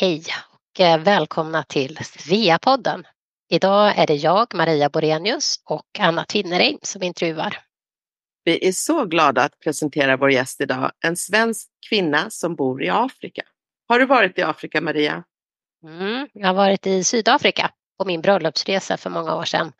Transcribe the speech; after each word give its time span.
Hej 0.00 0.24
och 0.52 0.80
eh, 0.80 1.00
välkomna 1.00 1.62
till 1.62 1.98
Sveapodden. 2.04 3.06
Idag 3.50 3.98
är 3.98 4.06
det 4.06 4.14
jag, 4.14 4.54
Maria 4.54 4.88
Borenius 4.88 5.56
och 5.64 5.86
Anna 5.98 6.24
Tvinnereim 6.24 6.78
som 6.82 7.02
intervjuar. 7.02 7.58
Vi 8.44 8.68
är 8.68 8.72
så 8.72 9.04
glada 9.04 9.42
att 9.42 9.60
presentera 9.60 10.16
vår 10.16 10.30
gäst 10.30 10.60
idag, 10.60 10.92
en 11.00 11.16
svensk 11.16 11.68
kvinna 11.88 12.30
som 12.30 12.54
bor 12.54 12.82
i 12.82 12.88
Afrika. 12.88 13.42
Har 13.88 13.98
du 13.98 14.06
varit 14.06 14.38
i 14.38 14.42
Afrika, 14.42 14.80
Maria? 14.80 15.24
Mm, 15.84 16.28
jag 16.32 16.46
har 16.46 16.54
varit 16.54 16.86
i 16.86 17.04
Sydafrika 17.04 17.70
på 17.98 18.04
min 18.04 18.20
bröllopsresa 18.20 18.96
för 18.96 19.10
många 19.10 19.34
år 19.34 19.44
sedan. 19.44 19.72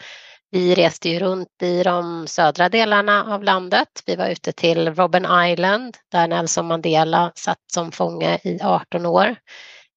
Vi 0.51 0.75
reste 0.75 1.09
ju 1.09 1.19
runt 1.19 1.62
i 1.62 1.83
de 1.83 2.27
södra 2.27 2.69
delarna 2.69 3.35
av 3.35 3.43
landet. 3.43 4.03
Vi 4.07 4.17
var 4.17 4.29
ute 4.29 4.53
till 4.53 4.95
Robben 4.95 5.27
Island 5.51 5.96
där 6.11 6.29
Nelson 6.29 6.67
Mandela 6.67 7.33
satt 7.35 7.62
som 7.73 7.93
fånge 7.93 8.39
i 8.45 8.59
18 8.62 9.07
år. 9.07 9.37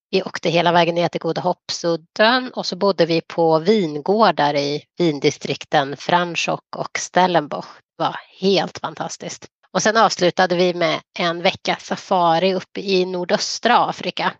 Vi 0.09 0.23
åkte 0.23 0.49
hela 0.49 0.71
vägen 0.71 0.95
ner 0.95 1.07
till 1.07 1.21
Goda 1.21 1.41
Hoppsudden 1.41 2.51
och 2.53 2.65
så 2.65 2.75
bodde 2.75 3.05
vi 3.05 3.21
på 3.21 3.59
vingårdar 3.59 4.55
i 4.55 4.83
vindistrikten 4.97 5.97
Franschhoek 5.97 6.75
och 6.75 6.99
Stellenbosch. 6.99 7.77
Det 7.97 8.03
var 8.03 8.15
helt 8.39 8.77
fantastiskt. 8.77 9.47
Och 9.71 9.83
sen 9.83 9.97
avslutade 9.97 10.55
vi 10.55 10.73
med 10.73 10.99
en 11.19 11.41
vecka 11.41 11.77
safari 11.79 12.53
uppe 12.53 12.81
i 12.81 13.05
nordöstra 13.05 13.77
Afrika. 13.77 14.33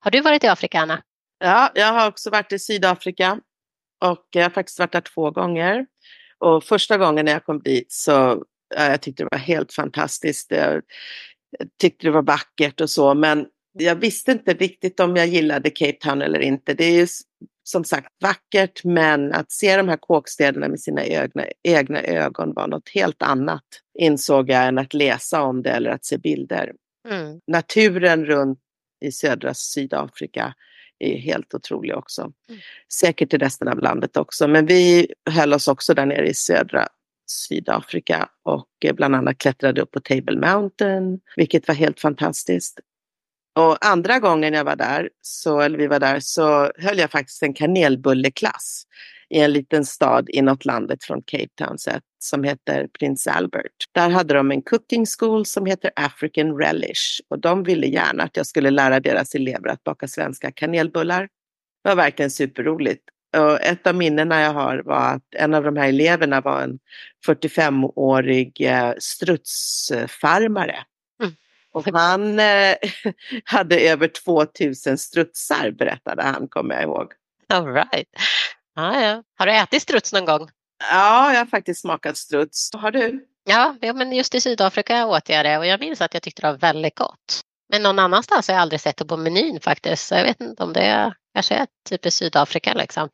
Har 0.00 0.10
du 0.10 0.20
varit 0.20 0.44
i 0.44 0.48
Afrika, 0.48 0.80
Anna? 0.80 1.02
Ja, 1.38 1.70
jag 1.74 1.92
har 1.92 2.08
också 2.08 2.30
varit 2.30 2.52
i 2.52 2.58
Sydafrika 2.58 3.40
och 4.04 4.26
jag 4.30 4.42
har 4.42 4.50
faktiskt 4.50 4.78
varit 4.78 4.92
där 4.92 5.00
två 5.00 5.30
gånger. 5.30 5.86
Och 6.38 6.64
första 6.64 6.98
gången 6.98 7.24
när 7.24 7.32
jag 7.32 7.44
kom 7.44 7.62
dit 7.62 7.92
så 7.92 8.44
jag 8.76 9.02
tyckte 9.02 9.22
det 9.22 9.28
var 9.32 9.38
helt 9.38 9.72
fantastiskt. 9.72 10.50
Jag 10.50 10.82
tyckte 11.80 12.06
det 12.06 12.10
var 12.10 12.22
vackert 12.22 12.80
och 12.80 12.90
så, 12.90 13.14
men 13.14 13.46
jag 13.78 13.96
visste 13.96 14.32
inte 14.32 14.54
riktigt 14.54 15.00
om 15.00 15.16
jag 15.16 15.26
gillade 15.26 15.70
Cape 15.70 15.92
Town 16.00 16.22
eller 16.22 16.40
inte. 16.40 16.74
Det 16.74 16.84
är 16.84 17.00
ju 17.00 17.06
som 17.64 17.84
sagt 17.84 18.08
vackert, 18.22 18.84
men 18.84 19.32
att 19.32 19.52
se 19.52 19.76
de 19.76 19.88
här 19.88 19.96
kåkstäderna 19.96 20.68
med 20.68 20.80
sina 20.80 21.04
egna, 21.04 21.44
egna 21.62 22.02
ögon 22.02 22.52
var 22.54 22.68
något 22.68 22.88
helt 22.88 23.22
annat, 23.22 23.64
insåg 23.98 24.50
jag, 24.50 24.66
än 24.66 24.78
att 24.78 24.94
läsa 24.94 25.42
om 25.42 25.62
det 25.62 25.70
eller 25.70 25.90
att 25.90 26.04
se 26.04 26.18
bilder. 26.18 26.72
Mm. 27.08 27.40
Naturen 27.46 28.24
runt 28.26 28.58
i 29.04 29.12
södra 29.12 29.54
Sydafrika 29.54 30.54
är 30.98 31.16
helt 31.16 31.54
otrolig 31.54 31.96
också. 31.96 32.22
Mm. 32.22 32.60
Säkert 32.92 33.34
i 33.34 33.38
resten 33.38 33.68
av 33.68 33.78
landet 33.78 34.16
också, 34.16 34.48
men 34.48 34.66
vi 34.66 35.12
höll 35.30 35.52
oss 35.52 35.68
också 35.68 35.94
där 35.94 36.06
nere 36.06 36.28
i 36.28 36.34
södra 36.34 36.88
Sydafrika 37.26 38.28
och 38.42 38.68
bland 38.94 39.14
annat 39.14 39.38
klättrade 39.38 39.80
upp 39.80 39.90
på 39.90 40.00
Table 40.00 40.36
Mountain, 40.36 41.20
vilket 41.36 41.68
var 41.68 41.74
helt 41.74 42.00
fantastiskt. 42.00 42.80
Och 43.56 43.86
andra 43.86 44.18
gången 44.18 44.54
jag 44.54 44.64
var 44.64 44.76
där, 44.76 45.10
så, 45.20 45.60
eller 45.60 45.78
vi 45.78 45.86
var 45.86 46.00
där, 46.00 46.20
så 46.20 46.72
höll 46.78 46.98
jag 46.98 47.10
faktiskt 47.10 47.42
en 47.42 47.54
kanelbulleklass 47.54 48.86
i 49.30 49.40
en 49.40 49.52
liten 49.52 49.84
stad 49.84 50.28
inåt 50.28 50.64
landet 50.64 51.04
från 51.04 51.22
Cape 51.22 51.48
Town 51.58 51.76
som 52.18 52.44
heter 52.44 52.88
Prince 52.98 53.30
Albert. 53.30 53.72
Där 53.92 54.10
hade 54.10 54.34
de 54.34 54.50
en 54.50 54.62
cooking 54.62 55.06
school 55.18 55.46
som 55.46 55.66
heter 55.66 55.90
African 55.96 56.58
Relish 56.58 57.20
och 57.30 57.38
de 57.38 57.62
ville 57.62 57.86
gärna 57.86 58.22
att 58.24 58.36
jag 58.36 58.46
skulle 58.46 58.70
lära 58.70 59.00
deras 59.00 59.34
elever 59.34 59.68
att 59.68 59.84
baka 59.84 60.08
svenska 60.08 60.52
kanelbullar. 60.52 61.22
Det 61.84 61.88
var 61.88 61.96
verkligen 61.96 62.30
superroligt. 62.30 63.02
Och 63.36 63.62
ett 63.62 63.86
av 63.86 63.94
minnena 63.94 64.40
jag 64.40 64.52
har 64.52 64.82
var 64.84 65.14
att 65.14 65.34
en 65.36 65.54
av 65.54 65.64
de 65.64 65.76
här 65.76 65.88
eleverna 65.88 66.40
var 66.40 66.62
en 66.62 66.78
45-årig 67.26 68.60
eh, 68.60 68.92
strutsfarmare 68.98 70.76
och 71.74 71.86
han 71.86 72.40
eh, 72.40 72.76
hade 73.44 73.80
över 73.80 74.08
2000 74.08 74.98
strutsar 74.98 75.70
berättade 75.70 76.22
han, 76.22 76.48
kommer 76.48 76.74
jag 76.74 76.82
ihåg. 76.82 77.12
All 77.48 77.74
right. 77.74 78.08
Ah, 78.76 79.00
ja. 79.00 79.22
Har 79.38 79.46
du 79.46 79.56
ätit 79.56 79.82
struts 79.82 80.12
någon 80.12 80.24
gång? 80.24 80.48
Ja, 80.90 81.32
jag 81.32 81.38
har 81.38 81.46
faktiskt 81.46 81.80
smakat 81.80 82.16
struts. 82.16 82.70
Har 82.74 82.90
du? 82.90 83.26
Ja, 83.44 83.76
men 83.80 84.12
just 84.12 84.34
i 84.34 84.40
Sydafrika 84.40 85.06
åt 85.06 85.28
jag 85.28 85.44
det 85.44 85.58
och 85.58 85.66
jag 85.66 85.80
minns 85.80 86.00
att 86.00 86.14
jag 86.14 86.22
tyckte 86.22 86.42
det 86.42 86.52
var 86.52 86.58
väldigt 86.58 86.98
gott. 86.98 87.40
Men 87.68 87.82
någon 87.82 87.98
annanstans 87.98 88.48
har 88.48 88.54
jag 88.54 88.62
aldrig 88.62 88.80
sett 88.80 88.96
det 88.96 89.04
på 89.04 89.16
menyn 89.16 89.60
faktiskt. 89.60 90.06
Så 90.06 90.14
jag 90.14 90.24
vet 90.24 90.40
inte 90.40 90.62
om 90.62 90.72
det 90.72 90.82
är, 90.82 91.14
kanske 91.34 91.54
är 91.54 91.66
typ 91.88 92.06
i 92.06 92.10
Sydafrika 92.10 92.74
liksom. 92.74 93.08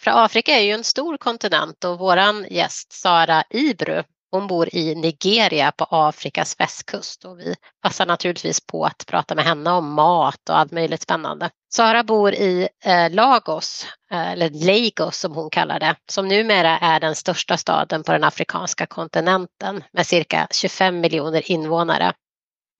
För 0.00 0.24
Afrika 0.24 0.52
är 0.52 0.62
ju 0.62 0.72
en 0.72 0.84
stor 0.84 1.16
kontinent 1.16 1.84
och 1.84 1.98
våran 1.98 2.46
gäst 2.50 2.92
Sara 2.92 3.44
Ibru 3.50 4.02
hon 4.32 4.46
bor 4.46 4.74
i 4.74 4.94
Nigeria 4.94 5.72
på 5.72 5.86
Afrikas 5.90 6.60
västkust 6.60 7.24
och 7.24 7.38
vi 7.38 7.54
passar 7.82 8.06
naturligtvis 8.06 8.66
på 8.66 8.84
att 8.84 9.06
prata 9.06 9.34
med 9.34 9.44
henne 9.44 9.70
om 9.70 9.92
mat 9.94 10.48
och 10.50 10.58
allt 10.58 10.72
möjligt 10.72 11.02
spännande. 11.02 11.50
Sara 11.74 12.04
bor 12.04 12.34
i 12.34 12.68
eh, 12.84 13.10
Lagos, 13.10 13.86
eh, 14.10 14.32
eller 14.32 14.50
Lagos 14.50 15.18
som 15.18 15.34
hon 15.34 15.50
kallar 15.50 15.80
det, 15.80 15.96
som 16.10 16.28
numera 16.28 16.78
är 16.78 17.00
den 17.00 17.14
största 17.14 17.56
staden 17.56 18.02
på 18.02 18.12
den 18.12 18.24
afrikanska 18.24 18.86
kontinenten 18.86 19.84
med 19.92 20.06
cirka 20.06 20.48
25 20.50 21.00
miljoner 21.00 21.50
invånare. 21.50 22.12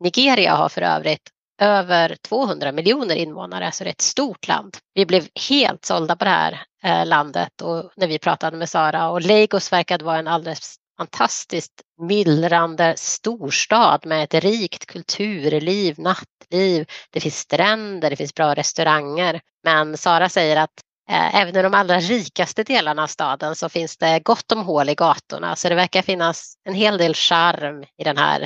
Nigeria 0.04 0.54
har 0.54 0.68
för 0.68 0.82
övrigt 0.82 1.30
över 1.60 2.16
200 2.28 2.72
miljoner 2.72 3.14
invånare, 3.14 3.72
så 3.72 3.84
det 3.84 3.90
är 3.90 3.92
ett 3.92 4.00
stort 4.00 4.48
land. 4.48 4.76
Vi 4.94 5.06
blev 5.06 5.28
helt 5.48 5.84
sålda 5.84 6.16
på 6.16 6.24
det 6.24 6.30
här 6.30 6.62
eh, 6.84 7.06
landet 7.06 7.60
och 7.62 7.90
när 7.96 8.06
vi 8.06 8.18
pratade 8.18 8.56
med 8.56 8.68
Sara 8.68 9.10
och 9.10 9.22
Lagos 9.22 9.72
verkade 9.72 10.04
vara 10.04 10.18
en 10.18 10.28
alldeles 10.28 10.76
fantastiskt 11.02 11.82
myllrande 12.00 12.94
storstad 12.96 14.06
med 14.06 14.24
ett 14.24 14.44
rikt 14.44 14.86
kulturliv, 14.86 15.98
nattliv. 15.98 16.86
Det 17.10 17.20
finns 17.20 17.38
stränder, 17.38 18.10
det 18.10 18.16
finns 18.16 18.34
bra 18.34 18.54
restauranger. 18.54 19.40
Men 19.64 19.96
Sara 19.96 20.28
säger 20.28 20.56
att 20.56 20.70
eh, 21.10 21.40
även 21.40 21.56
i 21.56 21.62
de 21.62 21.74
allra 21.74 21.98
rikaste 21.98 22.62
delarna 22.62 23.02
av 23.02 23.06
staden 23.06 23.54
så 23.54 23.68
finns 23.68 23.96
det 23.96 24.20
gott 24.24 24.52
om 24.52 24.62
hål 24.64 24.88
i 24.88 24.94
gatorna. 24.94 25.56
Så 25.56 25.68
det 25.68 25.74
verkar 25.74 26.02
finnas 26.02 26.54
en 26.64 26.74
hel 26.74 26.98
del 26.98 27.14
charm 27.14 27.84
i 27.98 28.04
den 28.04 28.16
här 28.16 28.42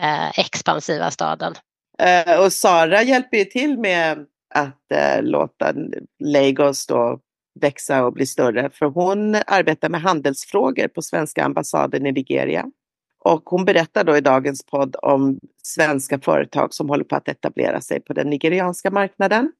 eh, 0.00 0.38
expansiva 0.38 1.10
staden. 1.10 1.54
Eh, 1.98 2.40
och 2.40 2.52
Sara 2.52 3.02
hjälper 3.02 3.36
ju 3.36 3.44
till 3.44 3.78
med 3.78 4.26
att 4.54 4.92
eh, 4.92 5.22
låta 5.22 5.72
Lagos 6.24 6.86
då 6.86 7.20
växa 7.60 8.04
och 8.04 8.12
bli 8.12 8.26
större. 8.26 8.70
För 8.70 8.86
hon 8.86 9.34
arbetar 9.46 9.88
med 9.88 10.00
handelsfrågor 10.00 10.88
på 10.88 11.02
svenska 11.02 11.44
ambassaden 11.44 12.06
i 12.06 12.12
Nigeria. 12.12 12.64
Och 13.24 13.42
hon 13.44 13.64
berättar 13.64 14.04
då 14.04 14.16
i 14.16 14.20
dagens 14.20 14.66
podd 14.66 14.96
om 15.02 15.38
svenska 15.62 16.18
företag 16.18 16.74
som 16.74 16.88
håller 16.88 17.04
på 17.04 17.16
att 17.16 17.28
etablera 17.28 17.80
sig 17.80 18.00
på 18.00 18.12
den 18.12 18.30
nigerianska 18.30 18.90
marknaden. 18.90 19.52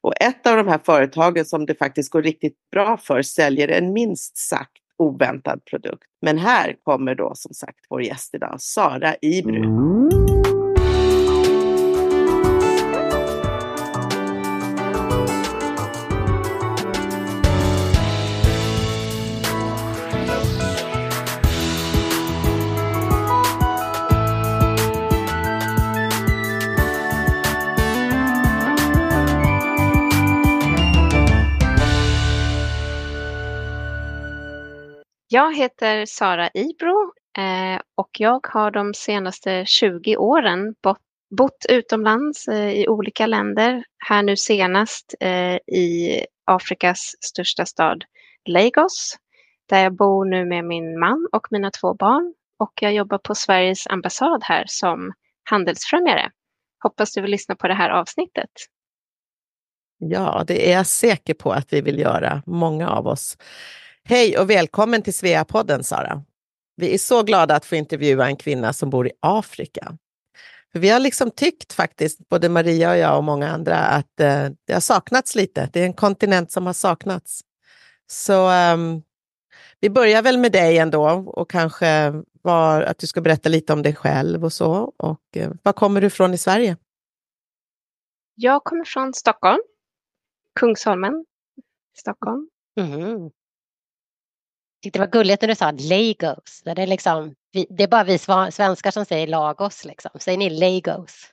Och 0.00 0.12
ett 0.20 0.46
av 0.46 0.56
de 0.56 0.68
här 0.68 0.80
företagen 0.84 1.44
som 1.44 1.66
det 1.66 1.74
faktiskt 1.74 2.12
går 2.12 2.22
riktigt 2.22 2.56
bra 2.72 2.96
för 2.96 3.22
säljer 3.22 3.68
en 3.68 3.92
minst 3.92 4.36
sagt 4.36 4.72
oväntad 4.96 5.64
produkt. 5.64 6.04
Men 6.22 6.38
här 6.38 6.76
kommer 6.82 7.14
då 7.14 7.32
som 7.34 7.54
sagt 7.54 7.78
vår 7.90 8.02
gäst 8.02 8.34
idag, 8.34 8.56
Sara 8.58 9.14
Ibru. 9.22 9.56
Mm. 9.56 9.99
Jag 35.32 35.56
heter 35.56 36.06
Sara 36.06 36.50
Ibro 36.54 37.12
eh, 37.38 37.80
och 37.94 38.10
jag 38.18 38.46
har 38.46 38.70
de 38.70 38.94
senaste 38.94 39.64
20 39.66 40.16
åren 40.16 40.74
bott 41.36 41.66
utomlands 41.68 42.48
eh, 42.48 42.70
i 42.70 42.88
olika 42.88 43.26
länder. 43.26 43.84
Här 43.98 44.22
nu 44.22 44.36
senast 44.36 45.14
eh, 45.20 45.54
i 45.54 46.20
Afrikas 46.44 47.12
största 47.20 47.66
stad 47.66 48.04
Lagos 48.44 49.16
där 49.68 49.82
jag 49.82 49.96
bor 49.96 50.24
nu 50.24 50.44
med 50.44 50.64
min 50.64 50.98
man 50.98 51.28
och 51.32 51.46
mina 51.50 51.70
två 51.70 51.94
barn 51.94 52.34
och 52.58 52.72
jag 52.80 52.92
jobbar 52.92 53.18
på 53.18 53.34
Sveriges 53.34 53.86
ambassad 53.86 54.42
här 54.44 54.64
som 54.66 55.12
handelsfrämjare. 55.50 56.30
Hoppas 56.82 57.12
du 57.12 57.20
vill 57.20 57.30
lyssna 57.30 57.56
på 57.56 57.68
det 57.68 57.74
här 57.74 57.90
avsnittet. 57.90 58.50
Ja, 59.98 60.44
det 60.46 60.70
är 60.72 60.76
jag 60.76 60.86
säker 60.86 61.34
på 61.34 61.52
att 61.52 61.72
vi 61.72 61.80
vill 61.80 61.98
göra, 61.98 62.42
många 62.46 62.90
av 62.90 63.06
oss. 63.06 63.36
Hej 64.04 64.38
och 64.38 64.50
välkommen 64.50 65.02
till 65.02 65.14
Sveapodden, 65.14 65.84
Sara. 65.84 66.22
Vi 66.76 66.94
är 66.94 66.98
så 66.98 67.22
glada 67.22 67.56
att 67.56 67.64
få 67.64 67.76
intervjua 67.76 68.26
en 68.26 68.36
kvinna 68.36 68.72
som 68.72 68.90
bor 68.90 69.06
i 69.06 69.12
Afrika. 69.20 69.98
För 70.72 70.78
vi 70.78 70.88
har 70.88 71.00
liksom 71.00 71.30
tyckt 71.30 71.72
faktiskt, 71.72 72.28
både 72.28 72.48
Maria 72.48 72.90
och 72.90 72.96
jag 72.96 73.16
och 73.16 73.24
många 73.24 73.50
andra, 73.50 73.76
att 73.76 74.20
eh, 74.20 74.48
det 74.66 74.72
har 74.72 74.80
saknats 74.80 75.34
lite. 75.34 75.70
Det 75.72 75.80
är 75.80 75.84
en 75.84 75.94
kontinent 75.94 76.52
som 76.52 76.66
har 76.66 76.72
saknats. 76.72 77.40
Så 78.06 78.50
um, 78.72 79.02
vi 79.80 79.90
börjar 79.90 80.22
väl 80.22 80.38
med 80.38 80.52
dig 80.52 80.78
ändå 80.78 81.08
och 81.26 81.50
kanske 81.50 82.12
var, 82.42 82.82
att 82.82 82.98
du 82.98 83.06
ska 83.06 83.20
berätta 83.20 83.48
lite 83.48 83.72
om 83.72 83.82
dig 83.82 83.94
själv 83.94 84.44
och 84.44 84.52
så. 84.52 84.92
Och 84.96 85.36
uh, 85.36 85.52
var 85.62 85.72
kommer 85.72 86.00
du 86.00 86.06
ifrån 86.06 86.34
i 86.34 86.38
Sverige? 86.38 86.76
Jag 88.34 88.64
kommer 88.64 88.84
från 88.84 89.14
Stockholm, 89.14 89.60
Kungsholmen, 90.60 91.24
Stockholm. 91.96 92.48
Mm 92.80 93.30
tyckte 94.82 94.98
det 94.98 95.04
var 95.04 95.12
gulligt 95.12 95.42
när 95.42 95.48
du 95.48 95.54
sa 95.54 95.70
Lagos. 95.70 96.62
Det 96.64 96.82
är, 96.82 96.86
liksom, 96.86 97.34
det 97.68 97.84
är 97.84 97.88
bara 97.88 98.04
vi 98.04 98.18
svenskar 98.52 98.90
som 98.90 99.04
säger 99.04 99.26
Lagos. 99.26 99.84
Liksom. 99.84 100.10
Säger 100.20 100.38
ni 100.38 100.50
Lagos? 100.50 101.32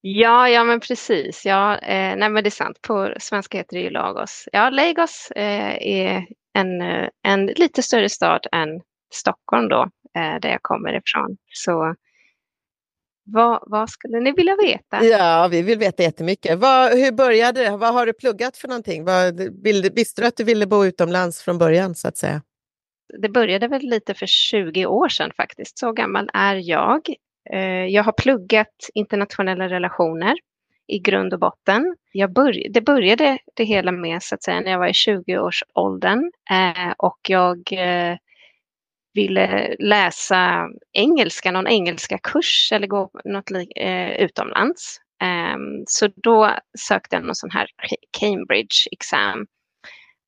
Ja, 0.00 0.48
ja 0.48 0.64
men 0.64 0.80
precis. 0.80 1.44
Ja, 1.44 1.78
eh, 1.78 2.16
nej, 2.16 2.30
men 2.30 2.44
det 2.44 2.48
är 2.48 2.50
sant. 2.50 2.82
På 2.82 3.14
svenska 3.20 3.58
heter 3.58 3.76
det 3.76 3.82
ju 3.82 3.90
Lagos. 3.90 4.48
Ja, 4.52 4.70
Lagos 4.70 5.30
eh, 5.30 5.76
är 5.80 6.26
en, 6.54 6.82
eh, 6.82 7.08
en 7.22 7.46
lite 7.46 7.82
större 7.82 8.08
stad 8.08 8.46
än 8.52 8.80
Stockholm 9.14 9.68
då, 9.68 9.82
eh, 10.18 10.40
där 10.40 10.48
jag 10.48 10.62
kommer 10.62 10.92
ifrån. 10.92 11.36
Så 11.52 11.94
vad, 13.24 13.62
vad, 13.66 13.90
skulle 13.90 14.20
ni 14.20 14.32
vilja 14.32 14.56
veta? 14.56 15.04
Ja, 15.04 15.48
vi 15.50 15.62
vill 15.62 15.78
veta 15.78 16.02
jättemycket. 16.02 16.58
Vad, 16.58 16.92
hur 16.92 17.12
började 17.12 17.64
det? 17.64 17.76
Vad 17.76 17.94
har 17.94 18.06
du 18.06 18.12
pluggat 18.12 18.56
för 18.56 18.68
någonting? 18.68 19.04
Vad, 19.04 19.40
vill, 19.62 19.90
visste 19.94 20.22
du 20.22 20.26
att 20.26 20.36
du 20.36 20.44
ville 20.44 20.66
bo 20.66 20.84
utomlands 20.84 21.42
från 21.42 21.58
början 21.58 21.94
så 21.94 22.08
att 22.08 22.16
säga? 22.16 22.42
Det 23.18 23.28
började 23.28 23.68
väl 23.68 23.82
lite 23.82 24.14
för 24.14 24.26
20 24.26 24.86
år 24.86 25.08
sedan 25.08 25.30
faktiskt. 25.36 25.78
Så 25.78 25.92
gammal 25.92 26.30
är 26.32 26.54
jag. 26.54 27.00
Eh, 27.52 27.84
jag 27.86 28.04
har 28.04 28.12
pluggat 28.12 28.90
internationella 28.94 29.68
relationer 29.68 30.34
i 30.86 30.98
grund 30.98 31.32
och 31.32 31.40
botten. 31.40 31.96
Jag 32.12 32.32
börj 32.32 32.68
det 32.70 32.80
började 32.80 33.38
det 33.54 33.64
hela 33.64 33.92
med 33.92 34.22
så 34.22 34.34
att 34.34 34.42
säga 34.42 34.60
när 34.60 34.70
jag 34.70 34.78
var 34.78 34.88
i 34.88 34.92
20-årsåldern 34.92 36.30
eh, 36.50 36.92
och 36.98 37.18
jag 37.28 37.72
eh, 37.72 38.16
ville 39.14 39.76
läsa 39.78 40.68
engelska, 40.92 41.50
någon 41.50 41.68
engelska 41.68 42.18
kurs 42.18 42.72
eller 42.72 42.86
gå 42.86 43.10
något 43.24 43.50
eh, 43.76 44.10
utomlands. 44.10 44.98
Ehm, 45.22 45.84
så 45.86 46.08
då 46.16 46.56
sökte 46.88 47.16
jag 47.16 47.24
någon 47.24 47.34
sån 47.34 47.50
här 47.50 47.66
Cambridge 48.18 48.88
exam 48.90 49.46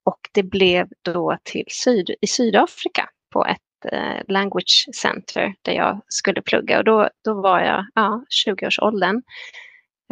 och 0.05 0.21
det 0.33 0.43
blev 0.43 0.89
då 1.03 1.39
till 1.43 1.65
syd 1.69 2.11
i 2.21 2.27
Sydafrika 2.27 3.09
på 3.33 3.47
ett 3.47 3.93
eh, 3.93 4.23
language 4.29 4.89
center 4.95 5.55
där 5.63 5.73
jag 5.73 6.01
skulle 6.09 6.43
plugga 6.43 6.79
och 6.79 6.85
då, 6.85 7.09
då 7.25 7.43
var 7.43 7.61
jag 7.61 7.87
ja, 7.95 8.25
20-årsåldern. 8.47 9.23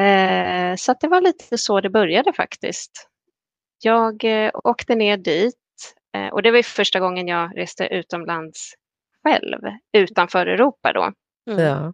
Eh, 0.01 0.77
så 0.77 0.95
det 1.01 1.09
var 1.09 1.21
lite 1.21 1.59
så 1.59 1.81
det 1.81 1.91
började 1.91 2.33
faktiskt. 2.33 3.09
Jag 3.83 4.25
eh, 4.25 4.51
åkte 4.65 4.95
ner 4.95 5.17
dit 5.17 5.62
och 6.33 6.43
det 6.43 6.51
var 6.51 6.63
första 6.63 7.01
gången 7.01 7.29
jag 7.29 7.59
reste 7.59 7.87
utomlands 7.87 8.75
själv, 9.25 9.59
utanför 9.93 10.47
Europa 10.47 10.93
då. 10.93 11.13
Mm. 11.51 11.65
Ja. 11.65 11.93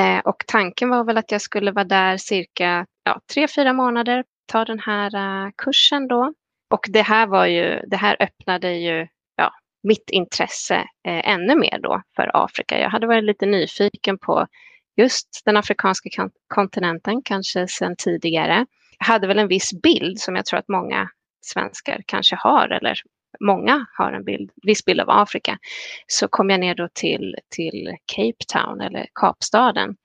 Eh, 0.00 0.18
och 0.18 0.44
tanken 0.46 0.90
var 0.90 1.04
väl 1.04 1.18
att 1.18 1.32
jag 1.32 1.40
skulle 1.40 1.72
vara 1.72 1.84
där 1.84 2.16
cirka 2.16 2.86
ja, 3.04 3.20
tre, 3.34 3.48
fyra 3.48 3.72
månader, 3.72 4.24
ta 4.46 4.64
den 4.64 4.78
här 4.78 5.14
uh, 5.16 5.50
kursen 5.56 6.08
då. 6.08 6.32
Och 6.70 6.86
det 6.88 7.02
här 7.02 7.26
var 7.26 7.46
ju, 7.46 7.80
det 7.86 7.96
här 7.96 8.16
öppnade 8.20 8.72
ju 8.74 9.06
mitt 9.82 10.10
intresse 10.10 10.74
eh, 11.08 11.30
ännu 11.30 11.56
mer 11.56 11.78
då 11.82 12.02
för 12.16 12.30
Afrika. 12.44 12.80
Jag 12.80 12.90
hade 12.90 13.06
varit 13.06 13.24
lite 13.24 13.46
nyfiken 13.46 14.18
på 14.18 14.46
just 14.96 15.42
den 15.44 15.56
afrikanska 15.56 16.28
kontinenten, 16.54 17.22
kanske 17.24 17.68
sedan 17.68 17.94
tidigare. 17.98 18.66
Jag 18.98 19.06
hade 19.06 19.26
väl 19.26 19.38
en 19.38 19.48
viss 19.48 19.82
bild 19.82 20.18
som 20.18 20.36
jag 20.36 20.46
tror 20.46 20.58
att 20.58 20.68
många 20.68 21.08
svenskar 21.40 22.02
kanske 22.06 22.36
har, 22.36 22.68
eller 22.68 22.94
många 23.40 23.86
har 23.98 24.12
en 24.12 24.24
bild, 24.24 24.50
viss 24.62 24.84
bild 24.84 25.00
av 25.00 25.10
Afrika. 25.10 25.58
Så 26.06 26.28
kom 26.28 26.50
jag 26.50 26.60
ner 26.60 26.74
då 26.74 26.88
till, 26.94 27.36
till 27.48 27.96
Cape 28.14 28.44
Town 28.52 28.80
eller 28.80 29.06
Kapstaden 29.20 29.96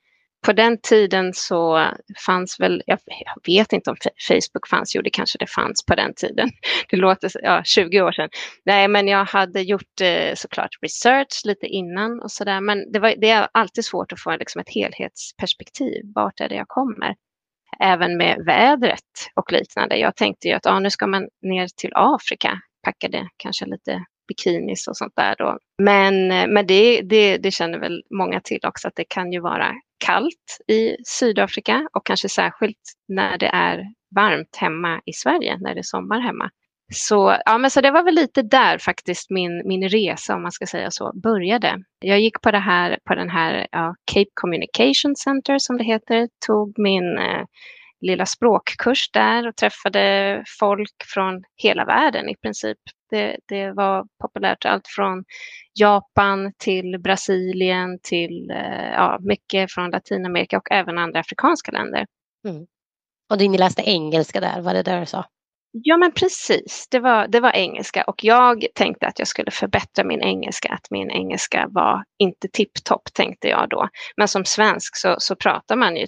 på 0.45 0.53
den 0.53 0.77
tiden 0.81 1.33
så 1.33 1.87
fanns 2.25 2.59
väl, 2.59 2.83
jag, 2.85 2.99
vet 3.45 3.73
inte 3.73 3.89
om 3.89 3.95
Facebook 4.27 4.67
fanns, 4.67 4.95
jo 4.95 5.01
det 5.01 5.09
kanske 5.09 5.37
det 5.37 5.47
fanns 5.47 5.85
på 5.85 5.95
den 5.95 6.13
tiden. 6.13 6.49
Det 6.89 6.97
låter, 6.97 7.31
ja 7.43 7.63
20 7.63 8.01
år 8.01 8.11
sedan. 8.11 8.29
Nej 8.65 8.87
men 8.87 9.07
jag 9.07 9.25
hade 9.25 9.61
gjort 9.61 10.01
eh, 10.01 10.33
såklart 10.35 10.69
research 10.81 11.41
lite 11.45 11.67
innan 11.67 12.21
och 12.21 12.31
sådär 12.31 12.61
men 12.61 12.91
det, 12.91 12.99
var, 12.99 13.13
det 13.17 13.29
är 13.29 13.47
alltid 13.51 13.85
svårt 13.85 14.13
att 14.13 14.19
få 14.19 14.35
liksom, 14.37 14.61
ett 14.61 14.69
helhetsperspektiv, 14.69 16.01
vart 16.15 16.39
är 16.39 16.49
det 16.49 16.55
jag 16.55 16.67
kommer? 16.67 17.15
Även 17.79 18.17
med 18.17 18.43
vädret 18.45 19.31
och 19.35 19.51
liknande. 19.51 19.97
Jag 19.97 20.15
tänkte 20.15 20.47
ju 20.47 20.53
att 20.53 20.65
ah, 20.65 20.79
nu 20.79 20.89
ska 20.89 21.07
man 21.07 21.27
ner 21.41 21.67
till 21.77 21.91
Afrika, 21.95 22.61
packade 22.87 23.29
kanske 23.37 23.65
lite 23.65 24.03
bikinis 24.27 24.87
och 24.87 24.97
sånt 24.97 25.13
där 25.15 25.35
då. 25.37 25.57
Men, 25.83 26.31
eh, 26.31 26.47
men 26.47 26.67
det, 26.67 27.01
det, 27.01 27.37
det 27.37 27.51
känner 27.51 27.79
väl 27.79 28.03
många 28.09 28.41
till 28.41 28.59
också 28.67 28.87
att 28.87 28.95
det 28.95 29.05
kan 29.09 29.31
ju 29.31 29.39
vara 29.39 29.73
kallt 30.05 30.57
i 30.67 30.95
Sydafrika 31.05 31.87
och 31.93 32.05
kanske 32.05 32.29
särskilt 32.29 32.83
när 33.07 33.37
det 33.37 33.47
är 33.47 33.83
varmt 34.15 34.55
hemma 34.55 35.01
i 35.05 35.13
Sverige, 35.13 35.57
när 35.59 35.73
det 35.73 35.79
är 35.79 35.83
sommar 35.83 36.19
hemma. 36.19 36.49
Så, 36.93 37.37
ja, 37.45 37.57
men 37.57 37.71
så 37.71 37.81
det 37.81 37.91
var 37.91 38.03
väl 38.03 38.15
lite 38.15 38.41
där 38.41 38.77
faktiskt 38.77 39.29
min, 39.29 39.67
min 39.67 39.89
resa, 39.89 40.35
om 40.35 40.41
man 40.41 40.51
ska 40.51 40.65
säga 40.65 40.91
så, 40.91 41.11
började. 41.23 41.75
Jag 41.99 42.19
gick 42.19 42.41
på, 42.41 42.51
det 42.51 42.59
här, 42.59 42.97
på 43.07 43.15
den 43.15 43.29
här 43.29 43.67
ja, 43.71 43.95
Cape 44.13 44.29
Communication 44.33 45.15
Center 45.15 45.57
som 45.59 45.77
det 45.77 45.83
heter, 45.83 46.29
tog 46.47 46.79
min 46.79 47.17
eh, 47.17 47.43
lilla 48.01 48.25
språkkurs 48.25 49.09
där 49.11 49.47
och 49.47 49.55
träffade 49.55 50.43
folk 50.59 51.03
från 51.13 51.43
hela 51.55 51.85
världen 51.85 52.29
i 52.29 52.35
princip. 52.35 52.77
Det, 53.09 53.37
det 53.47 53.71
var 53.71 54.05
populärt 54.21 54.65
allt 54.65 54.87
från 54.87 55.23
Japan 55.79 56.53
till 56.57 56.99
Brasilien 56.99 57.99
till 58.03 58.51
eh, 58.51 58.91
ja, 58.93 59.17
mycket 59.21 59.71
från 59.71 59.89
Latinamerika 59.89 60.57
och 60.57 60.71
även 60.71 60.97
andra 60.97 61.19
afrikanska 61.19 61.71
länder. 61.71 62.05
Mm. 62.47 62.65
Och 63.29 63.37
ni 63.37 63.57
läste 63.57 63.81
engelska 63.81 64.39
där, 64.39 64.61
var 64.61 64.73
det 64.73 64.83
där 64.83 64.99
du 64.99 65.05
sa? 65.05 65.25
Ja 65.71 65.97
men 65.97 66.11
precis, 66.11 66.87
det 66.91 66.99
var, 66.99 67.27
det 67.27 67.39
var 67.39 67.51
engelska 67.51 68.03
och 68.03 68.23
jag 68.23 68.65
tänkte 68.75 69.07
att 69.07 69.19
jag 69.19 69.27
skulle 69.27 69.51
förbättra 69.51 70.03
min 70.03 70.21
engelska, 70.21 70.69
att 70.69 70.91
min 70.91 71.11
engelska 71.11 71.67
var 71.69 72.03
inte 72.17 72.47
tipptopp 72.53 73.13
tänkte 73.13 73.47
jag 73.47 73.69
då. 73.69 73.89
Men 74.17 74.27
som 74.27 74.45
svensk 74.45 74.97
så, 74.97 75.15
så 75.17 75.35
pratar 75.35 75.75
man 75.75 75.97
ju, 75.97 76.07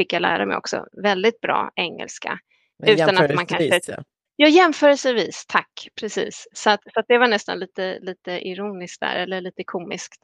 fick 0.00 0.12
jag 0.12 0.22
lära 0.22 0.46
mig 0.46 0.56
också, 0.56 0.86
väldigt 1.02 1.40
bra 1.40 1.70
engelska. 1.76 2.38
Men 2.78 2.90
utan 2.90 3.18
att 3.18 3.34
man 3.34 3.46
kanske... 3.46 3.80
Ja. 3.86 4.04
Ja, 4.36 4.48
jämförelsevis, 4.48 5.46
tack. 5.48 5.88
Precis. 6.00 6.48
Så, 6.52 6.70
att, 6.70 6.80
så 6.94 7.00
att 7.00 7.06
det 7.08 7.18
var 7.18 7.28
nästan 7.28 7.58
lite, 7.58 7.98
lite 8.00 8.30
ironiskt 8.48 9.00
där, 9.00 9.16
eller 9.16 9.40
lite 9.40 9.64
komiskt. 9.64 10.22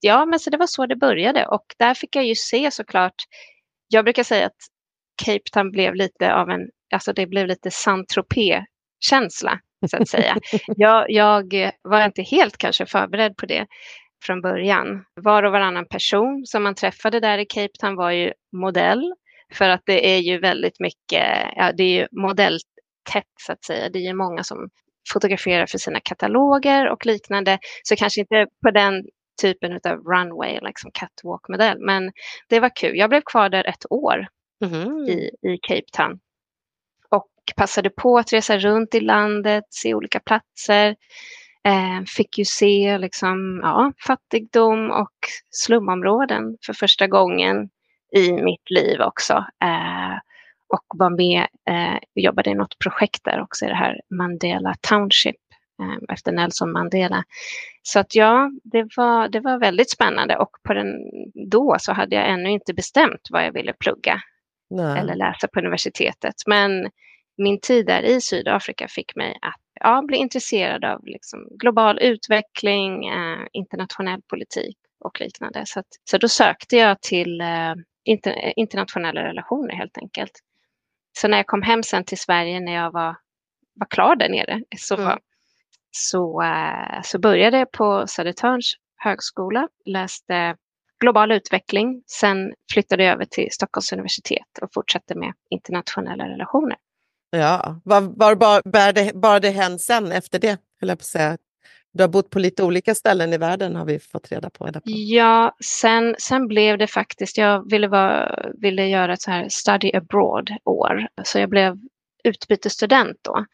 Ja, 0.00 0.26
men 0.26 0.38
så 0.38 0.50
det 0.50 0.56
var 0.56 0.66
så 0.66 0.86
det 0.86 0.96
började 0.96 1.46
och 1.46 1.64
där 1.78 1.94
fick 1.94 2.16
jag 2.16 2.24
ju 2.24 2.34
se 2.34 2.70
såklart. 2.70 3.14
Jag 3.88 4.04
brukar 4.04 4.22
säga 4.22 4.46
att 4.46 4.56
Cape 5.24 5.50
Town 5.52 5.70
blev 5.70 5.94
lite 5.94 6.34
av 6.34 6.50
en, 6.50 6.60
alltså 6.94 7.12
det 7.12 7.26
blev 7.26 7.46
lite 7.46 7.70
saint 7.70 8.14
känsla 9.00 9.60
så 9.90 9.96
att 9.96 10.08
säga. 10.08 10.36
jag, 10.66 11.10
jag 11.10 11.72
var 11.82 12.04
inte 12.04 12.22
helt 12.22 12.56
kanske 12.56 12.86
förberedd 12.86 13.36
på 13.36 13.46
det 13.46 13.66
från 14.24 14.40
början. 14.40 15.04
Var 15.14 15.42
och 15.42 15.52
varannan 15.52 15.86
person 15.86 16.42
som 16.46 16.62
man 16.62 16.74
träffade 16.74 17.20
där 17.20 17.38
i 17.38 17.46
Cape 17.46 17.78
Town 17.80 17.96
var 17.96 18.10
ju 18.10 18.32
modell. 18.52 19.14
För 19.52 19.68
att 19.68 19.82
det 19.84 20.14
är 20.14 20.18
ju 20.18 20.38
väldigt 20.38 20.80
mycket, 20.80 21.26
ja, 21.56 21.72
det 21.72 21.82
är 21.82 22.00
ju 22.00 22.06
modell 22.10 22.58
tätt 23.12 23.32
så 23.46 23.52
att 23.52 23.64
säga. 23.64 23.88
Det 23.88 23.98
är 23.98 24.02
ju 24.02 24.14
många 24.14 24.44
som 24.44 24.68
fotograferar 25.12 25.66
för 25.66 25.78
sina 25.78 26.00
kataloger 26.00 26.88
och 26.88 27.06
liknande. 27.06 27.58
Så 27.82 27.96
kanske 27.96 28.20
inte 28.20 28.46
på 28.62 28.70
den 28.70 29.04
typen 29.42 29.72
av 29.72 29.96
runway, 29.98 30.60
liksom 30.62 30.90
catwalk-modell. 30.94 31.78
Men 31.80 32.12
det 32.48 32.60
var 32.60 32.70
kul. 32.76 32.96
Jag 32.96 33.10
blev 33.10 33.20
kvar 33.20 33.48
där 33.48 33.64
ett 33.64 33.86
år 33.90 34.26
mm. 34.64 35.08
i, 35.08 35.30
i 35.42 35.58
Cape 35.62 35.90
Town. 35.92 36.18
Och 37.08 37.28
passade 37.56 37.90
på 37.90 38.18
att 38.18 38.32
resa 38.32 38.58
runt 38.58 38.94
i 38.94 39.00
landet, 39.00 39.64
se 39.70 39.94
olika 39.94 40.20
platser. 40.20 40.96
Eh, 41.66 42.04
fick 42.16 42.38
ju 42.38 42.44
se 42.44 42.98
liksom, 42.98 43.60
ja, 43.62 43.92
fattigdom 44.06 44.90
och 44.90 45.16
slumområden 45.50 46.56
för 46.66 46.72
första 46.72 47.06
gången 47.06 47.68
i 48.16 48.32
mitt 48.32 48.70
liv 48.70 49.00
också. 49.00 49.32
Eh, 49.64 50.16
och 50.68 50.84
var 50.98 51.10
med 51.10 51.46
eh, 51.70 51.94
och 51.94 52.20
jobbade 52.20 52.50
i 52.50 52.54
något 52.54 52.78
projekt 52.78 53.24
där 53.24 53.40
också 53.40 53.64
i 53.64 53.68
det 53.68 53.74
här 53.74 54.00
Mandela 54.10 54.74
Township 54.80 55.36
eh, 55.82 56.14
efter 56.14 56.32
Nelson 56.32 56.72
Mandela. 56.72 57.24
Så 57.82 57.98
att 57.98 58.14
ja, 58.14 58.50
det 58.64 58.88
var, 58.96 59.28
det 59.28 59.40
var 59.40 59.58
väldigt 59.58 59.90
spännande 59.90 60.36
och 60.36 60.50
på 60.62 60.74
den, 60.74 60.86
då 61.50 61.76
så 61.78 61.92
hade 61.92 62.16
jag 62.16 62.28
ännu 62.28 62.50
inte 62.50 62.74
bestämt 62.74 63.28
vad 63.30 63.44
jag 63.44 63.52
ville 63.52 63.72
plugga 63.72 64.20
Nej. 64.70 64.98
eller 64.98 65.14
läsa 65.14 65.48
på 65.48 65.60
universitetet. 65.60 66.34
Men 66.46 66.90
min 67.38 67.60
tid 67.60 67.86
där 67.86 68.02
i 68.02 68.20
Sydafrika 68.20 68.88
fick 68.88 69.16
mig 69.16 69.38
att 69.42 69.60
ja, 69.80 70.02
bli 70.02 70.16
intresserad 70.16 70.84
av 70.84 71.06
liksom, 71.06 71.48
global 71.50 71.98
utveckling, 71.98 73.06
eh, 73.06 73.46
internationell 73.52 74.22
politik 74.22 74.76
och 75.00 75.20
liknande. 75.20 75.62
Så, 75.66 75.80
att, 75.80 75.86
så 76.10 76.18
då 76.18 76.28
sökte 76.28 76.76
jag 76.76 77.00
till 77.00 77.40
eh, 77.40 77.74
inter, 78.04 78.52
internationella 78.56 79.24
relationer 79.24 79.74
helt 79.74 79.98
enkelt. 79.98 80.32
Så 81.18 81.28
när 81.28 81.36
jag 81.36 81.46
kom 81.46 81.62
hem 81.62 81.82
sen 81.82 82.04
till 82.04 82.18
Sverige 82.18 82.60
när 82.60 82.72
jag 82.72 82.92
var, 82.92 83.16
var 83.74 83.86
klar 83.90 84.16
där 84.16 84.28
nere 84.28 84.62
så, 84.76 84.96
mm. 84.96 85.18
så, 85.90 86.42
uh, 86.42 87.02
så 87.04 87.18
började 87.18 87.58
jag 87.58 87.72
på 87.72 88.06
Södertörns 88.06 88.74
högskola, 88.96 89.68
läste 89.84 90.56
global 91.00 91.32
utveckling. 91.32 92.02
Sen 92.06 92.54
flyttade 92.72 93.04
jag 93.04 93.12
över 93.12 93.24
till 93.24 93.48
Stockholms 93.50 93.92
universitet 93.92 94.58
och 94.62 94.68
fortsatte 94.74 95.14
med 95.14 95.32
internationella 95.50 96.28
relationer. 96.28 96.76
Ja, 97.30 97.80
var, 97.84 98.00
var 98.00 98.34
var, 98.34 98.62
bär 98.70 98.92
det, 98.92 99.12
bara 99.14 99.40
det 99.40 99.50
hän 99.50 99.78
sen 99.78 100.12
efter 100.12 100.38
det? 100.38 100.58
Höll 100.80 100.88
jag 100.88 100.98
på 100.98 101.02
att 101.02 101.06
säga. 101.06 101.38
Du 101.92 102.02
har 102.02 102.08
bott 102.08 102.30
på 102.30 102.38
lite 102.38 102.62
olika 102.62 102.94
ställen 102.94 103.32
i 103.32 103.38
världen 103.38 103.76
har 103.76 103.84
vi 103.84 103.98
fått 103.98 104.32
reda 104.32 104.50
på. 104.50 104.64
Reda 104.64 104.80
på. 104.80 104.90
Ja, 104.90 105.56
sen, 105.64 106.16
sen 106.18 106.48
blev 106.48 106.78
det 106.78 106.86
faktiskt, 106.86 107.38
jag 107.38 107.70
ville, 107.70 107.88
vara, 107.88 108.44
ville 108.60 108.86
göra 108.86 109.12
ett 109.12 109.22
så 109.22 109.30
här 109.30 109.48
study 109.48 109.90
abroad-år, 109.94 111.08
så 111.24 111.38
jag 111.38 111.50
blev 111.50 111.76
utbytesstudent 112.24 113.16
då. 113.22 113.44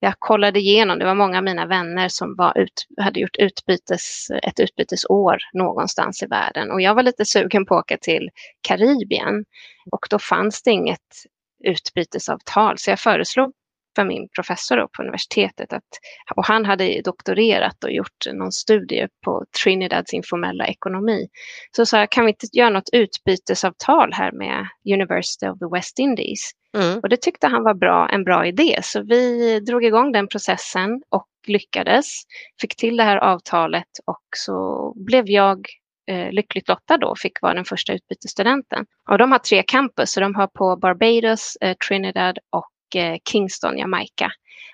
Jag 0.00 0.14
kollade 0.18 0.58
igenom, 0.58 0.98
det 0.98 1.04
var 1.04 1.14
många 1.14 1.38
av 1.38 1.44
mina 1.44 1.66
vänner 1.66 2.08
som 2.08 2.34
var 2.36 2.58
ut, 2.58 2.86
hade 3.00 3.20
gjort 3.20 3.36
utbytes, 3.36 4.26
ett 4.42 4.60
utbytesår 4.60 5.38
någonstans 5.52 6.22
i 6.22 6.26
världen 6.26 6.70
och 6.70 6.80
jag 6.80 6.94
var 6.94 7.02
lite 7.02 7.24
sugen 7.24 7.66
på 7.66 7.74
att 7.74 7.80
åka 7.80 7.96
till 7.96 8.30
Karibien 8.68 9.44
och 9.90 10.06
då 10.10 10.18
fanns 10.18 10.62
det 10.62 10.70
inget 10.70 11.00
utbytesavtal 11.64 12.78
så 12.78 12.90
jag 12.90 13.00
föreslog 13.00 13.52
för 13.96 14.04
min 14.04 14.28
professor 14.34 14.88
på 14.96 15.02
universitetet. 15.02 15.72
Att, 15.72 15.88
och 16.36 16.46
han 16.46 16.64
hade 16.64 17.00
doktorerat 17.04 17.84
och 17.84 17.92
gjort 17.92 18.26
någon 18.32 18.52
studie 18.52 19.08
på 19.24 19.44
Trinidads 19.62 20.14
informella 20.14 20.66
ekonomi. 20.66 21.28
Så 21.76 21.86
sa 21.86 21.98
jag, 21.98 22.10
kan 22.10 22.24
vi 22.24 22.30
inte 22.30 22.46
göra 22.52 22.70
något 22.70 22.90
utbytesavtal 22.92 24.12
här 24.12 24.32
med 24.32 24.66
University 24.94 25.46
of 25.46 25.58
the 25.58 25.76
West 25.76 25.98
Indies? 25.98 26.50
Mm. 26.76 26.98
Och 26.98 27.08
det 27.08 27.22
tyckte 27.22 27.46
han 27.46 27.64
var 27.64 27.74
bra, 27.74 28.08
en 28.08 28.24
bra 28.24 28.46
idé. 28.46 28.80
Så 28.82 29.02
vi 29.02 29.60
drog 29.60 29.84
igång 29.84 30.12
den 30.12 30.28
processen 30.28 31.02
och 31.10 31.28
lyckades. 31.46 32.06
Fick 32.60 32.76
till 32.76 32.96
det 32.96 33.02
här 33.02 33.16
avtalet 33.16 33.90
och 34.06 34.24
så 34.36 34.92
blev 34.96 35.30
jag 35.30 35.66
eh, 36.06 36.32
lyckligt 36.32 36.68
lottad 36.68 36.98
då, 36.98 37.14
fick 37.16 37.42
vara 37.42 37.54
den 37.54 37.64
första 37.64 37.92
utbytesstudenten. 37.92 38.86
Och 39.10 39.18
de 39.18 39.32
har 39.32 39.38
tre 39.38 39.62
campus, 39.62 40.12
så 40.12 40.20
de 40.20 40.34
har 40.34 40.46
på 40.46 40.76
Barbados, 40.76 41.56
eh, 41.60 41.76
Trinidad 41.88 42.38
och 42.50 42.70
Eh, 42.94 43.16
Kingston, 43.28 43.78
Jamaica. 43.78 44.30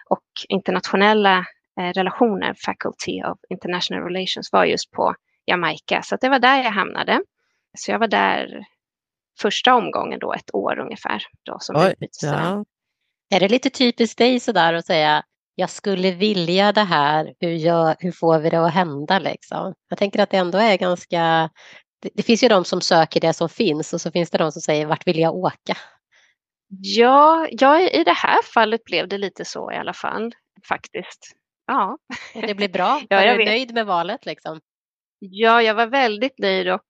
Och 0.08 0.24
internationella 0.48 1.38
eh, 1.80 1.92
relationer, 1.92 2.54
Faculty 2.64 3.22
of 3.22 3.38
International 3.50 4.04
Relations, 4.04 4.52
var 4.52 4.64
just 4.64 4.90
på 4.90 5.14
Jamaica. 5.46 6.02
Så 6.02 6.16
det 6.20 6.28
var 6.28 6.38
där 6.38 6.62
jag 6.62 6.70
hamnade. 6.70 7.22
Så 7.78 7.90
jag 7.90 7.98
var 7.98 8.08
där 8.08 8.64
första 9.40 9.74
omgången 9.74 10.18
då, 10.18 10.32
ett 10.32 10.54
år 10.54 10.78
ungefär. 10.78 11.22
Då, 11.42 11.56
som 11.60 11.76
Oj, 11.76 11.94
ja. 12.22 12.64
Är 13.34 13.40
det 13.40 13.48
lite 13.48 13.70
typiskt 13.70 14.18
dig 14.18 14.40
sådär 14.40 14.74
att 14.74 14.86
säga 14.86 15.22
jag 15.54 15.70
skulle 15.70 16.10
vilja 16.10 16.72
det 16.72 16.84
här, 16.84 17.34
hur, 17.40 17.50
gör, 17.50 17.96
hur 17.98 18.12
får 18.12 18.38
vi 18.38 18.50
det 18.50 18.66
att 18.66 18.74
hända 18.74 19.18
liksom? 19.18 19.74
Jag 19.88 19.98
tänker 19.98 20.22
att 20.22 20.30
det 20.30 20.36
ändå 20.36 20.58
är 20.58 20.76
ganska, 20.76 21.50
det, 22.02 22.10
det, 22.14 22.22
finns 22.22 22.44
ju 22.44 22.48
de 22.48 22.64
som 22.64 22.80
söker 22.80 23.20
det 23.20 23.32
som 23.32 23.48
finns 23.48 23.92
och 23.92 24.00
så 24.00 24.10
finns 24.10 24.30
det 24.30 24.38
de 24.38 24.52
som 24.52 24.62
säger 24.62 24.86
vart 24.86 25.06
vill 25.06 25.18
jag 25.18 25.34
åka? 25.34 25.76
Ja, 26.68 27.48
ja, 27.50 27.80
i 27.80 28.04
det 28.04 28.16
här 28.16 28.42
fallet 28.54 28.84
blev 28.84 29.08
det 29.08 29.18
lite 29.18 29.44
så 29.44 29.72
i 29.72 29.76
alla 29.76 29.92
fall 29.92 30.34
faktiskt. 30.68 31.36
Ja. 31.66 31.98
Det 32.34 32.54
blev 32.54 32.72
bra? 32.72 33.00
ja, 33.08 33.16
var 33.16 33.26
du 33.26 33.36
vet. 33.36 33.46
nöjd 33.46 33.74
med 33.74 33.86
valet 33.86 34.26
liksom? 34.26 34.60
Ja, 35.18 35.62
jag 35.62 35.74
var 35.74 35.86
väldigt 35.86 36.38
nöjd 36.38 36.68
och, 36.68 36.80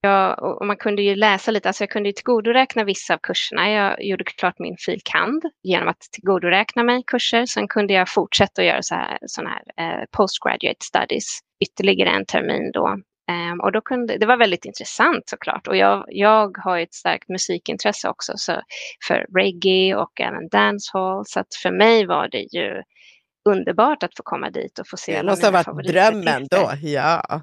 jag, 0.00 0.42
och 0.60 0.66
man 0.66 0.76
kunde 0.76 1.02
ju 1.02 1.14
läsa 1.14 1.50
lite, 1.50 1.68
alltså 1.68 1.82
jag 1.82 1.90
kunde 1.90 2.08
ju 2.08 2.12
tillgodoräkna 2.12 2.84
vissa 2.84 3.14
av 3.14 3.18
kurserna. 3.22 3.70
Jag 3.70 4.04
gjorde 4.04 4.24
klart 4.24 4.58
min 4.58 4.76
filkand 4.78 5.42
genom 5.62 5.88
att 5.88 6.00
tillgodoräkna 6.00 6.82
mig 6.82 7.02
kurser. 7.06 7.46
Sen 7.46 7.68
kunde 7.68 7.94
jag 7.94 8.08
fortsätta 8.08 8.62
att 8.62 8.68
göra 8.68 8.82
så 8.82 8.94
här, 8.94 9.18
här 9.36 10.00
eh, 10.00 10.04
postgraduate 10.10 10.84
studies 10.84 11.38
ytterligare 11.64 12.10
en 12.10 12.26
termin 12.26 12.70
då 12.72 12.96
Um, 13.30 13.60
och 13.60 13.72
då 13.72 13.80
kunde, 13.80 14.18
det 14.18 14.26
var 14.26 14.36
väldigt 14.36 14.64
intressant 14.64 15.28
såklart. 15.28 15.68
Och 15.68 15.76
jag, 15.76 16.04
jag 16.08 16.56
har 16.58 16.78
ett 16.78 16.94
starkt 16.94 17.28
musikintresse 17.28 18.08
också 18.08 18.32
så 18.36 18.52
för 19.08 19.26
reggae 19.38 19.94
och 19.94 20.20
även 20.20 20.48
dancehall. 20.48 21.24
Så 21.26 21.40
att 21.40 21.54
för 21.62 21.70
mig 21.70 22.06
var 22.06 22.28
det 22.28 22.46
ju 22.56 22.82
underbart 23.48 24.02
att 24.02 24.16
få 24.16 24.22
komma 24.22 24.50
dit 24.50 24.78
och 24.78 24.88
få 24.88 24.96
se. 24.96 25.16
Det 25.16 25.22
måste 25.22 25.46
ha 25.46 25.62
varit 25.62 25.88
drömmen 25.88 26.46
då, 26.50 26.70
ja. 26.82 27.42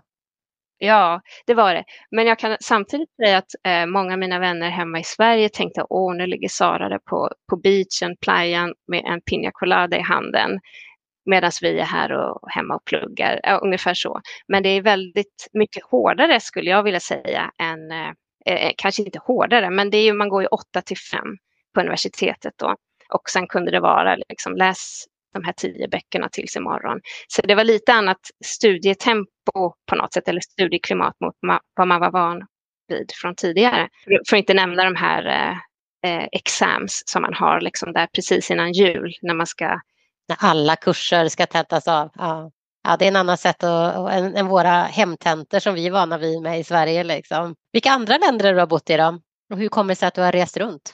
Ja, 0.77 1.22
det 1.48 1.53
var 1.53 1.74
det. 1.74 1.84
Men 2.12 2.25
jag 2.27 2.39
kan 2.39 2.58
samtidigt 2.60 3.10
säga 3.15 3.38
att 3.38 3.51
eh, 3.67 3.86
många 3.86 4.13
av 4.13 4.20
mina 4.20 4.39
vänner 4.39 4.70
hemma 4.70 5.00
i 5.00 5.03
Sverige 5.03 5.50
tänkte 5.50 5.86
åh, 5.89 6.15
nu 6.15 6.27
ligger 6.27 6.50
Sara 6.50 6.89
där 6.89 7.00
på, 7.00 7.29
på 7.50 7.58
beachen, 7.58 8.15
playan 8.22 8.74
med 8.88 9.05
en 9.05 9.22
piña 9.22 9.50
colada 9.53 9.98
i 9.98 10.01
handen 10.01 10.60
medan 11.25 11.51
vi 11.62 11.79
är 11.79 11.86
här 11.86 12.12
och 12.12 12.51
hemma 12.51 12.75
och 12.75 12.86
pluggar, 12.86 13.39
ja, 13.44 13.58
ungefär 13.58 13.94
så. 13.94 14.22
Men 14.48 14.63
det 14.63 14.70
är 14.70 14.82
väldigt 14.82 15.48
mycket 15.53 15.84
hårdare 15.84 16.39
skulle 16.39 16.70
jag 16.70 16.84
vilja 16.84 17.00
säga 17.00 17.51
än, 17.62 17.91
eh, 17.91 18.10
eh 18.46 18.72
kanske 18.77 19.03
inte 19.03 19.20
hårdare, 19.20 19.70
men 19.70 19.89
det 19.89 19.98
är 19.98 20.03
ju, 20.03 20.13
man 20.13 20.29
går 20.29 20.41
ju 20.41 20.48
8 20.48 20.82
till 20.82 20.98
5 20.98 21.22
på 21.74 21.82
universitetet 21.82 22.53
då. 22.58 22.75
Och 23.13 23.29
sen 23.29 23.48
kunde 23.48 23.72
det 23.72 23.79
vara 23.79 24.15
liksom 24.29 24.55
läs 24.55 25.05
de 25.36 25.44
här 25.44 25.54
tio 25.54 25.88
böckerna 25.88 26.30
tills 26.32 26.56
imorgon. 26.56 27.00
Så 27.27 27.42
det 27.42 27.56
var 27.56 27.63
lite 27.63 27.94
annat 27.94 28.18
studietempo 28.46 29.74
på 29.89 29.96
något 29.96 30.13
sätt, 30.13 30.27
eller 30.27 30.42
studieklimat 30.42 31.15
mot 31.20 31.36
vad 31.75 31.88
man 31.88 32.01
var 32.01 32.12
van 32.12 32.42
vid 32.88 33.12
från 33.22 33.36
tidigare. 33.36 33.89
För 34.30 34.36
att 34.36 34.39
inte 34.39 34.54
nämna 34.54 34.84
de 34.84 34.96
här 34.96 35.25
eh, 35.25 35.58
eh, 36.12 36.27
exams 36.32 37.04
som 37.06 37.22
man 37.22 37.34
har 37.34 37.62
liksom 37.62 37.94
där 37.94 38.08
precis 38.08 38.51
innan 38.51 38.72
jul 38.72 39.13
när 39.22 39.34
man 39.34 39.48
ska 39.48 39.80
när 40.27 40.38
alla 40.39 40.75
kurser 40.75 41.27
ska 41.27 41.46
tentas 41.46 41.88
av. 41.88 42.10
Ja. 42.15 42.51
Ja, 42.88 42.98
det 42.98 43.06
är 43.06 43.08
en 43.08 43.15
annan 43.15 43.38
sätt 43.38 43.63
att, 43.63 44.12
än, 44.12 44.36
än 44.36 44.48
våra 44.48 44.84
hemtentor 44.84 45.60
som 45.60 45.75
vi 45.75 45.88
är 45.88 45.92
vana 45.92 46.18
vid 46.18 46.42
med 46.42 46.60
i 46.60 46.63
Sverige. 46.63 47.04
Liksom. 47.04 47.56
Vilka 47.74 47.92
andra 47.92 48.18
länder 48.18 48.46
har 48.46 48.62
du 48.62 48.68
bott 48.68 48.89
i 48.89 48.98
då? 48.98 49.20
Och 49.54 49.60
hur 49.60 49.70
kommer 49.70 49.92
det 49.92 49.96
sig 49.96 50.08
att 50.08 50.13
du 50.13 50.22
har 50.22 50.32
rest 50.32 50.58
runt? 50.58 50.94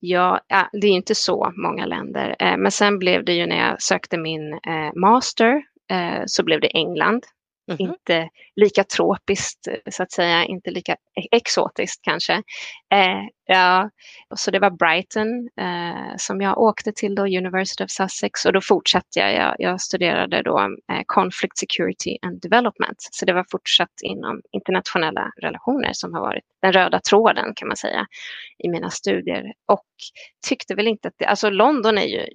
Ja, 0.00 0.40
det 0.72 0.86
är 0.86 0.92
inte 0.92 1.14
så 1.14 1.52
många 1.56 1.86
länder. 1.86 2.36
Eh, 2.38 2.56
men 2.56 2.70
sen 2.70 2.98
blev 2.98 3.24
det 3.24 3.32
ju 3.32 3.46
när 3.46 3.68
jag 3.68 3.82
sökte 3.82 4.18
min 4.18 4.52
eh, 4.52 4.94
master 4.94 5.62
eh, 5.90 6.22
så 6.26 6.44
blev 6.44 6.60
det 6.60 6.66
England. 6.66 7.26
Mm 7.68 7.76
-hmm. 7.78 7.92
Inte 7.92 8.28
lika 8.56 8.84
tropiskt 8.84 9.66
eh, 9.68 9.74
så 9.90 10.02
att 10.02 10.12
säga, 10.12 10.44
inte 10.44 10.70
lika 10.70 10.92
e-, 10.92 11.28
exotiskt 11.30 12.02
kanske. 12.02 12.32
Eh, 12.94 13.22
ja, 13.46 13.90
så 14.36 14.50
det 14.50 14.58
var 14.58 14.70
Brighton 14.70 15.48
eh, 15.60 16.16
som 16.16 16.40
jag 16.40 16.58
åkte 16.58 16.92
till 16.92 17.14
då, 17.14 17.22
University 17.22 17.84
of 17.84 17.90
Sussex 17.90 18.44
och 18.46 18.52
då 18.52 18.60
fortsatte 18.60 19.18
jag. 19.18 19.34
Jag, 19.34 19.54
jag 19.58 19.80
studerade 19.80 20.42
då 20.42 20.58
eh, 20.60 21.02
Conflict 21.06 21.58
Security 21.58 22.18
and 22.22 22.40
Development. 22.40 22.96
Så 22.98 23.24
det 23.24 23.32
var 23.32 23.46
fortsatt 23.50 24.02
inom 24.02 24.42
internationella 24.52 25.30
relationer 25.42 25.90
som 25.92 26.14
har 26.14 26.20
varit 26.20 26.44
den 26.62 26.72
röda 26.72 27.00
tråden 27.00 27.54
kan 27.54 27.68
man 27.68 27.76
säga 27.76 28.06
i 28.58 28.68
mina 28.68 28.90
studier. 28.90 29.52
Och 29.66 29.86
tyckte 30.48 30.74
väl 30.74 30.88
inte 30.88 31.08
att 31.08 31.14
det, 31.18 31.24
alltså 31.24 31.50
London 31.50 31.98
är 31.98 32.06
ju 32.06 32.26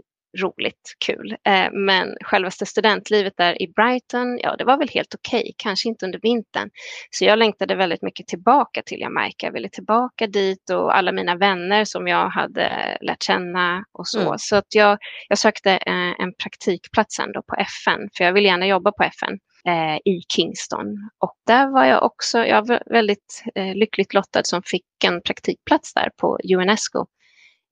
roligt, 0.42 0.96
kul. 1.06 1.38
Eh, 1.46 1.72
men 1.72 2.16
självaste 2.22 2.66
studentlivet 2.66 3.34
där 3.38 3.62
i 3.62 3.68
Brighton, 3.68 4.40
ja 4.40 4.56
det 4.56 4.64
var 4.64 4.78
väl 4.78 4.90
helt 4.90 5.16
okej, 5.16 5.40
okay. 5.40 5.54
kanske 5.58 5.90
inte 5.90 6.06
under 6.06 6.20
vintern. 6.20 6.70
Så 7.12 7.26
jag 7.26 7.40
längtade 7.40 7.76
väldigt 7.76 8.02
mycket 8.02 8.28
tillbaka 8.28 8.82
till 8.86 9.00
Jamaica, 9.02 9.46
jag 9.46 9.54
ville 9.54 9.70
tillbaka 9.70 10.28
dit 10.28 10.70
och 10.70 10.98
alla 10.98 11.12
mina 11.12 11.36
vänner 11.36 11.86
som 11.86 12.08
jag 12.08 12.30
hade 12.30 12.98
lärt 13.02 13.24
känna 13.24 13.86
och 13.92 14.08
så. 14.08 14.22
Mm. 14.22 14.38
Så 14.38 14.56
att 14.56 14.76
jag, 14.76 14.98
jag 15.30 15.38
sökte 15.38 15.72
eh, 15.72 16.22
en 16.22 16.34
praktikplats 16.44 17.20
ändå 17.20 17.42
på 17.42 17.56
FN, 17.56 18.10
för 18.18 18.24
jag 18.24 18.34
vill 18.34 18.46
gärna 18.46 18.68
jobba 18.68 18.92
på 18.92 19.04
FN 19.04 19.40
eh, 19.68 19.96
i 19.96 20.22
Kingston. 20.36 21.10
Och 21.20 21.36
där 21.48 21.68
var 21.68 21.86
jag 21.86 22.04
också, 22.04 22.46
jag 22.46 22.68
var 22.68 22.84
väldigt 22.86 23.44
lyckligt 23.76 24.14
lottad 24.14 24.44
som 24.44 24.64
fick 24.66 24.86
en 25.06 25.22
praktikplats 25.22 25.94
där 25.94 26.10
på 26.18 26.40
UNESCO 26.56 27.06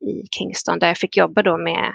i 0.01 0.27
Kingston 0.31 0.79
där 0.79 0.87
jag 0.87 0.97
fick 0.97 1.17
jobba 1.17 1.43
då 1.43 1.57
med 1.57 1.93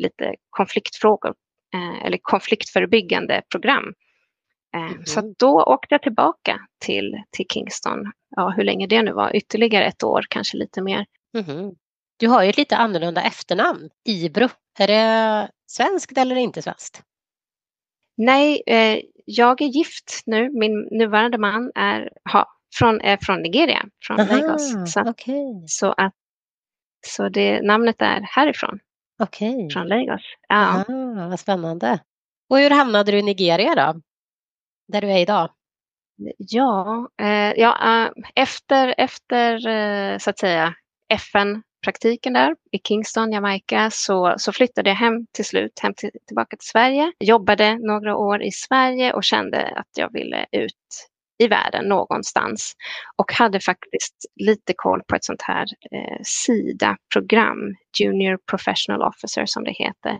lite 0.00 0.34
konfliktfrågor 0.50 1.34
eh, 1.74 2.06
eller 2.06 2.18
konfliktförebyggande 2.22 3.42
program. 3.50 3.94
Mm. 4.76 5.06
Så 5.06 5.34
då 5.38 5.62
åkte 5.62 5.94
jag 5.94 6.02
tillbaka 6.02 6.60
till, 6.84 7.22
till 7.30 7.46
Kingston, 7.46 8.12
ja, 8.36 8.48
hur 8.48 8.64
länge 8.64 8.86
det 8.86 9.02
nu 9.02 9.12
var, 9.12 9.36
ytterligare 9.36 9.84
ett 9.84 10.02
år, 10.02 10.26
kanske 10.30 10.56
lite 10.56 10.82
mer. 10.82 11.06
Mm. 11.38 11.70
Du 12.16 12.28
har 12.28 12.42
ju 12.42 12.50
ett 12.50 12.56
lite 12.56 12.76
annorlunda 12.76 13.22
efternamn, 13.22 13.90
Ibro. 14.04 14.48
Är 14.78 14.86
det 14.86 15.50
svenskt 15.66 16.18
eller 16.18 16.36
inte 16.36 16.62
svenskt? 16.62 17.02
Nej, 18.16 18.62
eh, 18.66 19.00
jag 19.24 19.62
är 19.62 19.66
gift 19.66 20.22
nu. 20.26 20.50
Min 20.50 20.88
nuvarande 20.90 21.38
man 21.38 21.72
är, 21.74 22.10
ha, 22.32 22.48
från, 22.74 23.00
är 23.00 23.18
från 23.22 23.42
Nigeria, 23.42 23.86
från 24.06 24.20
Aha, 24.20 24.36
Lagos. 24.36 24.92
Så, 24.92 25.00
okay. 25.00 25.64
så, 25.66 25.92
att, 25.92 26.14
så 27.06 27.28
det, 27.28 27.62
namnet 27.62 28.02
är 28.02 28.20
härifrån. 28.20 28.78
Okej. 29.20 29.68
Från 29.72 29.88
Lagos. 29.88 30.22
Ja. 30.48 30.84
Ah, 30.88 31.28
vad 31.28 31.40
spännande. 31.40 31.98
Och 32.50 32.58
hur 32.58 32.70
hamnade 32.70 33.12
du 33.12 33.18
i 33.18 33.22
Nigeria 33.22 33.74
då? 33.74 34.00
Där 34.88 35.00
du 35.00 35.10
är 35.10 35.18
idag? 35.18 35.50
Ja, 36.38 37.08
eh, 37.22 37.52
ja 37.56 38.04
eh, 38.06 38.12
efter, 38.34 38.94
efter 38.98 39.68
eh, 39.68 40.18
så 40.18 40.30
att 40.30 40.38
säga 40.38 40.74
FN-praktiken 41.12 42.32
där 42.32 42.56
i 42.72 42.78
Kingston, 42.78 43.32
Jamaica, 43.32 43.90
så, 43.92 44.34
så 44.38 44.52
flyttade 44.52 44.90
jag 44.90 44.96
hem 44.96 45.26
till 45.32 45.44
slut, 45.44 45.78
hem 45.82 45.94
till, 45.96 46.10
tillbaka 46.26 46.56
till 46.56 46.68
Sverige. 46.68 47.12
Jobbade 47.20 47.78
några 47.78 48.16
år 48.16 48.42
i 48.42 48.50
Sverige 48.50 49.12
och 49.12 49.24
kände 49.24 49.66
att 49.76 49.88
jag 49.96 50.12
ville 50.12 50.46
ut 50.52 51.09
i 51.40 51.48
världen 51.48 51.84
någonstans. 51.84 52.74
Och 53.16 53.32
hade 53.32 53.60
faktiskt 53.60 54.14
lite 54.40 54.72
koll 54.76 55.02
på 55.08 55.16
ett 55.16 55.24
sånt 55.24 55.42
här 55.42 55.66
eh, 55.92 56.18
SIDA-program, 56.22 57.58
Junior 57.98 58.38
Professional 58.50 59.02
Officer 59.02 59.46
som 59.46 59.64
det 59.64 59.72
heter. 59.72 60.18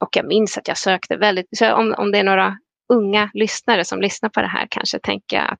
Och 0.00 0.16
jag 0.16 0.26
minns 0.26 0.58
att 0.58 0.68
jag 0.68 0.78
sökte 0.78 1.16
väldigt, 1.16 1.46
så 1.56 1.74
om, 1.74 1.94
om 1.98 2.12
det 2.12 2.18
är 2.18 2.24
några 2.24 2.58
unga 2.92 3.30
lyssnare 3.34 3.84
som 3.84 4.00
lyssnar 4.00 4.28
på 4.28 4.40
det 4.40 4.48
här 4.48 4.66
kanske 4.70 4.98
tänker 4.98 5.38
att 5.38 5.58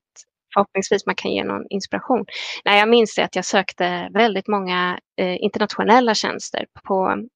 förhoppningsvis 0.53 1.05
man 1.05 1.15
kan 1.15 1.31
ge 1.31 1.43
någon 1.43 1.65
inspiration. 1.69 2.25
Nej, 2.65 2.79
jag 2.79 2.89
minns 2.89 3.15
det 3.15 3.23
att 3.23 3.35
jag 3.35 3.45
sökte 3.45 4.09
väldigt 4.13 4.47
många 4.47 4.99
eh, 5.21 5.35
internationella 5.43 6.13
tjänster 6.13 6.65
på 6.87 7.27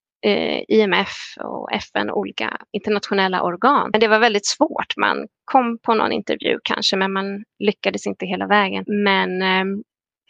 IMF 0.68 1.14
och 1.44 1.74
FN 1.74 2.10
och 2.10 2.18
olika 2.18 2.58
internationella 2.72 3.44
organ. 3.44 3.90
Men 3.92 4.02
det 4.02 4.08
var 4.08 4.20
väldigt 4.20 4.46
svårt. 4.46 4.98
Man 4.98 5.28
kom 5.46 5.78
på 5.80 5.94
någon 5.94 6.12
intervju 6.12 6.60
kanske, 6.64 6.98
men 6.98 7.14
man 7.14 7.44
lyckades 7.60 8.08
inte 8.08 8.26
hela 8.26 8.48
vägen. 8.48 8.84
Men 8.88 9.42
eh, 9.42 9.66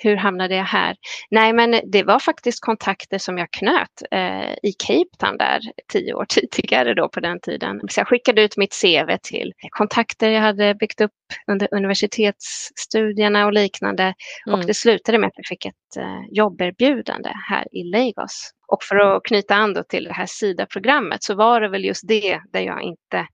hur 0.03 0.15
hamnade 0.15 0.55
jag 0.55 0.63
här? 0.63 0.95
Nej, 1.31 1.53
men 1.53 1.81
det 1.91 2.03
var 2.03 2.19
faktiskt 2.19 2.61
kontakter 2.61 3.17
som 3.17 3.37
jag 3.37 3.51
knöt 3.51 4.01
eh, 4.11 4.51
i 4.51 4.73
Cape 4.87 5.17
Town 5.19 5.37
där 5.37 5.59
tio 5.91 6.13
år 6.13 6.25
tidigare 6.51 6.93
då 6.93 7.09
på 7.09 7.19
den 7.19 7.39
tiden. 7.39 7.81
Så 7.89 7.99
jag 7.99 8.07
skickade 8.07 8.41
ut 8.41 8.57
mitt 8.57 8.81
CV 8.81 9.17
till 9.23 9.53
kontakter 9.69 10.29
jag 10.29 10.41
hade 10.41 10.75
byggt 10.75 11.01
upp 11.01 11.11
under 11.47 11.67
universitetsstudierna 11.71 13.45
och 13.45 13.53
liknande. 13.53 14.13
Mm. 14.47 14.59
Och 14.59 14.65
det 14.65 14.73
slutade 14.73 15.17
med 15.17 15.27
att 15.27 15.37
jag 15.37 15.45
fick 15.45 15.65
ett 15.65 15.97
eh, 15.97 16.21
jobberbjudande 16.31 17.29
här 17.49 17.67
i 17.71 17.83
Lagos. 17.83 18.51
Och 18.73 18.83
för 18.83 18.95
att 18.95 19.23
knyta 19.23 19.55
an 19.55 19.83
till 19.89 20.03
det 20.03 20.13
här 20.13 20.25
SIDA-programmet 20.25 21.23
så 21.23 21.35
var 21.35 21.61
det 21.61 21.69
väl 21.69 21.85
just 21.85 22.07
det 22.07 22.41
där 22.53 22.61
jag 22.61 22.81
inte 22.81 23.27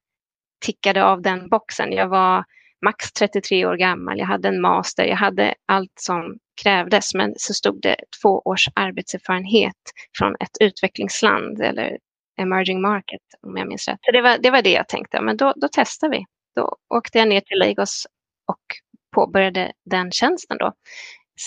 tickade 0.66 1.06
av 1.06 1.22
den 1.22 1.50
boxen. 1.50 1.92
Jag 1.92 2.08
var 2.08 2.44
max 2.86 3.12
33 3.12 3.66
år 3.66 3.76
gammal, 3.76 4.20
jag 4.20 4.26
hade 4.26 4.48
en 4.48 4.62
master, 4.62 5.04
jag 5.04 5.16
hade 5.16 5.56
allt 5.66 5.94
som 5.96 6.38
krävdes, 6.64 7.14
men 7.14 7.34
så 7.38 7.54
stod 7.54 7.82
det 7.82 7.96
två 8.22 8.42
års 8.46 8.68
arbetserfarenhet 8.76 9.76
från 10.18 10.36
ett 10.40 10.58
utvecklingsland 10.60 11.62
eller 11.62 11.98
emerging 12.42 12.82
market 12.82 13.22
om 13.42 13.58
jag 13.58 13.68
minns 13.68 13.88
rätt. 13.88 14.00
Så 14.02 14.12
det 14.12 14.22
var 14.22 14.38
det, 14.38 14.52
var 14.52 14.62
det 14.62 14.72
jag 14.72 14.88
tänkte, 14.88 15.22
men 15.22 15.38
då, 15.38 15.54
då 15.56 15.68
testar 15.72 16.10
vi. 16.10 16.26
Då 16.56 16.76
åkte 16.96 17.18
jag 17.18 17.28
ner 17.28 17.42
till 17.42 17.60
Lagos 17.60 18.08
och 18.48 18.64
påbörjade 19.16 19.72
den 19.86 20.12
tjänsten 20.12 20.58
då. 20.58 20.74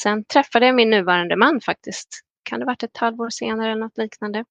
Sen 0.03 0.25
träffade 0.25 0.67
jag 0.67 0.75
min 0.75 0.91
nuvarande 0.91 1.37
man 1.37 1.61
faktiskt. 1.61 2.23
Kan 2.43 2.61
det 2.61 2.65
ha 2.65 2.71
varit 2.71 2.83
ett 2.83 2.97
halvår 2.97 3.31
senare 3.31 3.73
eller 3.73 3.81
något 3.81 3.99
liknande? 3.99 4.45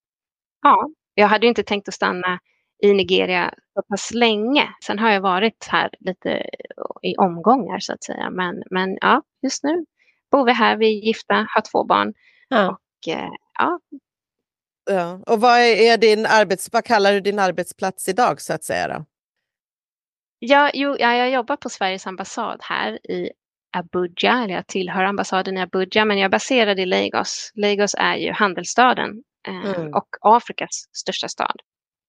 Ja, 0.62 0.90
jag 1.14 1.28
hade 1.28 1.48
inte 1.48 1.64
tänkt 1.64 1.88
att 1.88 1.94
stanna 1.94 2.40
i 2.84 2.94
Nigeria 2.94 3.54
så 3.74 3.82
pass 3.82 4.14
länge. 4.14 4.70
Sen 4.86 5.00
har 5.00 5.12
jag 5.12 5.22
varit 5.22 5.68
här 5.70 5.90
lite 6.00 6.50
i 7.02 7.16
omgångar 7.18 7.80
så 7.80 7.94
att 7.94 8.04
säga. 8.04 8.30
Men, 8.30 8.64
men 8.72 8.98
ja, 9.02 9.22
just 9.42 9.64
nu 9.64 9.86
bor 10.32 10.46
vi 10.46 10.52
här, 10.52 10.78
vi 10.78 10.86
är 10.88 11.06
gifta, 11.06 11.48
har 11.50 11.62
två 11.72 11.84
barn. 11.84 12.14
Ja. 12.48 12.70
Och, 12.70 13.14
eh, 13.14 13.30
ja. 13.60 13.80
ja. 14.92 15.20
och 15.28 15.42
vad, 15.42 15.60
är 15.60 15.98
din 15.98 16.26
arbets, 16.26 16.70
vad 16.72 16.86
kallar 16.86 17.14
du 17.14 17.22
din 17.22 17.40
arbetsplats 17.40 18.08
idag 18.10 18.42
så 18.42 18.54
att 18.54 18.64
säga? 18.64 18.88
Då? 18.88 19.06
Ja, 20.40 20.72
jo, 20.74 20.96
ja, 21.00 21.16
jag 21.16 21.30
jobbar 21.30 21.56
på 21.56 21.70
Sveriges 21.70 22.08
ambassad 22.08 22.60
här 22.64 23.12
i 23.12 23.32
Abuja, 23.72 24.44
eller 24.44 24.54
jag 24.54 24.68
tillhör 24.68 25.04
ambassaden 25.04 25.58
i 25.58 25.62
Abuja, 25.62 26.06
men 26.06 26.18
jag 26.18 26.26
är 26.26 26.30
baserad 26.30 26.80
i 26.80 26.86
Lagos. 26.86 27.52
Lagos 27.56 27.96
är 27.98 28.16
ju 28.16 28.32
handelsstaden 28.32 29.24
eh, 29.48 29.72
mm. 29.76 29.94
och 29.94 30.08
Afrikas 30.22 30.86
största 30.94 31.28
stad. 31.28 31.56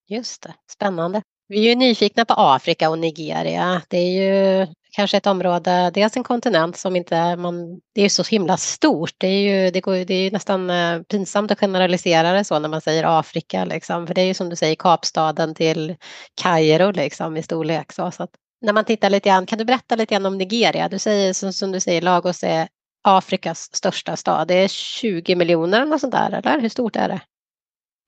Just 0.09 0.43
det, 0.43 0.55
spännande. 0.71 1.23
Vi 1.49 1.59
är 1.59 1.69
ju 1.69 1.75
nyfikna 1.75 2.25
på 2.25 2.35
Afrika 2.37 2.91
och 2.91 2.99
Nigeria. 2.99 3.83
Det 3.89 3.97
är 3.97 4.23
ju 4.23 4.67
kanske 4.93 5.17
ett 5.17 5.27
område, 5.27 5.91
dels 5.95 6.17
en 6.17 6.25
kontinent 6.25 6.77
som 6.77 6.97
inte 6.97 7.37
man, 7.37 7.81
det 7.95 8.03
är 8.03 8.09
så 8.09 8.23
himla 8.23 8.57
stort. 8.57 9.15
Det 9.19 9.27
är 9.27 9.65
ju, 9.65 9.71
det 9.71 9.81
går, 9.81 10.05
det 10.05 10.15
är 10.15 10.31
nästan 10.31 10.71
eh, 10.71 11.03
pinsamt 11.03 11.51
att 11.51 11.61
generalisera 11.61 12.33
det 12.33 12.45
så 12.45 12.59
när 12.59 12.69
man 12.69 12.81
säger 12.81 13.19
Afrika 13.19 13.65
liksom. 13.65 14.07
För 14.07 14.15
det 14.15 14.21
är 14.21 14.27
ju 14.27 14.35
som 14.35 14.49
du 14.49 14.57
säger 14.57 14.75
Kapstaden 14.75 15.55
till 15.55 15.97
Kairo 16.43 16.91
liksom 16.91 17.37
i 17.37 17.43
storlek. 17.43 17.93
Så, 17.93 18.11
så 18.11 18.23
att, 18.23 18.31
när 18.63 18.73
man 18.73 18.85
tittar 18.85 19.11
lite 19.11 19.29
grann, 19.29 19.47
kan 19.47 19.59
du 19.59 19.65
berätta 19.65 19.97
lite 19.97 20.15
grann 20.15 20.27
om 20.27 20.39
Nigeria? 20.39 20.89
Du 20.89 20.99
säger 20.99 21.33
som, 21.33 21.53
som 21.53 21.73
du 21.73 21.81
säger, 21.81 22.03
Lagos 22.03 22.45
är 22.45 22.69
Afrikas 23.03 23.75
största 23.75 24.17
stad. 24.17 24.49
Det 24.49 24.55
är 24.55 24.69
20 24.69 25.37
miljoner 25.37 25.81
eller 25.81 25.91
något 25.91 26.01
sånt 26.01 26.13
där, 26.13 26.33
eller 26.33 26.61
hur 26.61 26.69
stort 26.69 26.97
är 26.97 27.09
det? 27.09 27.21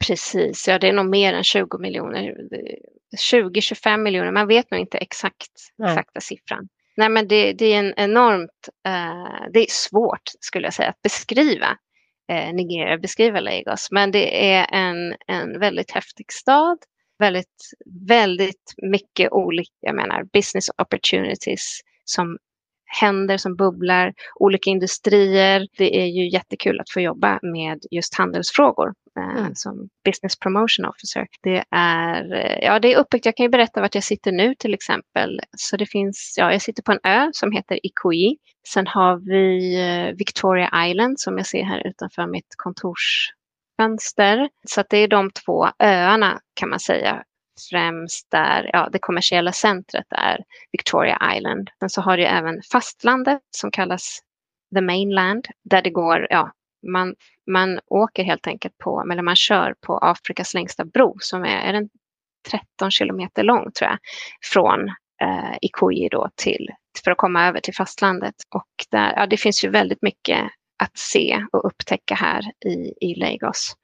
Precis, 0.06 0.68
ja 0.68 0.78
det 0.78 0.88
är 0.88 0.92
nog 0.92 1.06
mer 1.06 1.34
än 1.34 1.44
20 1.44 1.78
miljoner. 1.78 2.34
20-25 3.32 3.96
miljoner, 3.96 4.32
man 4.32 4.46
vet 4.46 4.70
nog 4.70 4.80
inte 4.80 4.98
exakt 4.98 5.50
exakta 5.82 6.20
siffran. 6.20 6.68
Nej 6.96 7.08
men 7.08 7.28
det, 7.28 7.52
det 7.52 7.72
är 7.72 7.78
en 7.78 7.94
enormt, 7.96 8.68
uh, 8.88 9.46
det 9.52 9.60
är 9.60 9.70
svårt 9.70 10.30
skulle 10.40 10.66
jag 10.66 10.74
säga 10.74 10.88
att 10.88 11.02
beskriva 11.02 11.70
uh, 12.32 12.54
Nigeria, 12.54 12.98
beskriva 12.98 13.40
Lagos. 13.40 13.88
Men 13.90 14.10
det 14.10 14.52
är 14.52 14.66
en, 14.72 15.14
en 15.26 15.60
väldigt 15.60 15.90
häftig 15.90 16.32
stad, 16.32 16.78
väldigt, 17.18 17.72
väldigt 18.08 18.74
mycket 18.82 19.32
olika, 19.32 19.70
jag 19.80 19.94
menar 19.94 20.24
business 20.32 20.70
opportunities 20.78 21.80
som 22.04 22.38
händer 23.00 23.36
som 23.36 23.56
bubblar, 23.56 24.14
olika 24.34 24.70
industrier. 24.70 25.66
Det 25.78 26.02
är 26.02 26.06
ju 26.06 26.30
jättekul 26.30 26.80
att 26.80 26.90
få 26.90 27.00
jobba 27.00 27.38
med 27.42 27.78
just 27.90 28.14
handelsfrågor 28.14 28.92
eh, 29.18 29.38
mm. 29.40 29.54
som 29.54 29.88
business 30.04 30.38
promotion 30.38 30.84
officer. 30.84 31.26
Det 31.42 31.64
är, 31.70 32.34
eh, 32.34 32.58
ja, 32.64 32.78
det 32.78 32.94
är 32.94 32.98
uppbyggt. 32.98 33.26
Jag 33.26 33.36
kan 33.36 33.44
ju 33.44 33.50
berätta 33.50 33.80
vart 33.80 33.94
jag 33.94 34.04
sitter 34.04 34.32
nu 34.32 34.54
till 34.54 34.74
exempel. 34.74 35.40
Så 35.56 35.76
det 35.76 35.86
finns, 35.86 36.34
ja, 36.38 36.52
jag 36.52 36.62
sitter 36.62 36.82
på 36.82 36.92
en 36.92 37.00
ö 37.04 37.30
som 37.32 37.52
heter 37.52 37.86
Ikoyi. 37.86 38.36
Sen 38.68 38.86
har 38.86 39.16
vi 39.16 39.74
eh, 39.80 40.16
Victoria 40.16 40.86
Island 40.86 41.20
som 41.20 41.36
jag 41.36 41.46
ser 41.46 41.62
här 41.62 41.86
utanför 41.86 42.26
mitt 42.26 42.54
fönster. 43.76 44.48
Så 44.68 44.80
att 44.80 44.86
det 44.90 44.98
är 44.98 45.08
de 45.08 45.30
två 45.30 45.68
öarna 45.78 46.40
kan 46.54 46.70
man 46.70 46.80
säga 46.80 47.24
främst 47.70 48.30
där 48.30 48.70
ja, 48.72 48.88
det 48.92 48.98
kommersiella 48.98 49.52
centret 49.52 50.06
är 50.10 50.44
Victoria 50.72 51.18
Island. 51.36 51.70
Sen 51.80 51.90
så 51.90 52.00
har 52.00 52.16
du 52.16 52.24
även 52.24 52.62
fastlandet 52.72 53.42
som 53.50 53.70
kallas 53.70 54.20
the 54.74 54.80
mainland 54.80 55.46
där 55.70 55.82
det 55.82 55.90
går, 55.90 56.26
ja, 56.30 56.52
man, 56.92 57.14
man 57.50 57.80
åker 57.86 58.24
helt 58.24 58.46
enkelt 58.46 58.78
på, 58.78 59.08
eller 59.12 59.22
man 59.22 59.36
kör 59.36 59.74
på 59.86 59.98
Afrikas 59.98 60.54
längsta 60.54 60.84
bro 60.84 61.16
som 61.20 61.44
är, 61.44 61.68
är 61.68 61.72
den 61.72 61.88
13 62.50 62.90
kilometer 62.90 63.42
lång 63.42 63.72
tror 63.72 63.90
jag, 63.90 63.98
från 64.52 64.88
eh, 65.22 65.56
Ikoyi 65.62 66.08
då 66.08 66.30
till, 66.34 66.68
för 67.04 67.10
att 67.10 67.18
komma 67.18 67.46
över 67.48 67.60
till 67.60 67.74
fastlandet. 67.74 68.34
Och 68.54 68.86
där, 68.90 69.12
ja, 69.16 69.26
det 69.26 69.36
finns 69.36 69.64
ju 69.64 69.68
väldigt 69.68 70.02
mycket 70.02 70.40
att 70.82 70.98
se 70.98 71.46
och 71.52 71.66
upptäcka 71.66 72.14
här 72.14 72.42
i, 72.66 72.94
i 73.00 73.14
Lagos. 73.14 73.76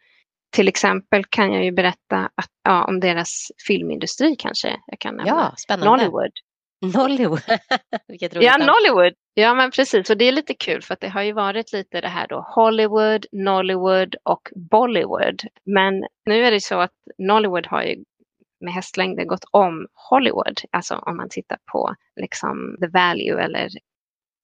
Till 0.53 0.69
exempel 0.69 1.25
kan 1.25 1.53
jag 1.53 1.65
ju 1.65 1.73
berätta 1.73 2.31
att, 2.35 2.51
ja, 2.65 2.85
om 2.85 3.01
deras 3.01 3.53
filmindustri 3.67 4.37
kanske. 4.39 4.81
Jag 4.87 4.99
kan 4.99 5.17
nämna. 5.17 5.31
Ja, 5.31 5.55
spännande. 5.57 5.91
Nollywood. 5.91 6.33
Nollywood. 6.95 7.43
Vilket 8.09 8.35
roligt 8.35 8.47
ja, 8.47 8.57
Nollywood. 8.57 9.13
Ja, 9.35 9.55
men 9.55 9.71
precis. 9.71 10.11
Och 10.11 10.17
det 10.17 10.25
är 10.25 10.33
lite 10.33 10.55
kul 10.55 10.83
för 10.83 10.95
att 10.95 11.01
det 11.01 11.09
har 11.09 11.23
ju 11.23 11.33
varit 11.33 11.73
lite 11.73 12.01
det 12.01 12.09
här 12.09 12.27
då 12.29 12.47
Hollywood, 12.55 13.27
Nollywood 13.33 14.15
och 14.23 14.49
Bollywood. 14.71 15.43
Men 15.65 16.05
nu 16.27 16.45
är 16.45 16.51
det 16.51 16.61
så 16.61 16.81
att 16.81 16.95
Nollywood 17.19 17.67
har 17.67 17.83
ju 17.83 18.05
med 18.61 18.75
hästlängder 18.75 19.25
gått 19.25 19.45
om 19.51 19.87
Hollywood. 20.11 20.61
Alltså 20.71 20.95
om 20.95 21.17
man 21.17 21.29
tittar 21.29 21.59
på 21.73 21.95
liksom 22.21 22.77
the 22.81 22.87
value 22.87 23.43
eller 23.43 23.69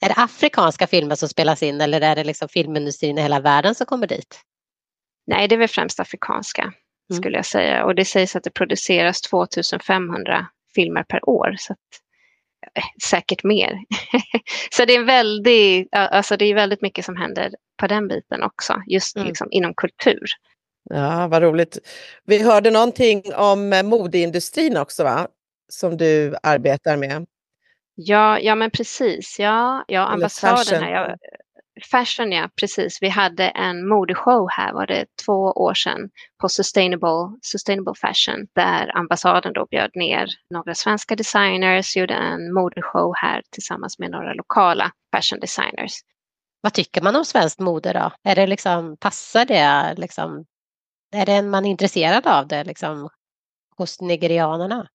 är 0.01 0.09
det 0.09 0.15
afrikanska 0.17 0.87
filmer 0.87 1.15
som 1.15 1.29
spelas 1.29 1.63
in 1.63 1.81
eller 1.81 2.01
är 2.01 2.17
det 2.17 2.25
liksom 2.25 2.49
filmindustrin 2.49 3.19
i 3.19 3.23
hela 3.23 3.41
världen 3.41 3.75
som 3.75 3.87
kommer 3.87 4.07
dit? 4.07 4.41
Nej, 5.27 5.49
det 5.49 5.55
är 5.55 5.59
väl 5.59 5.69
främst 5.69 6.01
afrikanska 6.01 6.63
mm. 6.63 7.23
skulle 7.23 7.37
jag 7.37 7.47
säga. 7.47 7.85
Och 7.85 7.95
det 7.95 8.05
sägs 8.05 8.37
att 8.37 8.45
det 8.45 8.51
produceras 8.51 9.21
2500 9.21 10.47
filmer 10.75 11.03
per 11.03 11.29
år. 11.29 11.55
Så 11.59 11.73
att, 11.73 11.79
eh, 12.75 12.85
säkert 13.11 13.45
mer. 13.45 13.79
så 14.71 14.85
det 14.85 14.95
är, 14.95 15.05
väldigt, 15.05 15.89
alltså 15.93 16.37
det 16.37 16.45
är 16.45 16.55
väldigt 16.55 16.83
mycket 16.83 17.05
som 17.05 17.17
händer 17.17 17.55
på 17.81 17.87
den 17.87 18.09
biten 18.09 18.43
också, 18.43 18.83
just 18.87 19.17
mm. 19.17 19.29
liksom 19.29 19.49
inom 19.51 19.75
kultur. 19.75 20.25
Ja, 20.91 21.29
vad 21.29 21.43
roligt. 21.43 21.79
Vi 22.25 22.43
hörde 22.43 22.71
någonting 22.71 23.23
om 23.35 23.83
modeindustrin 23.85 24.77
också, 24.77 25.05
va? 25.05 25.29
Som 25.69 25.97
du 25.97 26.37
arbetar 26.43 26.97
med. 26.97 27.27
Ja, 27.99 28.41
ja 28.41 28.55
men 28.55 28.71
precis. 28.71 29.39
Ja, 29.39 29.85
ja 29.89 30.07
ambassaden 30.07 30.83
här. 30.83 30.91
Jag, 30.91 31.17
Fashion, 31.91 32.33
ja 32.33 32.49
precis. 32.61 32.99
Vi 33.03 33.09
hade 33.09 33.49
en 33.49 33.89
modeshow 33.89 34.49
här, 34.51 34.73
var 34.73 34.87
det 34.87 35.07
två 35.27 35.53
år 35.53 35.75
sedan, 35.75 36.11
på 36.41 36.49
Sustainable, 36.49 37.39
Sustainable 37.43 37.95
Fashion, 38.01 38.47
där 38.55 38.97
ambassaden 38.97 39.53
då 39.53 39.67
bjöd 39.71 39.91
ner 39.95 40.29
några 40.51 40.75
svenska 40.75 41.17
designers, 41.17 41.97
gjorde 41.97 42.15
en 42.15 42.55
modeshow 42.55 43.13
här 43.17 43.43
tillsammans 43.51 43.99
med 43.99 44.11
några 44.11 44.35
lokala 44.35 44.93
fashion 45.17 45.41
designers. 45.41 45.93
Vad 46.61 46.73
tycker 46.73 47.03
man 47.03 47.17
om 47.17 47.25
svenskt 47.25 47.61
mode 47.61 47.93
då? 47.93 48.11
Är 48.31 48.35
det 48.35 48.47
liksom, 48.47 48.97
passar 49.01 49.45
det 49.45 49.95
liksom? 49.97 50.45
Är 51.13 51.27
det 51.27 51.43
man 51.43 51.65
intresserad 51.65 52.27
av 52.27 52.47
det 52.47 52.65
liksom 52.65 53.09
hos 53.77 54.01
nigerianerna? 54.01 54.89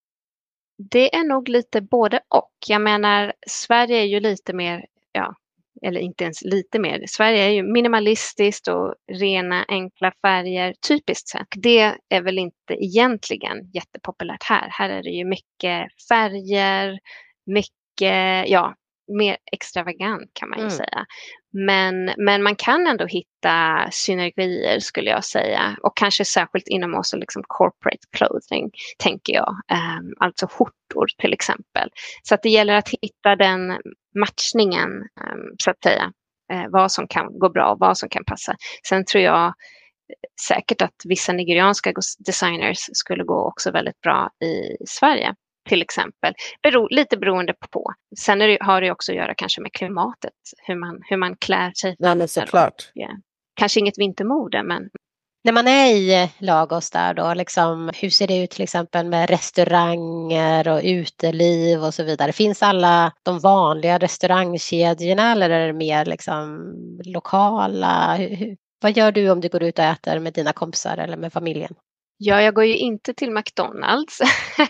Det 0.90 1.16
är 1.16 1.24
nog 1.24 1.50
lite 1.50 1.82
både 1.82 2.20
och. 2.28 2.52
Jag 2.68 2.82
menar, 2.82 3.34
Sverige 3.48 3.98
är 3.98 4.06
ju 4.06 4.20
lite 4.20 4.54
mer, 4.54 4.86
ja, 5.12 5.36
eller 5.82 6.00
inte 6.00 6.24
ens 6.24 6.42
lite 6.42 6.80
mer. 6.80 7.04
Sverige 7.08 7.44
är 7.44 7.50
ju 7.50 7.64
minimalistiskt 7.64 8.68
och 8.68 8.96
rena 9.12 9.66
enkla 9.68 10.12
färger 10.22 10.74
typiskt 10.88 11.30
sett. 11.30 11.48
Det 11.58 11.96
är 12.10 12.22
väl 12.22 12.40
inte 12.40 12.74
egentligen 12.74 13.72
jättepopulärt 13.74 14.44
här. 14.44 14.68
Här 14.72 14.90
är 14.90 15.04
det 15.04 15.10
ju 15.10 15.26
mycket 15.26 15.88
färger, 16.10 17.00
mycket, 17.46 18.50
ja, 18.50 18.76
mer 19.18 19.38
extravagant 19.52 20.32
kan 20.34 20.50
man 20.50 20.60
ju 20.60 20.66
mm. 20.66 20.78
säga. 20.78 21.06
Men, 21.54 22.12
men 22.18 22.44
man 22.44 22.56
kan 22.56 22.88
ändå 22.88 23.06
hitta 23.06 23.88
synergier 23.92 24.80
skulle 24.80 25.10
jag 25.10 25.26
säga. 25.26 25.78
Och 25.84 25.98
kanske 25.98 26.26
särskilt 26.26 26.68
inom 26.68 26.96
också 26.96 27.18
liksom 27.18 27.44
corporate 27.48 28.08
clothing, 28.12 28.72
tänker 28.98 29.34
jag. 29.34 29.50
Um, 29.50 30.14
alltså 30.20 30.48
skjortor 30.48 31.08
till 31.18 31.34
exempel. 31.34 31.90
Så 32.24 32.36
att 32.36 32.44
det 32.44 32.50
gäller 32.50 32.74
att 32.74 32.90
hitta 32.90 33.36
den 33.36 33.78
matchningen, 34.20 34.90
um, 34.92 35.56
så 35.64 35.72
att 35.72 35.84
säga. 35.84 36.12
Uh, 36.54 36.66
vad 36.70 36.92
som 36.92 37.08
kan 37.08 37.40
gå 37.40 37.50
bra 37.50 37.72
och 37.72 37.80
vad 37.80 37.98
som 37.98 38.10
kan 38.10 38.26
passa. 38.26 38.56
Sen 38.88 39.06
tror 39.06 39.24
jag 39.24 39.54
säkert 40.48 40.82
att 40.82 40.96
vissa 41.06 41.34
nigerianska 41.34 41.94
designers 42.20 42.90
skulle 42.94 43.24
gå 43.24 43.48
också 43.48 43.72
väldigt 43.72 44.02
bra 44.02 44.30
i 44.44 44.86
Sverige 44.88 45.36
till 45.70 45.82
exempel. 45.82 46.34
Bero, 46.64 46.88
lite 46.88 47.18
beroende 47.18 47.54
på. 47.72 47.94
Sen 48.20 48.40
det, 48.40 48.58
har 48.62 48.82
det 48.82 48.92
också 48.92 49.12
att 49.12 49.18
göra 49.18 49.34
kanske 49.36 49.62
med 49.62 49.74
klimatet, 49.74 50.34
hur 50.68 50.76
man, 50.76 51.00
hur 51.10 51.18
man 51.18 51.36
klär 51.36 51.72
sig. 51.82 51.96
Ja, 52.00 52.16
men 52.16 52.28
såklart. 52.28 52.92
Ja. 52.94 53.10
Kanske 53.56 53.80
inget 53.80 53.98
vintermode, 53.98 54.64
men 54.64 54.90
när 55.44 55.54
man 55.54 55.68
är 55.68 55.86
i 55.86 56.30
Lagos 56.38 56.92
där 56.92 57.14
då, 57.14 57.34
liksom, 57.34 57.92
hur 57.96 58.10
ser 58.10 58.28
det 58.28 58.44
ut 58.44 58.50
till 58.50 58.64
exempel 58.64 59.06
med 59.06 59.30
restauranger 59.30 60.68
och 60.68 60.82
uteliv 60.84 61.84
och 61.84 61.94
så 61.94 62.04
vidare? 62.04 62.32
Finns 62.32 62.64
alla 62.64 63.12
de 63.24 63.40
vanliga 63.40 63.98
restaurangkedjorna 63.98 65.32
eller 65.32 65.50
är 65.50 65.68
det 65.68 65.74
mer 65.74 66.06
liksom 66.06 66.72
lokala? 67.06 68.16
Hur, 68.16 68.58
vad 68.82 68.98
gör 68.98 69.12
du 69.12 69.30
om 69.30 69.42
du 69.42 69.50
går 69.50 69.64
ut 69.64 69.80
och 69.80 69.86
äter 69.86 70.20
med 70.20 70.34
dina 70.34 70.54
kompisar 70.54 70.98
eller 70.98 71.18
med 71.18 71.34
familjen? 71.34 71.76
Ja, 72.24 72.42
jag 72.42 72.56
går 72.56 72.66
ju 72.66 72.78
inte 72.78 73.14
till 73.14 73.32
McDonalds. 73.32 74.20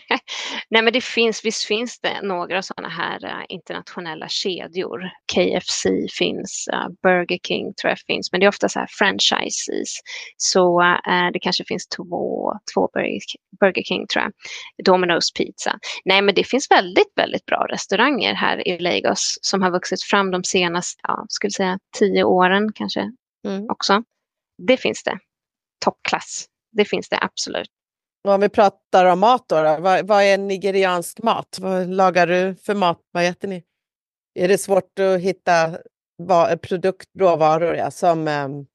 Nej, 0.70 0.82
men 0.84 0.94
det 0.94 1.04
finns, 1.04 1.46
visst 1.46 1.64
finns 1.64 2.00
det 2.00 2.22
några 2.22 2.62
sådana 2.62 2.90
här 2.90 3.26
uh, 3.26 3.46
internationella 3.50 4.28
kedjor. 4.28 5.02
KFC 5.34 5.88
finns, 6.18 6.70
uh, 6.74 6.88
Burger 7.04 7.40
King 7.48 7.74
tror 7.74 7.90
jag 7.90 8.00
finns, 8.00 8.32
men 8.32 8.40
det 8.40 8.46
är 8.46 8.48
ofta 8.50 8.70
så 8.70 8.80
här 8.80 8.88
franchises. 8.90 10.00
Så 10.38 10.82
uh, 10.82 11.32
det 11.34 11.40
kanske 11.40 11.64
finns 11.68 11.88
två, 11.88 12.54
två 12.74 12.90
Burger 13.60 13.84
King 13.84 14.08
tror 14.08 14.24
jag. 14.24 14.34
Domino's 14.94 15.36
Pizza. 15.38 15.80
Nej, 16.06 16.22
men 16.22 16.36
det 16.36 16.44
finns 16.44 16.72
väldigt, 16.72 17.14
väldigt 17.16 17.46
bra 17.46 17.68
restauranger 17.70 18.34
här 18.34 18.68
i 18.68 18.80
Lagos 18.80 19.38
som 19.42 19.62
har 19.62 19.72
vuxit 19.72 20.04
fram 20.04 20.32
de 20.32 20.44
senaste, 20.44 21.00
ja, 21.04 21.26
skulle 21.30 21.52
säga 21.52 21.80
tio 21.98 22.24
åren 22.24 22.70
kanske 22.76 23.12
mm. 23.48 23.66
också. 23.70 24.04
Det 24.68 24.78
finns 24.78 25.04
det. 25.04 25.18
Toppklass 25.86 26.51
det 26.72 26.86
finns 26.86 27.10
det 27.10 27.20
absolut. 27.22 27.70
Och 28.24 28.34
om 28.34 28.42
vi 28.42 28.50
pratar 28.50 29.06
om 29.06 29.20
mat 29.20 29.46
då, 29.48 29.56
då 29.64 29.78
vad, 29.80 30.08
vad, 30.08 30.24
är 30.24 30.38
nigeriansk 30.38 31.24
mat? 31.24 31.58
Vad 31.62 31.90
lagar 31.90 32.28
du 32.28 32.56
för 32.56 32.74
mat? 32.74 33.00
Vad 33.12 33.26
äter 33.26 33.48
ni? 33.48 33.64
Är 34.40 34.48
det 34.48 34.58
svårt 34.58 35.00
att 35.00 35.22
hitta 35.22 35.78
produkt, 36.62 37.10
råvaror 37.20 37.76
ja, 37.76 37.92
som... 37.92 38.28
Um... 38.28 38.68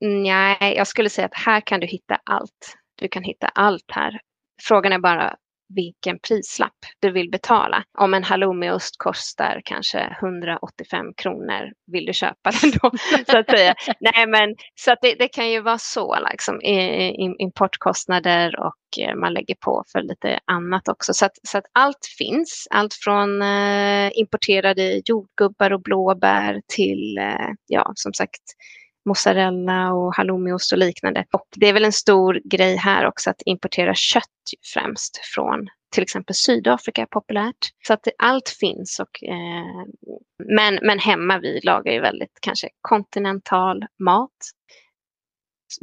Nej, 0.00 0.74
jag 0.76 0.86
skulle 0.86 1.10
säga 1.10 1.26
att 1.26 1.34
här 1.34 1.60
kan 1.60 1.80
du 1.80 1.86
hitta 1.86 2.20
allt. 2.24 2.76
Du 2.94 3.08
kan 3.08 3.22
hitta 3.22 3.48
allt 3.48 3.90
här. 3.92 4.20
Frågan 4.62 4.92
är 4.92 4.98
bara 4.98 5.36
vilken 5.68 6.18
prislapp 6.28 6.76
du 7.00 7.10
vill 7.10 7.30
betala. 7.30 7.84
Om 7.98 8.14
en 8.14 8.24
halloumiost 8.24 8.94
kostar 8.98 9.60
kanske 9.64 10.16
185 10.22 11.06
kronor, 11.16 11.72
vill 11.92 12.06
du 12.06 12.12
köpa 12.12 12.50
den 12.62 12.70
då? 12.70 12.90
så 13.30 13.38
att 13.38 13.50
säga. 13.50 13.74
Nej, 14.00 14.26
men, 14.26 14.54
så 14.74 14.92
att 14.92 14.98
det, 15.02 15.14
det 15.14 15.28
kan 15.28 15.50
ju 15.50 15.60
vara 15.60 15.78
så, 15.78 16.16
liksom, 16.30 16.60
importkostnader 17.38 18.60
och 18.60 19.04
eh, 19.04 19.14
man 19.14 19.32
lägger 19.32 19.54
på 19.54 19.84
för 19.92 20.02
lite 20.02 20.38
annat 20.44 20.88
också. 20.88 21.14
Så 21.14 21.24
att, 21.26 21.38
så 21.42 21.58
att 21.58 21.66
allt 21.72 22.06
finns, 22.18 22.66
allt 22.70 22.94
från 22.94 23.42
eh, 23.42 24.10
importerade 24.14 25.02
jordgubbar 25.04 25.72
och 25.72 25.82
blåbär 25.82 26.60
till, 26.66 27.18
eh, 27.18 27.48
ja, 27.66 27.92
som 27.94 28.12
sagt, 28.12 28.42
mozzarella 29.08 29.92
och 29.92 30.14
halloumiost 30.16 30.72
och 30.72 30.78
liknande. 30.78 31.24
Och 31.32 31.46
det 31.56 31.68
är 31.68 31.72
väl 31.72 31.84
en 31.84 31.92
stor 31.92 32.40
grej 32.44 32.76
här 32.76 33.06
också 33.06 33.30
att 33.30 33.42
importera 33.44 33.94
kött 33.94 34.24
främst 34.74 35.20
från 35.34 35.68
till 35.90 36.02
exempel 36.02 36.34
Sydafrika 36.34 37.02
är 37.02 37.06
populärt. 37.06 37.72
Så 37.86 37.92
att 37.92 38.08
allt 38.18 38.48
finns. 38.48 39.00
Och, 39.00 39.28
eh, 39.28 39.86
men, 40.56 40.78
men 40.82 40.98
hemma 40.98 41.38
vi 41.38 41.60
lagar 41.62 41.92
ju 41.92 42.00
väldigt 42.00 42.38
kanske 42.42 42.68
kontinental 42.80 43.86
mat. 43.98 44.36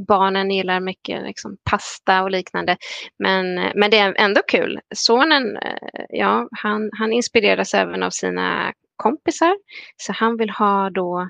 Barnen 0.08 0.52
gillar 0.52 0.80
mycket 0.80 1.24
liksom, 1.24 1.58
pasta 1.70 2.24
och 2.24 2.32
liknande. 2.32 2.78
Men, 3.20 3.56
men 3.76 3.92
det 3.92 3.98
är 3.98 4.16
ändå 4.18 4.42
kul. 4.48 4.80
Sonen, 4.96 5.58
eh, 5.58 6.06
ja, 6.10 6.48
han, 6.52 6.90
han 6.94 7.14
inspireras 7.14 7.74
även 7.74 8.04
av 8.04 8.10
sina 8.10 8.74
kompisar. 8.96 9.58
Så 9.98 10.14
han 10.14 10.38
vill 10.38 10.50
ha 10.50 10.90
då 10.90 11.30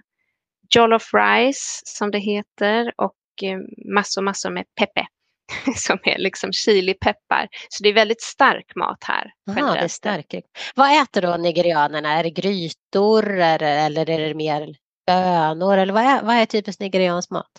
Jollof 0.75 1.13
Rice 1.13 1.81
som 1.85 2.11
det 2.11 2.19
heter 2.19 2.93
och 2.97 3.15
eh, 3.43 3.57
massor, 3.95 4.21
massor 4.21 4.49
med 4.49 4.65
peppe 4.79 5.05
som 5.75 5.99
är 6.03 6.17
liksom 6.17 6.51
chilipeppar. 6.53 7.47
Så 7.69 7.83
det 7.83 7.89
är 7.89 7.93
väldigt 7.93 8.21
stark 8.21 8.75
mat 8.75 9.03
här. 9.03 9.31
Aha, 9.49 9.73
det 9.73 9.79
är 9.79 9.87
stark. 9.87 10.35
Vad 10.75 11.01
äter 11.01 11.21
då 11.21 11.37
nigerianerna? 11.37 12.09
Är 12.13 12.23
det 12.23 12.29
grytor 12.29 13.39
eller 13.39 14.09
är 14.09 14.27
det 14.27 14.33
mer 14.33 14.75
bönor? 15.07 15.77
Eller 15.77 15.93
vad 15.93 16.03
är, 16.03 16.23
vad 16.23 16.35
är 16.35 16.45
typiskt 16.45 16.81
nigeriansk 16.81 17.31
mat? 17.31 17.51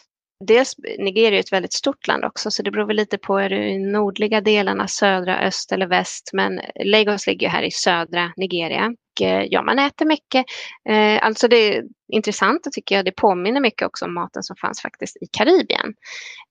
Dels 0.44 0.74
Nigeria 0.98 1.38
är 1.38 1.40
ett 1.40 1.52
väldigt 1.52 1.72
stort 1.72 2.06
land 2.06 2.24
också 2.24 2.50
så 2.50 2.62
det 2.62 2.70
beror 2.70 2.86
väl 2.86 2.96
lite 2.96 3.18
på 3.18 3.38
är 3.38 3.50
du 3.50 3.68
i 3.68 3.78
nordliga 3.78 4.40
delarna, 4.40 4.88
södra, 4.88 5.38
öst 5.38 5.72
eller 5.72 5.86
väst. 5.86 6.30
Men 6.32 6.60
Lagos 6.84 7.26
ligger 7.26 7.48
här 7.48 7.62
i 7.62 7.70
södra 7.70 8.32
Nigeria. 8.36 8.94
Eh, 9.20 9.46
ja, 9.50 9.62
man 9.62 9.78
äter 9.78 10.06
mycket. 10.06 10.46
Eh, 10.88 11.26
alltså 11.26 11.48
det 11.48 11.56
är 11.56 11.84
intressant 12.12 12.66
och 12.66 12.72
tycker 12.72 12.94
jag 12.94 13.04
det 13.04 13.12
påminner 13.12 13.60
mycket 13.60 13.86
också 13.86 14.04
om 14.04 14.14
maten 14.14 14.42
som 14.42 14.56
fanns 14.56 14.82
faktiskt 14.82 15.16
i 15.16 15.26
Karibien. 15.32 15.94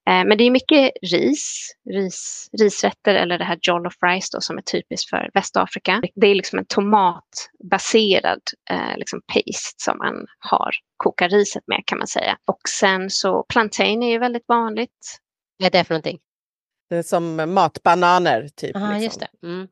Eh, 0.10 0.26
men 0.26 0.38
det 0.38 0.44
är 0.44 0.52
mycket 0.52 0.92
ris, 1.12 1.76
ris, 1.90 2.50
risrätter 2.60 3.16
eller 3.16 3.38
det 3.38 3.46
här 3.46 3.60
jollof 3.62 3.94
rice 4.02 4.30
då, 4.34 4.42
som 4.42 4.58
är 4.58 4.62
typiskt 4.62 5.10
för 5.10 5.30
Västafrika. 5.34 6.02
Det 6.16 6.28
är 6.28 6.36
liksom 6.36 6.60
en 6.60 6.66
tomatbaserad 6.66 8.42
liksom 8.96 9.22
paste 9.34 9.76
som 9.78 9.98
man 9.98 10.26
har 10.40 10.72
kokar 10.98 11.30
riset 11.30 11.64
med 11.68 11.84
kan 11.86 11.98
man 11.98 12.08
säga. 12.08 12.38
Och 12.46 12.70
sen 12.70 13.10
så 13.10 13.46
plantain 13.50 14.04
är 14.04 14.12
ju 14.12 14.20
väldigt 14.20 14.48
vanligt. 14.48 15.20
Vad 15.60 15.68
är 15.68 15.72
det 15.80 15.84
för 15.84 15.94
någonting? 15.94 16.20
Det 16.90 16.96
är 16.96 17.04
som 17.04 17.54
matbananer 17.54 18.48
typ. 18.56 18.76
Aha, 18.76 18.88
liksom. 18.88 19.04
just 19.04 19.20
det. 19.20 19.48
Mm. 19.48 19.68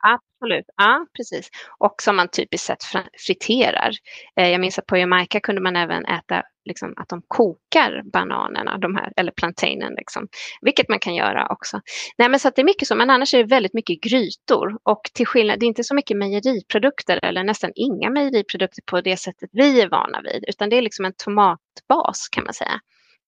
Absolut, 0.00 0.64
ja 0.76 1.06
precis. 1.16 1.50
Och 1.78 1.94
som 2.02 2.16
man 2.16 2.28
typiskt 2.28 2.66
sett 2.66 2.82
friterar. 3.26 3.90
Eh, 4.36 4.48
jag 4.48 4.60
minns 4.60 4.78
att 4.78 4.86
på 4.86 4.96
Jamaica 4.96 5.40
kunde 5.40 5.60
man 5.60 5.76
även 5.76 6.04
äta 6.04 6.42
liksom, 6.64 6.94
att 6.96 7.08
de 7.08 7.22
kokar 7.28 8.02
bananerna, 8.12 8.78
de 8.78 8.96
här, 8.96 9.12
eller 9.16 9.32
plantainen, 9.32 9.94
liksom, 9.94 10.28
vilket 10.60 10.88
man 10.88 10.98
kan 10.98 11.14
göra 11.14 11.46
också. 11.50 11.80
Nej, 12.18 12.28
men 12.28 12.40
så 12.40 12.50
det 12.54 12.60
är 12.62 12.64
mycket 12.64 12.88
så, 12.88 12.94
men 12.94 13.10
annars 13.10 13.34
är 13.34 13.38
det 13.38 13.44
väldigt 13.44 13.74
mycket 13.74 14.00
grytor 14.00 14.78
och 14.82 15.00
till 15.14 15.26
skillnad, 15.26 15.60
det 15.60 15.66
är 15.66 15.68
inte 15.68 15.84
så 15.84 15.94
mycket 15.94 16.16
mejeriprodukter 16.16 17.24
eller 17.24 17.44
nästan 17.44 17.70
inga 17.74 18.10
mejeriprodukter 18.10 18.82
på 18.86 19.00
det 19.00 19.16
sättet 19.16 19.50
vi 19.52 19.80
är 19.80 19.88
vana 19.88 20.20
vid, 20.22 20.44
utan 20.48 20.68
det 20.70 20.76
är 20.78 20.82
liksom 20.82 21.04
en 21.04 21.12
tomatbas 21.24 22.28
kan 22.30 22.44
man 22.44 22.54
säga 22.54 22.80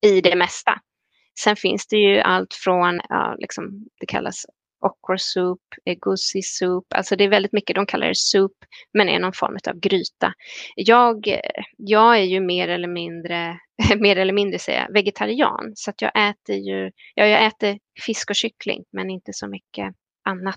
i 0.07 0.21
det 0.21 0.37
mesta. 0.37 0.81
Sen 1.41 1.57
finns 1.57 1.87
det 1.87 1.97
ju 1.97 2.21
allt 2.21 2.55
från, 2.55 3.01
ja, 3.09 3.35
liksom, 3.39 3.87
det 4.01 4.07
kallas 4.07 4.47
okra 4.81 5.19
soup, 5.19 5.61
egusi 5.85 6.43
soup. 6.43 6.85
Alltså 6.95 7.17
det 7.17 7.25
är 7.25 7.29
väldigt 7.29 7.53
mycket, 7.53 7.77
de 7.77 7.87
kallar 7.87 8.09
det 8.09 8.17
soup, 8.17 8.53
men 8.93 9.09
är 9.09 9.19
någon 9.19 9.33
form 9.33 9.57
av 9.69 9.81
gryta. 9.81 10.33
Jag, 10.77 11.39
jag 11.77 12.19
är 12.19 12.23
ju 12.23 12.41
mer 12.41 12.69
eller 12.69 12.89
mindre, 12.89 13.59
mer 13.97 14.17
eller 14.17 14.33
mindre 14.33 14.59
säga, 14.59 14.89
vegetarian. 14.95 15.73
Så 15.75 15.91
att 15.91 16.03
jag 16.03 16.29
äter 16.29 16.57
ju, 16.57 16.91
ja, 17.15 17.27
jag 17.27 17.47
äter 17.47 17.79
fisk 18.07 18.31
och 18.31 18.37
kyckling, 18.37 18.85
men 18.93 19.11
inte 19.11 19.33
så 19.33 19.49
mycket 19.49 19.95
annat. 20.25 20.57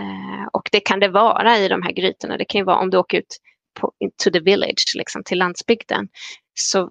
Eh, 0.00 0.48
och 0.52 0.68
det 0.72 0.80
kan 0.80 1.00
det 1.00 1.08
vara 1.08 1.58
i 1.58 1.68
de 1.68 1.82
här 1.82 1.92
grytorna. 1.92 2.36
Det 2.36 2.44
kan 2.44 2.58
ju 2.58 2.64
vara 2.64 2.78
om 2.78 2.90
du 2.90 2.98
åker 2.98 3.18
ut 3.18 3.36
på, 3.80 3.92
to 4.24 4.30
the 4.30 4.40
village, 4.40 4.94
liksom 4.96 5.24
till 5.24 5.38
landsbygden, 5.38 6.08
så 6.54 6.90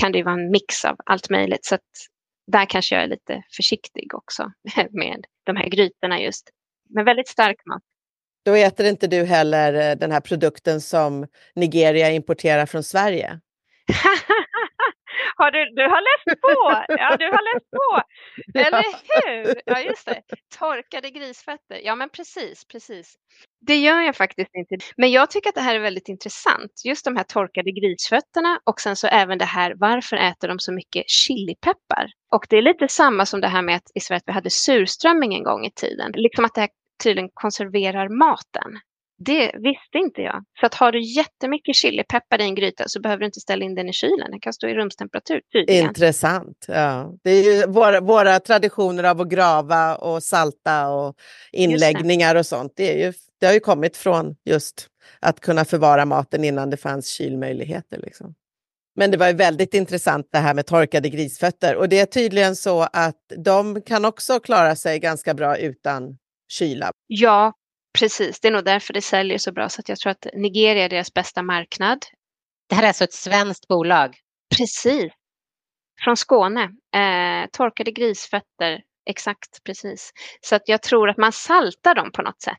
kan 0.00 0.12
det 0.12 0.22
vara 0.22 0.34
en 0.34 0.50
mix 0.50 0.84
av 0.84 0.96
allt 1.06 1.30
möjligt. 1.30 1.64
Så 1.64 1.74
att 1.74 1.90
där 2.52 2.66
kanske 2.66 2.94
jag 2.94 3.04
är 3.04 3.08
lite 3.08 3.42
försiktig 3.56 4.14
också 4.14 4.52
med 4.90 5.24
de 5.44 5.56
här 5.56 5.68
grytorna 5.68 6.20
just. 6.20 6.50
Men 6.90 7.04
väldigt 7.04 7.28
stark 7.28 7.66
mat. 7.66 7.82
Då 8.44 8.54
äter 8.54 8.86
inte 8.86 9.06
du 9.06 9.24
heller 9.24 9.90
eh, 9.90 9.96
den 9.96 10.12
här 10.12 10.20
produkten 10.20 10.80
som 10.80 11.26
Nigeria 11.54 12.10
importerar 12.10 12.66
från 12.66 12.82
Sverige? 12.82 13.40
har 15.38 15.50
du, 15.50 15.74
du 15.74 15.82
har 15.82 16.02
läst 16.08 16.40
på! 16.40 16.84
Ja, 16.88 17.16
du 17.16 17.24
har 17.24 17.54
läst 17.54 17.70
på! 17.70 18.02
Eller 18.58 18.84
hur? 19.08 19.62
Ja, 19.64 19.80
just 19.80 20.06
det. 20.06 20.22
Torkade 20.58 21.10
grisfötter. 21.10 21.80
Ja, 21.84 21.94
men 21.94 22.08
precis, 22.08 22.64
precis. 22.64 23.14
Det 23.60 23.76
gör 23.76 24.00
jag 24.00 24.16
faktiskt 24.16 24.50
inte. 24.54 24.76
Men 24.96 25.10
jag 25.10 25.30
tycker 25.30 25.48
att 25.48 25.54
det 25.54 25.60
här 25.60 25.74
är 25.74 25.80
väldigt 25.80 26.08
intressant. 26.08 26.72
Just 26.84 27.04
de 27.04 27.16
här 27.16 27.24
torkade 27.24 27.70
grisfötterna 27.70 28.60
och 28.64 28.80
sen 28.80 28.96
så 28.96 29.06
även 29.06 29.38
det 29.38 29.44
här 29.44 29.74
varför 29.76 30.16
äter 30.16 30.48
de 30.48 30.58
så 30.58 30.72
mycket 30.72 31.04
chilipeppar? 31.10 32.06
Och 32.32 32.46
det 32.48 32.56
är 32.56 32.62
lite 32.62 32.88
samma 32.88 33.26
som 33.26 33.40
det 33.40 33.48
här 33.48 33.62
med 33.62 33.76
att 33.76 33.90
i 33.94 34.00
Sverige 34.00 34.22
vi 34.26 34.32
hade 34.32 34.50
surströmming 34.50 35.34
en 35.34 35.44
gång 35.44 35.64
i 35.64 35.70
tiden. 35.70 36.12
Liksom 36.14 36.44
att 36.44 36.54
det 36.54 36.60
här 36.60 36.70
tydligen 37.02 37.30
konserverar 37.34 38.08
maten. 38.08 38.80
Det 39.18 39.52
visste 39.54 39.98
inte 39.98 40.22
jag. 40.22 40.44
Så 40.60 40.66
att 40.66 40.74
har 40.74 40.92
du 40.92 41.00
jättemycket 41.00 41.76
chilipeppar 41.76 42.40
i 42.40 42.44
en 42.44 42.54
gryta 42.54 42.84
så 42.86 43.00
behöver 43.00 43.20
du 43.20 43.26
inte 43.26 43.40
ställa 43.40 43.64
in 43.64 43.74
den 43.74 43.88
i 43.88 43.92
kylen. 43.92 44.30
Den 44.30 44.40
kan 44.40 44.52
stå 44.52 44.68
i 44.68 44.74
rumstemperatur 44.74 45.40
tydligen. 45.52 45.86
Intressant. 45.86 46.64
Ja. 46.68 47.14
Det 47.22 47.30
är 47.30 47.42
ju 47.42 47.66
våra, 47.66 48.00
våra 48.00 48.40
traditioner 48.40 49.04
av 49.04 49.20
att 49.20 49.28
grava 49.28 49.96
och 49.96 50.22
salta 50.22 50.88
och 50.88 51.16
inläggningar 51.52 52.34
och 52.34 52.46
sånt. 52.46 52.72
Det, 52.76 52.92
är 52.92 53.06
ju, 53.06 53.12
det 53.40 53.46
har 53.46 53.54
ju 53.54 53.60
kommit 53.60 53.96
från 53.96 54.36
just 54.44 54.86
att 55.20 55.40
kunna 55.40 55.64
förvara 55.64 56.04
maten 56.04 56.44
innan 56.44 56.70
det 56.70 56.76
fanns 56.76 57.08
kylmöjligheter. 57.08 57.98
Liksom. 57.98 58.34
Men 58.96 59.10
det 59.10 59.16
var 59.16 59.26
ju 59.26 59.32
väldigt 59.32 59.74
intressant 59.74 60.28
det 60.32 60.38
här 60.38 60.54
med 60.54 60.66
torkade 60.66 61.08
grisfötter. 61.08 61.76
Och 61.76 61.88
det 61.88 61.98
är 61.98 62.06
tydligen 62.06 62.56
så 62.56 62.82
att 62.92 63.22
de 63.36 63.82
kan 63.82 64.04
också 64.04 64.40
klara 64.40 64.76
sig 64.76 64.98
ganska 64.98 65.34
bra 65.34 65.56
utan 65.56 66.18
kyla. 66.48 66.90
Ja, 67.06 67.52
Precis, 67.98 68.40
det 68.40 68.48
är 68.48 68.52
nog 68.52 68.64
därför 68.64 68.92
det 68.92 69.02
säljer 69.02 69.38
så 69.38 69.52
bra. 69.52 69.68
Så 69.68 69.80
att 69.80 69.88
jag 69.88 69.98
tror 69.98 70.10
att 70.10 70.26
Nigeria 70.34 70.84
är 70.84 70.88
deras 70.88 71.14
bästa 71.14 71.42
marknad. 71.42 71.98
Det 72.68 72.74
här 72.74 72.82
är 72.82 72.86
alltså 72.86 73.04
ett 73.04 73.12
svenskt 73.12 73.68
bolag? 73.68 74.16
Precis. 74.56 75.12
Från 76.04 76.16
Skåne. 76.16 76.62
Eh, 76.94 77.48
torkade 77.52 77.90
grisfötter. 77.90 78.82
Exakt, 79.10 79.64
precis. 79.64 80.12
Så 80.40 80.56
att 80.56 80.62
jag 80.68 80.82
tror 80.82 81.08
att 81.08 81.16
man 81.16 81.32
saltar 81.32 81.94
dem 81.94 82.12
på 82.12 82.22
något 82.22 82.42
sätt. 82.42 82.56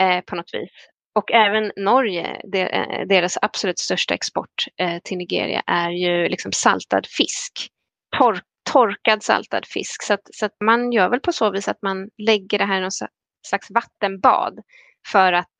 Eh, 0.00 0.20
på 0.20 0.36
något 0.36 0.54
vis. 0.54 0.70
Och 1.14 1.32
även 1.32 1.72
Norge, 1.76 2.40
eh, 2.54 3.06
deras 3.06 3.38
absolut 3.42 3.78
största 3.78 4.14
export 4.14 4.66
eh, 4.76 4.98
till 5.04 5.18
Nigeria 5.18 5.62
är 5.66 5.90
ju 5.90 6.28
liksom 6.28 6.52
saltad 6.52 7.06
fisk. 7.06 7.68
Tor 8.18 8.40
torkad 8.72 9.22
saltad 9.22 9.66
fisk. 9.66 10.02
Så, 10.02 10.14
att, 10.14 10.34
så 10.34 10.46
att 10.46 10.56
man 10.64 10.92
gör 10.92 11.08
väl 11.08 11.20
på 11.20 11.32
så 11.32 11.50
vis 11.50 11.68
att 11.68 11.82
man 11.82 12.08
lägger 12.18 12.58
det 12.58 12.64
här 12.64 12.78
i 12.78 12.82
slags 13.46 13.70
vattenbad 13.70 14.60
för 15.12 15.32
att 15.32 15.56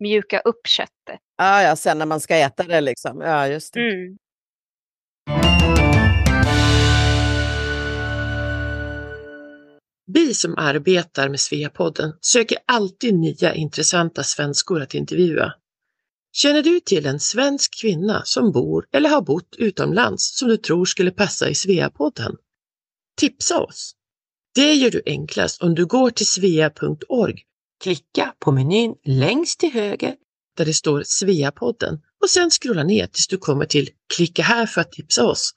mjuka 0.00 0.40
upp 0.40 0.66
köttet. 0.66 1.20
Ah, 1.38 1.62
ja, 1.62 1.76
sen 1.76 1.98
när 1.98 2.06
man 2.06 2.20
ska 2.20 2.36
äta 2.36 2.62
det 2.62 2.80
liksom. 2.80 3.20
Ja, 3.20 3.48
just 3.48 3.74
det. 3.74 3.80
Mm. 3.80 4.18
Vi 10.14 10.34
som 10.34 10.54
arbetar 10.58 11.28
med 11.28 11.40
Sveapodden 11.40 12.12
söker 12.20 12.58
alltid 12.66 13.14
nya 13.14 13.54
intressanta 13.54 14.22
svenskor 14.22 14.82
att 14.82 14.94
intervjua. 14.94 15.52
Känner 16.32 16.62
du 16.62 16.80
till 16.80 17.06
en 17.06 17.20
svensk 17.20 17.80
kvinna 17.80 18.22
som 18.24 18.52
bor 18.52 18.86
eller 18.92 19.10
har 19.10 19.22
bott 19.22 19.56
utomlands 19.58 20.38
som 20.38 20.48
du 20.48 20.56
tror 20.56 20.84
skulle 20.84 21.10
passa 21.10 21.48
i 21.48 21.54
Sveapodden? 21.54 22.36
Tipsa 23.16 23.60
oss! 23.60 23.94
Det 24.54 24.74
gör 24.74 24.90
du 24.90 25.02
enklast 25.06 25.62
om 25.62 25.74
du 25.74 25.86
går 25.86 26.10
till 26.10 26.26
svea.org, 26.26 27.42
klicka 27.82 28.34
på 28.38 28.52
menyn 28.52 28.94
längst 29.04 29.60
till 29.60 29.72
höger 29.72 30.14
där 30.56 30.64
det 30.64 30.74
står 30.74 31.02
Sveapodden 31.06 32.00
och 32.22 32.30
sen 32.30 32.50
scrolla 32.50 32.82
ner 32.82 33.06
tills 33.06 33.28
du 33.28 33.38
kommer 33.38 33.64
till 33.64 33.88
Klicka 34.16 34.42
här 34.42 34.66
för 34.66 34.80
att 34.80 34.92
tipsa 34.92 35.24
oss. 35.24 35.52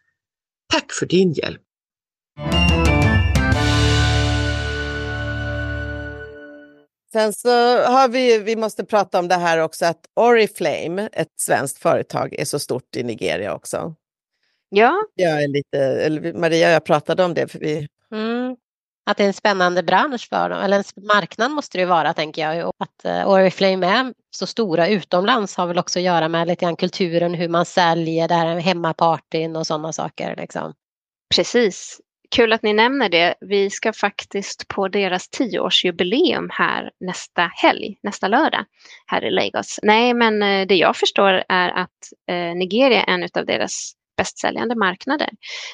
Tack 0.74 0.92
för 0.92 1.06
din 1.06 1.34
hjälp! 1.34 1.62
Sen 7.12 7.34
så 7.34 7.50
har 7.84 8.08
vi, 8.08 8.38
vi 8.38 8.56
måste 8.56 8.86
prata 8.86 9.20
om 9.20 9.28
det 9.28 9.36
här 9.36 9.58
också 9.58 9.86
att 9.86 10.06
Oriflame, 10.16 11.10
ett 11.14 11.34
svenskt 11.40 11.80
företag, 11.80 12.34
är 12.34 12.46
så 12.46 12.60
stort 12.60 12.96
i 12.96 13.04
Nigeria 13.04 13.54
också. 13.54 13.96
Ja. 14.70 14.96
Jag 15.16 15.44
är 15.44 15.48
lite, 15.48 15.78
eller 15.80 16.34
Maria 16.34 16.68
och 16.68 16.74
jag 16.74 16.86
pratade 16.86 17.24
om 17.24 17.34
det, 17.34 17.48
för 17.48 17.60
vi 17.60 17.88
mm 18.12 18.56
att 19.06 19.18
det 19.18 19.24
är 19.24 19.28
en 19.28 19.34
spännande 19.34 19.84
bransch 19.84 20.30
för 20.30 20.50
dem, 20.50 20.62
eller 20.62 20.78
en 20.78 21.06
marknad 21.08 21.52
måste 21.52 21.78
det 21.78 21.86
vara 21.86 22.14
tänker 22.14 22.42
jag. 22.42 22.68
Och 22.68 22.76
att 22.80 23.06
eh, 23.06 23.30
Oriflame 23.30 23.88
är 23.88 24.14
så 24.32 24.48
stora 24.48 24.88
utomlands 24.88 25.58
har 25.58 25.68
väl 25.68 25.80
också 25.80 26.00
att 26.00 26.06
göra 26.06 26.28
med 26.30 26.48
lite 26.48 26.66
grann 26.66 26.76
kulturen, 26.76 27.34
hur 27.34 27.50
man 27.50 27.66
säljer, 27.66 28.28
det 28.28 28.34
här 28.34 28.60
hemmapartyn 28.60 29.56
och 29.56 29.68
sådana 29.68 29.94
saker. 29.94 30.36
Liksom. 30.36 30.74
Precis. 31.36 32.00
Kul 32.36 32.54
att 32.54 32.64
ni 32.64 32.74
nämner 32.74 33.10
det. 33.10 33.36
Vi 33.42 33.70
ska 33.70 33.94
faktiskt 33.94 34.68
på 34.68 34.88
deras 34.88 35.30
tioårsjubileum 35.30 36.50
här 36.52 36.92
nästa 37.00 37.52
helg, 37.56 37.98
nästa 38.04 38.28
lördag, 38.28 38.66
här 39.06 39.24
i 39.24 39.32
Lagos. 39.32 39.80
Nej, 39.84 40.14
men 40.14 40.44
eh, 40.44 40.68
det 40.68 40.76
jag 40.76 40.96
förstår 40.96 41.44
är 41.50 41.70
att 41.70 41.90
eh, 42.30 42.56
Nigeria 42.56 43.04
är 43.04 43.14
en 43.14 43.24
av 43.24 43.46
deras 43.46 43.94
bästsäljande 44.18 44.76
marknader. 44.76 45.30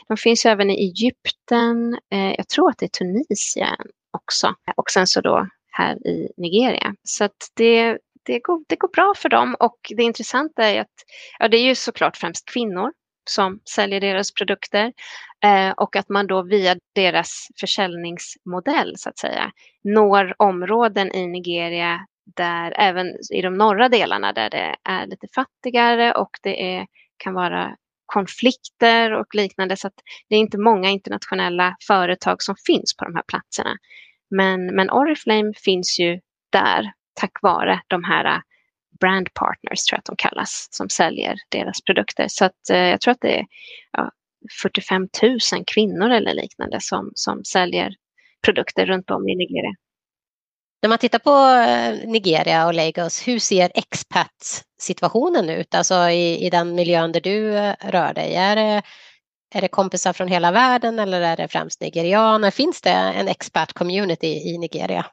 De 0.07 0.17
finns 0.17 0.45
ju 0.45 0.49
även 0.49 0.69
i 0.69 0.73
Egypten, 0.73 1.97
eh, 2.13 2.33
jag 2.37 2.47
tror 2.47 2.69
att 2.69 2.77
det 2.77 2.85
är 2.85 3.05
Tunisien 3.05 3.87
också 4.11 4.55
och 4.75 4.89
sen 4.89 5.07
så 5.07 5.21
då 5.21 5.47
här 5.71 6.07
i 6.07 6.31
Nigeria. 6.37 6.95
Så 7.03 7.23
att 7.23 7.51
det, 7.53 7.97
det, 8.23 8.39
går, 8.39 8.63
det 8.67 8.75
går 8.75 8.87
bra 8.87 9.13
för 9.17 9.29
dem 9.29 9.55
och 9.59 9.77
det 9.97 10.03
intressanta 10.03 10.63
är 10.63 10.81
att 10.81 10.95
ja, 11.39 11.47
det 11.47 11.57
är 11.57 11.63
ju 11.63 11.75
såklart 11.75 12.17
främst 12.17 12.49
kvinnor 12.49 12.91
som 13.29 13.59
säljer 13.75 14.01
deras 14.01 14.33
produkter 14.33 14.93
eh, 15.43 15.71
och 15.71 15.95
att 15.95 16.09
man 16.09 16.27
då 16.27 16.41
via 16.41 16.75
deras 16.95 17.47
försäljningsmodell 17.59 18.93
så 18.97 19.09
att 19.09 19.17
säga 19.17 19.51
når 19.83 20.35
områden 20.37 21.15
i 21.15 21.27
Nigeria 21.27 22.05
där 22.35 22.73
även 22.77 23.07
i 23.33 23.41
de 23.41 23.53
norra 23.53 23.89
delarna 23.89 24.33
där 24.33 24.49
det 24.49 24.75
är 24.83 25.07
lite 25.07 25.27
fattigare 25.35 26.13
och 26.13 26.29
det 26.43 26.75
är, 26.75 26.87
kan 27.17 27.33
vara 27.33 27.75
konflikter 28.11 29.11
och 29.11 29.35
liknande. 29.35 29.77
Så 29.77 29.89
det 30.29 30.35
är 30.35 30.39
inte 30.39 30.57
många 30.57 30.89
internationella 30.89 31.75
företag 31.87 32.43
som 32.43 32.55
finns 32.65 32.95
på 32.97 33.05
de 33.05 33.15
här 33.15 33.23
platserna. 33.27 33.77
Men, 34.29 34.75
men 34.75 34.89
Oriflame 34.89 35.53
finns 35.63 35.99
ju 35.99 36.19
där 36.51 36.91
tack 37.13 37.31
vare 37.41 37.81
de 37.87 38.03
här 38.03 38.25
äh, 38.25 38.41
brand 38.99 39.33
partners, 39.33 39.83
tror 39.83 39.95
jag 39.95 39.99
att 39.99 40.05
de 40.05 40.15
kallas, 40.15 40.67
som 40.71 40.89
säljer 40.89 41.35
deras 41.49 41.81
produkter. 41.81 42.25
Så 42.27 42.45
att, 42.45 42.69
eh, 42.71 42.77
jag 42.77 43.01
tror 43.01 43.11
att 43.11 43.21
det 43.21 43.39
är 43.39 43.45
ja, 43.91 44.11
45 44.61 45.07
000 45.23 45.39
kvinnor 45.73 46.09
eller 46.09 46.33
liknande 46.33 46.77
som, 46.81 47.11
som 47.15 47.43
säljer 47.43 47.93
produkter 48.45 48.85
runt 48.85 49.09
om 49.11 49.29
i 49.29 49.35
Nigeria. 49.35 49.75
När 50.81 50.89
man 50.89 50.97
tittar 50.97 51.19
på 51.19 51.31
eh, 51.69 52.09
Nigeria 52.09 52.65
och 52.65 52.73
Lagos, 52.73 53.27
hur 53.27 53.39
ser 53.39 53.71
expat-situationen 53.75 55.49
ut? 55.49 55.75
Alltså 55.75 56.09
i, 56.09 56.45
i 56.45 56.49
den 56.49 56.75
miljön 56.75 57.11
där 57.11 57.21
du 57.21 57.57
eh, 57.57 57.75
rör 57.81 58.13
dig. 58.13 58.35
Är 58.35 58.55
det, 58.55 58.81
är 59.55 59.61
det 59.61 59.67
kompisar 59.67 60.13
från 60.13 60.27
hela 60.27 60.51
världen 60.51 60.99
eller 60.99 61.21
är 61.21 61.37
det 61.37 61.47
främst 61.47 61.81
nigerianer? 61.81 62.51
Finns 62.51 62.81
det 62.81 62.89
en 62.89 63.27
expat-community 63.27 64.27
i 64.27 64.57
Nigeria? 64.57 65.05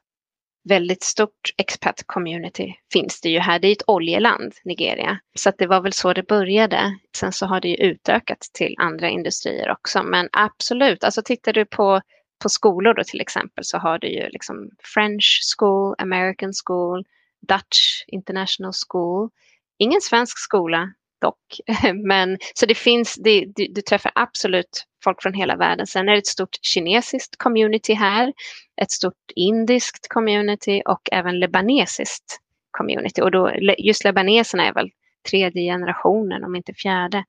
Väldigt 0.69 1.03
stort 1.03 1.53
expat-community 1.57 2.73
finns 2.93 3.21
det 3.21 3.29
ju 3.29 3.39
här. 3.39 3.59
Det 3.59 3.67
är 3.67 3.71
ett 3.71 3.89
oljeland, 3.89 4.53
Nigeria. 4.63 5.19
Så 5.35 5.51
det 5.57 5.67
var 5.67 5.81
väl 5.81 5.93
så 5.93 6.13
det 6.13 6.27
började. 6.27 6.97
Sen 7.17 7.31
så 7.31 7.45
har 7.45 7.61
det 7.61 7.67
ju 7.67 7.75
utökats 7.75 8.51
till 8.51 8.75
andra 8.77 9.09
industrier 9.09 9.71
också. 9.71 10.03
Men 10.03 10.29
absolut, 10.31 11.03
alltså 11.03 11.21
tittar 11.21 11.53
du 11.53 11.65
på 11.65 12.01
på 12.39 12.49
skolor 12.49 12.93
då 12.93 13.03
till 13.03 13.21
exempel 13.21 13.63
så 13.63 13.77
har 13.77 13.99
du 13.99 14.07
ju 14.07 14.29
liksom 14.29 14.69
French 14.93 15.41
school, 15.57 15.95
American 15.97 16.51
school, 16.65 17.05
Dutch 17.47 18.03
international 18.07 18.73
school. 18.87 19.29
Ingen 19.77 20.01
svensk 20.01 20.37
skola 20.37 20.93
dock, 21.21 21.59
men 22.07 22.37
så 22.53 22.65
det 22.65 22.75
finns, 22.75 23.15
det, 23.23 23.45
du, 23.55 23.67
du, 23.69 23.81
träffar 23.81 24.11
absolut 24.15 24.85
folk 25.03 25.21
från 25.21 25.33
hela 25.33 25.55
världen. 25.55 25.87
Sen 25.87 26.09
är 26.09 26.13
det 26.13 26.17
ett 26.17 26.27
stort 26.27 26.57
kinesiskt 26.61 27.37
community 27.37 27.93
här, 27.93 28.33
ett 28.81 28.91
stort 28.91 29.31
indiskt 29.35 30.07
community 30.09 30.81
och 30.85 31.09
även 31.11 31.39
lebanesiskt 31.39 32.39
community. 32.71 33.21
Och 33.21 33.31
då, 33.31 33.51
just 33.77 34.03
lebaneserna 34.03 34.65
är 34.67 34.73
väl 34.73 34.89
tredje 35.29 35.61
generationen 35.73 36.43
om 36.43 36.55
inte 36.55 36.73
fjärde. 36.73 37.23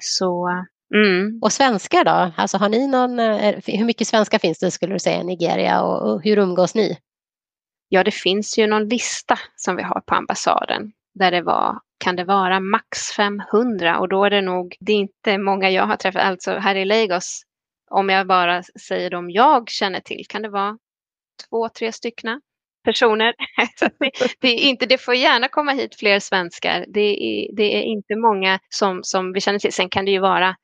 Så 0.00 0.48
Mm. 0.94 1.38
Och 1.42 1.52
svenskar 1.52 2.04
då? 2.04 2.32
Alltså 2.36 2.58
har 2.58 2.68
ni 2.68 2.86
någon, 2.86 3.18
eh, 3.18 3.54
hur 3.66 3.84
mycket 3.84 4.06
svenska 4.06 4.38
finns 4.38 4.58
det 4.58 4.70
skulle 4.70 4.94
du 4.94 4.98
säga 4.98 5.20
i 5.20 5.24
Nigeria 5.24 5.82
och, 5.82 6.12
och 6.12 6.22
hur 6.22 6.38
umgås 6.38 6.74
ni? 6.74 6.98
Ja, 7.88 8.04
det 8.04 8.10
finns 8.10 8.58
ju 8.58 8.66
någon 8.66 8.88
lista 8.88 9.38
som 9.56 9.76
vi 9.76 9.82
har 9.82 10.00
på 10.00 10.14
ambassaden 10.14 10.92
där 11.14 11.30
det 11.30 11.42
var, 11.42 11.78
kan 11.98 12.16
det 12.16 12.24
vara 12.24 12.60
max 12.60 13.12
500 13.16 13.98
och 13.98 14.08
då 14.08 14.24
är 14.24 14.30
det 14.30 14.40
nog, 14.40 14.76
det 14.80 14.92
är 14.92 14.96
inte 14.96 15.38
många 15.38 15.70
jag 15.70 15.86
har 15.86 15.96
träffat, 15.96 16.22
alltså 16.22 16.52
här 16.52 16.74
i 16.74 16.84
Lagos, 16.84 17.42
om 17.90 18.08
jag 18.08 18.26
bara 18.26 18.62
säger 18.62 19.10
de 19.10 19.30
jag 19.30 19.70
känner 19.70 20.00
till, 20.00 20.24
kan 20.28 20.42
det 20.42 20.48
vara 20.48 20.78
två, 21.48 21.68
tre 21.68 21.92
stycken 21.92 22.40
personer. 22.84 23.34
det, 23.98 24.10
det, 24.40 24.48
är 24.48 24.68
inte, 24.68 24.86
det 24.86 24.98
får 24.98 25.14
gärna 25.14 25.48
komma 25.48 25.72
hit 25.72 25.94
fler 25.94 26.20
svenskar. 26.20 26.84
Det 26.88 27.00
är, 27.00 27.56
det 27.56 27.76
är 27.76 27.82
inte 27.82 28.16
många 28.16 28.58
som, 28.68 29.00
som 29.02 29.32
vi 29.32 29.40
känner 29.40 29.58
till. 29.58 29.72
Sen 29.72 29.88
kan 29.88 30.04
det 30.04 30.10
ju 30.10 30.18
vara 30.18 30.56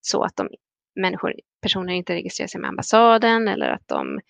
så 0.00 0.22
att 0.22 0.36
de 0.36 0.48
människor, 1.00 1.34
personer 1.62 1.92
inte 1.92 2.14
registrerar 2.14 2.48
sig 2.48 2.60
med 2.60 2.68
ambassaden 2.68 3.48
eller 3.48 3.68
att 3.68 3.88
de 3.88 4.20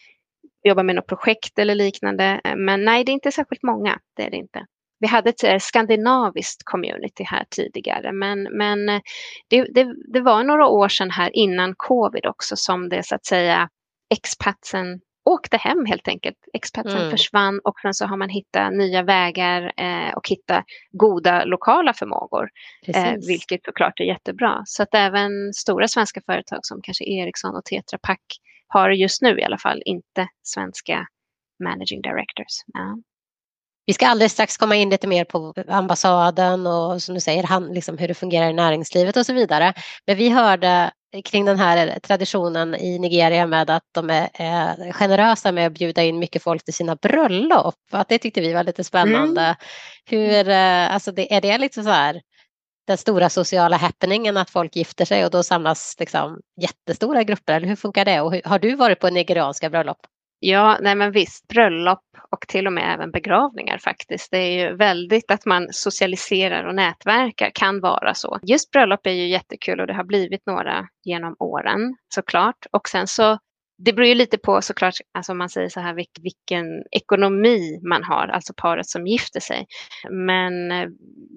jobbar 0.63 0.83
med 0.83 0.95
något 0.95 1.07
projekt 1.07 1.59
eller 1.59 1.75
liknande. 1.75 2.41
Eh, 2.45 2.57
men 2.57 2.85
nej, 2.85 3.05
det 3.05 3.13
är 3.13 3.15
inte 3.15 3.33
särskilt 3.33 3.63
många, 3.63 3.99
det 4.17 4.23
är 4.23 4.31
det 4.31 4.37
inte. 4.37 4.67
Vi 4.99 5.07
hade 5.07 5.31
ett 5.31 5.45
eh, 5.45 5.59
skandinaviskt 5.59 6.63
community 6.65 7.25
här 7.25 7.45
tidigare, 7.51 8.13
men, 8.13 8.43
men 8.43 8.89
eh, 8.89 9.01
det, 9.49 9.65
det, 9.75 9.95
det 10.13 10.21
var 10.21 10.45
några 10.45 10.67
år 10.67 10.89
sedan 10.89 11.11
här 11.11 11.37
innan 11.37 11.75
covid 11.77 12.27
också 12.27 12.57
som 12.57 12.89
det 12.89 13.07
så 13.07 13.15
att 13.15 13.27
säga 13.27 13.69
expatsen 14.15 15.01
åkte 15.31 15.57
hem 15.57 15.87
helt 15.87 16.09
enkelt. 16.09 16.37
Expatsen 16.53 16.99
mm. 16.99 17.11
försvann 17.11 17.61
och 17.65 17.81
sen 17.81 17.95
så 17.95 18.07
har 18.07 18.17
man 18.17 18.29
hittat 18.29 18.73
nya 18.73 19.03
vägar 19.03 19.73
eh, 19.77 20.15
och 20.15 20.29
hittat 20.29 20.65
goda 20.91 21.45
lokala 21.45 21.95
förmågor. 21.95 22.49
Eh, 22.87 23.13
vilket 23.29 23.65
såklart 23.65 24.01
är 24.01 24.05
jättebra. 24.05 24.63
Så 24.65 24.83
att 24.83 24.95
även 24.95 25.53
stora 25.55 25.89
svenska 25.89 26.21
företag 26.27 26.59
som 26.63 26.83
kanske 26.83 27.05
Ericsson 27.05 27.57
och 27.57 27.65
Tetra 27.65 27.99
Pak 28.03 28.21
har 28.69 28.91
just 28.91 29.23
nu 29.23 29.39
i 29.39 29.45
alla 29.45 29.59
fall 29.59 29.83
inte 29.85 30.29
svenska 30.43 31.07
managing 31.65 32.03
directors. 32.03 32.65
Ja. 32.73 32.99
Vi 33.87 33.95
ska 33.95 34.07
alldeles 34.07 34.33
strax 34.33 34.57
komma 34.57 34.77
in 34.77 34.91
lite 34.91 35.07
mer 35.07 35.25
på 35.25 35.55
ambassaden 35.69 36.67
och 36.67 37.03
som 37.03 37.15
du 37.15 37.21
säger 37.21 37.43
han, 37.43 37.67
liksom 37.75 37.99
hur 37.99 38.09
det 38.09 38.15
fungerar 38.15 38.51
i 38.51 38.53
näringslivet 38.53 39.17
och 39.17 39.27
så 39.27 39.33
vidare. 39.33 39.75
Men 40.07 40.17
vi 40.17 40.29
hörde 40.29 40.91
kring 41.25 41.45
den 41.45 41.59
här 41.59 41.99
traditionen 41.99 42.75
i 42.75 42.99
Nigeria 42.99 43.47
med 43.47 43.71
att 43.71 43.85
de 43.93 44.11
är, 44.11 44.29
är 44.35 44.93
generösa 44.93 45.53
med 45.53 45.67
att 45.67 45.73
bjuda 45.73 46.03
in 46.03 46.19
mycket 46.19 46.43
folk 46.43 46.65
till 46.65 46.75
sina 46.75 46.97
bröllop. 46.97 47.75
Att 47.91 48.09
det 48.09 48.19
tyckte 48.19 48.41
vi 48.41 48.53
var 48.53 48.65
lite 48.65 48.85
spännande. 48.85 49.41
Mm. 49.41 49.57
Hur, 50.07 50.49
eh, 50.49 50.95
alltså 50.95 51.13
det, 51.13 51.35
är 51.35 51.41
det 51.41 51.59
liksom 51.59 51.85
så 51.85 51.91
här 51.91 52.23
den 52.87 52.99
stora 52.99 53.31
sociala 53.31 53.77
happeningen 53.77 54.37
att 54.37 54.51
folk 54.51 54.77
gifter 54.77 55.05
sig 55.05 55.25
och 55.25 55.31
då 55.31 55.43
samlas 55.43 55.97
liksom 55.99 56.41
jättestora 56.61 57.23
grupper 57.23 57.55
eller 57.55 57.69
hur 57.69 57.77
funkar 57.77 58.05
det? 58.05 58.21
Och 58.21 58.33
hur, 58.33 58.43
har 58.45 58.59
du 58.59 58.75
varit 58.75 59.01
på 59.01 59.11
nigerianska 59.11 59.71
bröllop? 59.71 60.07
Ja, 60.43 60.79
nej 60.81 60.95
men 60.95 61.13
visst, 61.13 61.49
bröllop 61.49 62.05
och 62.31 62.49
till 62.49 62.67
och 62.67 62.73
med 62.73 62.95
även 62.95 63.11
begravningar 63.11 63.79
faktiskt. 63.79 64.31
Det 64.31 64.39
är 64.39 64.69
ju 64.69 64.77
väldigt 64.77 65.31
att 65.31 65.47
man 65.47 65.69
socialiserar 65.71 66.65
och 66.65 66.75
nätverkar 66.75 67.51
kan 67.55 67.81
vara 67.81 68.15
så. 68.15 68.39
Just 68.43 68.71
bröllop 68.71 69.07
är 69.07 69.11
ju 69.11 69.29
jättekul 69.29 69.81
och 69.81 69.87
det 69.87 69.95
har 69.95 70.05
blivit 70.05 70.47
några 70.47 70.89
genom 71.05 71.37
åren 71.39 71.97
såklart. 72.15 72.67
Och 72.71 72.89
sen 72.89 73.07
så 73.07 73.39
det 73.85 73.93
beror 73.93 74.09
ju 74.09 74.15
lite 74.15 74.39
på 74.39 74.63
såklart, 74.63 74.95
alltså 75.15 75.33
om 75.33 75.39
man 75.39 75.49
säger 75.49 75.69
så 75.69 75.81
här, 75.81 76.05
vilken 76.23 76.67
ekonomi 76.91 77.81
man 77.89 78.05
har, 78.05 78.29
alltså 78.29 78.53
paret 78.57 78.87
som 78.87 79.07
gifter 79.07 79.41
sig. 79.41 79.67
Men 80.11 80.73
eh, 80.73 80.89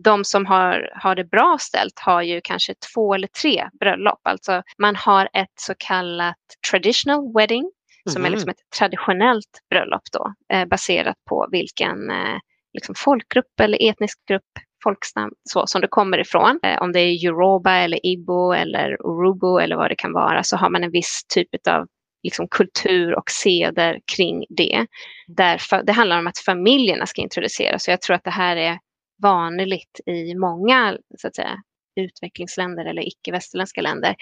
de 0.03 0.23
som 0.25 0.45
har, 0.45 0.89
har 0.95 1.15
det 1.15 1.25
bra 1.25 1.57
ställt 1.59 1.99
har 1.99 2.21
ju 2.21 2.41
kanske 2.43 2.73
två 2.93 3.13
eller 3.13 3.27
tre 3.27 3.69
bröllop. 3.79 4.19
Alltså 4.23 4.63
man 4.77 4.95
har 4.95 5.29
ett 5.33 5.53
så 5.55 5.73
kallat 5.77 6.35
traditional 6.71 7.33
wedding 7.37 7.71
som 8.09 8.21
mm. 8.21 8.25
är 8.25 8.29
liksom 8.29 8.47
mhm. 8.47 8.51
ett 8.51 8.77
traditionellt 8.77 9.59
bröllop 9.69 10.01
då, 10.11 10.33
eh, 10.53 10.65
baserat 10.65 11.17
på 11.29 11.47
vilken 11.51 12.09
eh, 12.09 12.37
liksom 12.73 12.95
folkgrupp 12.97 13.59
eller 13.61 13.89
etnisk 13.89 14.19
grupp 14.27 14.51
folkstam 14.83 15.31
så, 15.43 15.67
som 15.67 15.81
det 15.81 15.87
kommer 15.87 16.17
ifrån. 16.17 16.59
Eh, 16.63 16.81
om 16.81 16.91
det 16.91 16.99
är 16.99 17.25
Yoruba 17.25 17.75
eller 17.75 18.05
Igbo 18.05 18.51
eller 18.51 18.97
Urubu 19.05 19.63
eller 19.63 19.75
vad 19.75 19.91
det 19.91 19.95
kan 19.95 20.13
vara 20.13 20.43
så 20.43 20.57
har 20.57 20.69
man 20.69 20.83
en 20.83 20.91
viss 20.91 21.25
typ 21.33 21.67
av 21.67 21.87
liksom, 22.23 22.47
kultur 22.47 23.17
och 23.17 23.29
seder 23.29 23.99
kring 24.15 24.45
det. 24.49 24.87
Därför, 25.27 25.83
det 25.83 25.91
handlar 25.91 26.19
om 26.19 26.27
att 26.27 26.37
familjerna 26.37 27.05
ska 27.05 27.21
introduceras 27.21 27.87
och 27.87 27.91
jag 27.91 28.01
tror 28.01 28.15
att 28.15 28.23
det 28.23 28.29
här 28.29 28.55
är 28.55 28.79
vanligt 29.21 29.99
i 30.05 30.35
många 30.35 30.97
så 31.17 31.27
att 31.27 31.35
säga, 31.35 31.57
utvecklingsländer 31.95 32.85
eller 32.85 33.07
icke-västerländska 33.07 33.81
länder. 33.81 34.15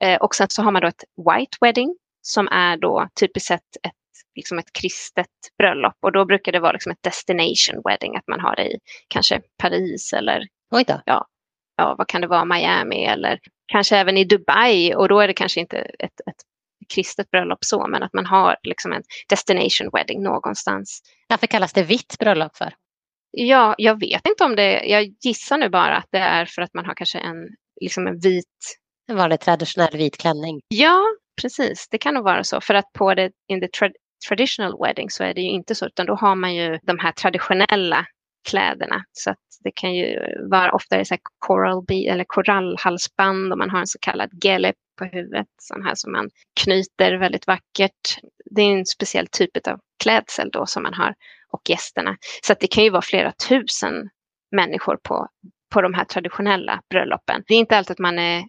Mm. 0.00 0.14
Eh, 0.14 0.20
och 0.20 0.34
sen 0.34 0.46
så 0.50 0.62
har 0.62 0.72
man 0.72 0.82
då 0.82 0.88
ett 0.88 1.04
white 1.16 1.58
wedding 1.60 1.96
som 2.28 2.48
är 2.48 2.76
då 2.76 3.08
typiskt 3.20 3.48
sett 3.48 3.76
ett, 3.82 3.92
liksom 4.34 4.58
ett 4.58 4.72
kristet 4.72 5.26
bröllop 5.58 5.96
och 6.00 6.12
då 6.12 6.24
brukar 6.24 6.52
det 6.52 6.60
vara 6.60 6.72
liksom 6.72 6.92
ett 6.92 7.02
destination 7.02 7.82
wedding, 7.84 8.16
att 8.16 8.28
man 8.28 8.40
har 8.40 8.56
det 8.56 8.66
i 8.66 8.78
kanske 9.08 9.40
Paris 9.62 10.12
eller 10.12 10.42
ja, 10.70 11.26
ja, 11.76 11.94
vad 11.98 12.08
kan 12.08 12.20
det 12.20 12.26
vara, 12.26 12.44
Miami 12.44 13.04
eller 13.04 13.38
kanske 13.66 13.96
även 13.96 14.16
i 14.16 14.24
Dubai 14.24 14.94
och 14.94 15.08
då 15.08 15.20
är 15.20 15.26
det 15.26 15.34
kanske 15.34 15.60
inte 15.60 15.78
ett, 15.78 16.20
ett 16.30 16.42
kristet 16.94 17.30
bröllop 17.30 17.58
så, 17.60 17.86
men 17.86 18.02
att 18.02 18.12
man 18.12 18.26
har 18.26 18.56
liksom 18.62 18.92
en 18.92 19.02
destination 19.28 19.90
wedding 19.92 20.22
någonstans. 20.22 21.00
Varför 21.28 21.46
kallas 21.46 21.72
det 21.72 21.82
vitt 21.82 22.18
bröllop 22.18 22.56
för? 22.56 22.74
Ja, 23.30 23.74
jag 23.78 24.00
vet 24.00 24.26
inte 24.28 24.44
om 24.44 24.56
det, 24.56 24.84
jag 24.84 25.14
gissar 25.20 25.58
nu 25.58 25.68
bara 25.68 25.96
att 25.96 26.08
det 26.10 26.18
är 26.18 26.44
för 26.44 26.62
att 26.62 26.74
man 26.74 26.86
har 26.86 26.94
kanske 26.94 27.18
en, 27.18 27.48
liksom 27.80 28.06
en 28.06 28.18
vit... 28.18 28.78
En 29.08 29.16
vanlig 29.16 29.40
traditionell 29.40 29.96
vit 29.96 30.18
klänning. 30.18 30.60
Ja, 30.68 31.04
precis. 31.42 31.88
Det 31.90 31.98
kan 31.98 32.14
nog 32.14 32.24
vara 32.24 32.44
så. 32.44 32.60
För 32.60 32.74
att 32.74 32.92
på 32.92 33.14
det, 33.14 33.30
in 33.48 33.60
the 33.60 33.68
tra 33.68 33.90
traditional 34.28 34.78
wedding 34.84 35.10
så 35.10 35.24
är 35.24 35.34
det 35.34 35.40
ju 35.40 35.48
inte 35.48 35.74
så, 35.74 35.86
utan 35.86 36.06
då 36.06 36.14
har 36.14 36.34
man 36.34 36.54
ju 36.54 36.78
de 36.82 36.98
här 36.98 37.12
traditionella 37.12 38.06
kläderna. 38.48 39.04
Så 39.12 39.30
att 39.30 39.38
det 39.64 39.70
kan 39.70 39.94
ju 39.94 40.18
vara 40.50 40.72
ofta 40.72 41.04
så 41.04 41.14
här 41.14 41.20
coral 41.38 41.84
eller 41.90 42.24
korallhalsband 42.24 43.52
och 43.52 43.58
man 43.58 43.70
har 43.70 43.78
en 43.78 43.86
så 43.86 43.98
kallad 43.98 44.30
gelep 44.44 44.76
på 44.98 45.04
huvudet, 45.04 45.46
sån 45.62 45.84
här 45.84 45.94
som 45.94 46.12
man 46.12 46.30
knyter 46.60 47.14
väldigt 47.14 47.46
vackert. 47.46 48.18
Det 48.50 48.62
är 48.62 48.72
en 48.72 48.86
speciell 48.86 49.26
typ 49.26 49.66
av 49.68 49.80
klädsel 50.02 50.50
då 50.52 50.66
som 50.66 50.82
man 50.82 50.94
har 50.94 51.14
och 51.52 51.70
gästerna. 51.70 52.16
Så 52.42 52.52
att 52.52 52.60
det 52.60 52.66
kan 52.66 52.84
ju 52.84 52.90
vara 52.90 53.02
flera 53.02 53.32
tusen 53.48 54.08
människor 54.50 54.98
på, 55.02 55.28
på 55.72 55.82
de 55.82 55.94
här 55.94 56.04
traditionella 56.04 56.80
bröllopen. 56.90 57.42
Det 57.46 57.54
är 57.54 57.58
inte 57.58 57.76
alltid 57.76 57.92
att 57.92 57.98
man 57.98 58.18
är 58.18 58.44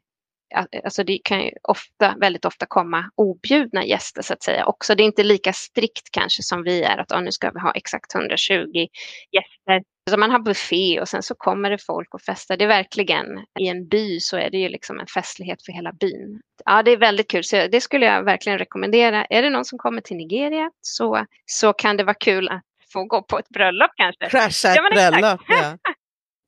alltså 0.83 1.03
det 1.03 1.19
kan 1.23 1.43
ju 1.43 1.51
ofta, 1.63 2.15
väldigt 2.19 2.45
ofta 2.45 2.65
komma 2.65 3.11
objudna 3.15 3.85
gäster 3.85 4.21
så 4.21 4.33
att 4.33 4.43
säga 4.43 4.65
också. 4.65 4.95
Det 4.95 5.03
är 5.03 5.05
inte 5.05 5.23
lika 5.23 5.53
strikt 5.53 6.11
kanske 6.11 6.43
som 6.43 6.63
vi 6.63 6.83
är 6.83 6.97
att 6.97 7.11
oh, 7.11 7.21
nu 7.21 7.31
ska 7.31 7.51
vi 7.51 7.59
ha 7.59 7.71
exakt 7.71 8.15
120 8.15 8.87
gäster. 9.31 9.83
Så 10.09 10.17
man 10.17 10.31
har 10.31 10.39
buffé 10.39 11.01
och 11.01 11.09
sen 11.09 11.23
så 11.23 11.35
kommer 11.35 11.69
det 11.69 11.77
folk 11.85 12.13
och 12.13 12.21
festar. 12.21 12.57
Det 12.57 12.63
är 12.63 12.67
verkligen, 12.67 13.25
i 13.59 13.67
en 13.67 13.87
by 13.87 14.19
så 14.19 14.37
är 14.37 14.49
det 14.49 14.57
ju 14.57 14.69
liksom 14.69 14.99
en 14.99 15.07
festlighet 15.07 15.65
för 15.65 15.71
hela 15.71 15.93
byn. 15.93 16.41
Ja, 16.65 16.83
det 16.83 16.91
är 16.91 16.97
väldigt 16.97 17.29
kul. 17.29 17.43
Så 17.43 17.67
det 17.67 17.81
skulle 17.81 18.05
jag 18.05 18.23
verkligen 18.23 18.59
rekommendera. 18.59 19.25
Är 19.25 19.41
det 19.41 19.49
någon 19.49 19.65
som 19.65 19.77
kommer 19.77 20.01
till 20.01 20.17
Nigeria 20.17 20.71
så, 20.81 21.25
så 21.45 21.73
kan 21.73 21.97
det 21.97 22.03
vara 22.03 22.13
kul 22.19 22.49
att 22.49 22.63
få 22.93 23.03
gå 23.03 23.21
på 23.21 23.39
ett 23.39 23.49
bröllop 23.49 23.91
kanske. 23.95 24.29
Krascha 24.29 24.69
ett 24.69 24.75
ja, 24.75 25.09
bröllop, 25.09 25.41
ja. 25.47 25.77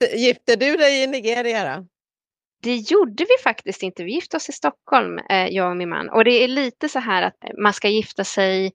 Gifte 0.16 0.56
du 0.56 0.78
dig 0.78 1.04
i 1.04 1.08
Nigeria 1.08 1.78
då? 1.78 1.88
Det 2.64 2.76
gjorde 2.76 3.24
vi 3.24 3.44
faktiskt 3.44 3.84
inte. 3.84 4.04
Vi 4.04 4.14
gifte 4.14 4.38
oss 4.38 4.50
i 4.50 4.52
Stockholm, 4.52 5.20
eh, 5.30 5.48
jag 5.48 5.70
och 5.70 5.78
min 5.78 5.90
man. 5.90 6.10
Och 6.10 6.24
det 6.24 6.44
är 6.44 6.48
lite 6.48 6.90
så 6.90 7.00
här 7.00 7.22
att 7.22 7.44
eh, 7.44 7.50
man 7.64 7.74
ska 7.74 7.88
gifta 7.88 8.24
sig 8.24 8.72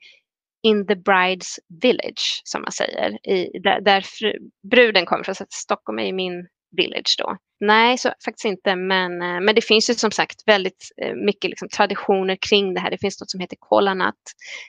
in 0.63 0.87
the 0.87 0.95
bride's 0.95 1.59
village, 1.83 2.41
som 2.45 2.63
man 2.63 2.73
säger. 2.73 3.29
I, 3.29 3.59
där, 3.59 3.81
där 3.81 4.01
fru, 4.01 4.33
bruden 4.71 5.07
kommer 5.07 5.25
från. 5.25 5.35
Så 5.35 5.45
Stockholm 5.51 5.99
är 5.99 6.13
min 6.13 6.47
village 6.77 7.17
då. 7.19 7.37
Nej, 7.61 7.99
så 7.99 8.09
faktiskt 8.25 8.45
inte. 8.45 8.77
Men, 8.77 9.23
eh, 9.23 9.41
men 9.41 9.55
det 9.55 9.65
finns 9.65 9.91
ju 9.91 9.95
som 9.95 10.11
sagt 10.11 10.43
väldigt 10.47 10.91
eh, 11.03 11.15
mycket 11.15 11.51
liksom 11.51 11.69
traditioner 11.69 12.37
kring 12.49 12.75
det 12.75 12.81
här. 12.81 12.91
Det 12.91 12.99
finns 12.99 13.21
något 13.21 13.31
som 13.31 13.41
heter 13.41 13.57
kolanat 13.61 14.15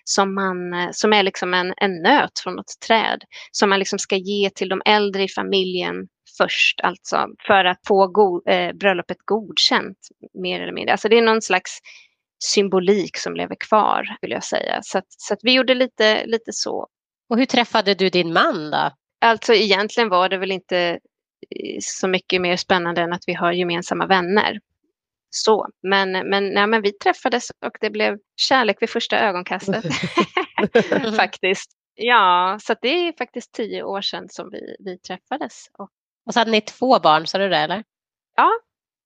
som, 0.04 0.36
man, 0.36 0.74
eh, 0.74 0.90
som 0.92 1.14
är 1.14 1.24
liksom 1.24 1.54
en, 1.54 1.74
en 1.78 2.02
nöt 2.02 2.40
från 2.44 2.56
något 2.56 2.80
träd 2.88 3.24
som 3.52 3.70
man 3.70 3.80
liksom 3.80 4.00
ska 4.00 4.16
ge 4.16 4.50
till 4.50 4.70
de 4.70 4.82
äldre 4.86 5.24
i 5.24 5.28
familjen 5.28 5.96
först, 6.38 6.82
alltså 6.82 7.28
för 7.47 7.65
att 7.65 7.80
få 7.88 8.08
go 8.08 8.50
eh, 8.50 8.73
bröllopet 8.73 9.17
godkänt 9.26 9.97
mer 10.34 10.62
eller 10.62 10.73
mindre. 10.73 10.91
Alltså 10.91 11.10
det 11.10 11.17
är 11.17 11.21
någon 11.21 11.41
slags 11.41 11.80
symbolik 12.43 13.17
som 13.17 13.36
lever 13.36 13.56
kvar, 13.60 14.17
vill 14.21 14.32
jag 14.32 14.43
säga. 14.43 14.80
Så, 14.84 14.97
att, 14.97 15.06
så 15.08 15.34
att 15.34 15.39
vi 15.43 15.54
gjorde 15.54 15.73
lite, 15.73 16.26
lite 16.26 16.54
så. 16.54 16.88
Och 17.30 17.38
hur 17.38 17.45
träffade 17.45 17.93
du 17.93 18.10
din 18.10 18.34
man 18.34 18.71
då? 18.71 18.91
Alltså 19.21 19.54
egentligen 19.54 20.10
var 20.10 20.30
det 20.30 20.38
väl 20.38 20.52
inte 20.52 20.78
eh, 20.80 21.78
så 21.82 22.08
mycket 22.08 22.41
mer 22.41 22.56
spännande 22.56 23.02
än 23.02 23.13
att 23.13 23.23
vi 23.28 23.34
har 23.34 23.52
gemensamma 23.52 24.06
vänner. 24.06 24.60
Så, 25.30 25.67
men, 25.84 26.12
men, 26.12 26.50
nej, 26.50 26.67
men 26.67 26.82
vi 26.82 26.91
träffades 26.91 27.50
och 27.65 27.78
det 27.82 27.89
blev 27.89 28.17
kärlek 28.36 28.82
vid 28.82 28.89
första 28.89 29.19
ögonkastet. 29.19 29.86
faktiskt. 31.15 31.71
Ja, 31.95 32.58
så 32.62 32.76
det 32.82 33.08
är 33.08 33.13
faktiskt 33.17 33.54
tio 33.54 33.84
år 33.84 34.02
sedan 34.02 34.30
som 34.30 34.50
vi, 34.50 34.76
vi 34.80 34.97
träffades. 34.97 35.69
Och 35.78 35.89
och 36.28 36.34
så 36.34 36.40
hade 36.40 36.52
ni 36.52 36.62
två 36.62 37.00
barn, 37.00 37.28
sa 37.28 37.38
du 37.38 37.50
det 37.50 37.58
eller? 37.58 37.84
Ja, 38.36 38.50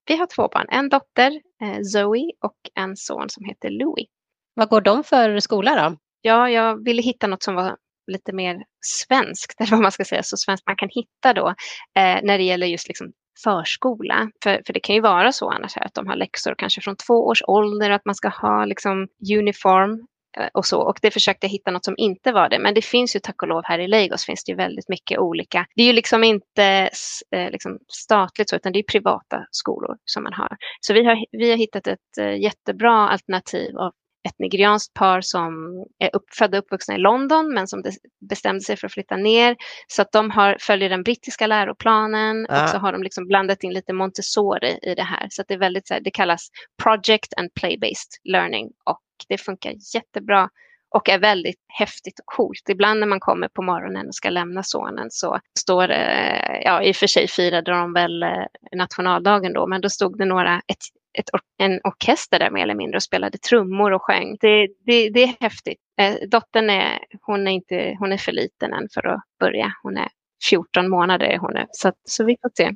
vi 0.06 0.16
har 0.16 0.26
två 0.26 0.48
barn. 0.48 0.68
En 0.70 0.90
dotter, 0.90 1.32
eh, 1.62 1.82
Zoe, 1.82 2.32
och 2.42 2.58
en 2.76 2.98
son 2.98 3.30
som 3.30 3.46
heter 3.46 3.70
Louis. 3.70 4.08
Vad 4.54 4.70
går 4.70 4.82
de 4.82 5.04
för 5.04 5.40
skola 5.40 5.90
då? 5.90 5.98
Ja, 6.22 6.50
jag 6.50 6.84
ville 6.84 7.02
hitta 7.02 7.28
något 7.28 7.44
som 7.44 7.56
var 7.56 7.78
lite 8.12 8.34
mer 8.34 8.64
svenskt, 8.86 9.56
eller 9.62 9.72
vad 9.72 9.82
man 9.82 9.92
ska 9.92 10.06
säga, 10.06 10.24
så 10.24 10.38
svenskt 10.38 10.68
man 10.68 10.76
kan 10.76 10.90
hitta 10.92 11.34
då 11.34 11.48
eh, 11.96 12.20
när 12.24 12.38
det 12.38 12.44
gäller 12.44 12.68
just 12.68 12.88
liksom 12.88 13.12
förskola. 13.44 14.30
För, 14.44 14.62
för 14.66 14.74
det 14.74 14.80
kan 14.80 14.96
ju 14.96 15.02
vara 15.02 15.32
så 15.32 15.50
annars 15.50 15.76
här, 15.76 15.86
att 15.86 15.94
de 15.94 16.08
har 16.08 16.16
läxor 16.16 16.56
kanske 16.58 16.82
från 16.82 16.96
två 16.96 17.28
års 17.28 17.44
ålder, 17.48 17.90
att 17.90 18.06
man 18.06 18.16
ska 18.16 18.30
ha 18.30 18.66
liksom 18.66 19.08
uniform 19.38 20.08
och 20.54 20.66
så. 20.66 20.82
Och 20.82 21.00
det 21.02 21.12
försökte 21.12 21.48
jag 21.48 21.52
hitta 21.52 21.72
något 21.72 21.86
som 21.86 21.94
inte 21.98 22.32
var 22.32 22.50
det. 22.50 22.60
Men 22.60 22.74
det 22.74 22.82
finns 22.82 23.16
ju 23.16 23.20
tack 23.20 23.42
och 23.42 23.48
lov 23.48 23.62
här 23.66 23.80
i 23.80 23.88
Lagos 23.88 24.26
finns 24.26 24.44
det 24.44 24.52
ju 24.52 24.56
väldigt 24.56 24.90
mycket 24.90 25.20
olika. 25.20 25.66
Det 25.76 25.84
är 25.84 25.88
ju 25.88 25.94
liksom 25.94 26.24
inte 26.24 26.90
eh, 27.36 27.52
liksom 27.52 27.80
statligt 27.88 28.50
så, 28.50 28.56
utan 28.56 28.72
det 28.72 28.80
är 28.80 28.84
privata 28.84 29.46
skolor 29.52 29.98
som 30.06 30.24
man 30.24 30.34
har. 30.34 30.58
Så 30.80 30.94
vi 30.94 31.06
har, 31.06 31.26
vi 31.32 31.50
har 31.50 31.58
hittat 31.58 31.88
ett 31.88 32.18
eh, 32.20 32.42
jättebra 32.42 33.10
alternativ 33.10 33.78
av 33.78 33.92
ett 34.24 34.40
nigerianskt 34.40 34.94
par 34.94 35.22
som 35.22 35.52
är 36.00 36.16
upp, 36.16 36.34
födda 36.38 36.58
och 36.58 36.64
uppvuxna 36.64 36.96
i 36.96 36.98
London 36.98 37.54
men 37.54 37.68
som 37.68 37.84
bestämde 38.30 38.62
sig 38.62 38.78
för 38.78 38.88
att 38.88 38.94
flytta 38.94 39.18
ner. 39.18 39.56
Så 39.88 40.02
att 40.02 40.12
de 40.12 40.32
har, 40.32 40.58
följer 40.60 40.90
den 40.90 41.04
brittiska 41.04 41.48
läroplanen 41.48 42.46
ja. 42.50 42.64
och 42.64 42.70
så 42.70 42.78
har 42.78 42.92
de 42.92 43.04
liksom 43.04 43.28
blandat 43.28 43.64
in 43.64 43.74
lite 43.74 43.94
Montessori 43.94 44.80
i 44.82 44.96
det 44.96 45.04
här. 45.04 45.28
Så 45.30 45.42
att 45.42 45.48
det 45.48 45.54
är 45.54 45.60
väldigt 45.60 45.88
så 45.88 45.94
här, 45.94 46.02
det 46.02 46.12
kallas 46.12 46.50
project 46.84 47.34
and 47.38 47.50
play-based 47.60 48.20
learning 48.24 48.70
och 48.86 49.00
det 49.28 49.38
funkar 49.38 49.74
jättebra 49.94 50.50
och 50.96 51.10
är 51.10 51.20
väldigt 51.20 51.60
häftigt 51.68 52.20
och 52.20 52.26
coolt. 52.26 52.70
Ibland 52.70 53.00
när 53.00 53.08
man 53.08 53.20
kommer 53.20 53.48
på 53.48 53.62
morgonen 53.62 54.08
och 54.08 54.16
ska 54.16 54.30
lämna 54.30 54.64
sonen 54.64 55.08
så 55.12 55.40
står 55.60 55.88
det, 55.88 56.62
ja 56.66 56.84
i 56.84 56.92
och 56.92 56.96
för 56.96 57.08
sig 57.08 57.28
firade 57.28 57.72
de 57.72 57.94
väl 57.94 58.24
eh, 58.24 58.46
nationaldagen 58.76 59.54
då, 59.54 59.68
men 59.68 59.82
då 59.82 59.90
stod 59.90 60.18
det 60.18 60.26
några, 60.26 60.56
ett, 60.68 60.78
ett, 61.18 61.30
en 61.58 61.80
orkester 61.84 62.40
där 62.40 62.52
mer 62.52 62.64
eller 62.64 62.76
mindre 62.76 62.96
och 62.96 63.04
spelade 63.04 63.38
trummor 63.38 63.92
och 63.92 64.02
sjöng. 64.02 64.38
Det, 64.40 64.68
det, 64.86 65.10
det 65.10 65.24
är 65.24 65.36
häftigt. 65.40 65.80
Eh, 66.00 66.16
dottern 66.28 66.70
är, 66.70 67.00
hon 67.22 67.48
är, 67.48 67.52
inte, 67.52 67.96
hon 68.00 68.12
är 68.12 68.18
för 68.18 68.32
liten 68.32 68.74
än 68.74 68.88
för 68.94 69.08
att 69.08 69.22
börja. 69.40 69.74
Hon 69.84 69.98
är 69.98 70.08
14 70.50 70.90
månader 70.90 71.26
är 71.26 71.38
hon 71.38 71.54
nu, 71.54 71.66
så, 71.72 71.92
så 72.04 72.24
vi 72.24 72.38
får 72.42 72.52
se. 72.58 72.76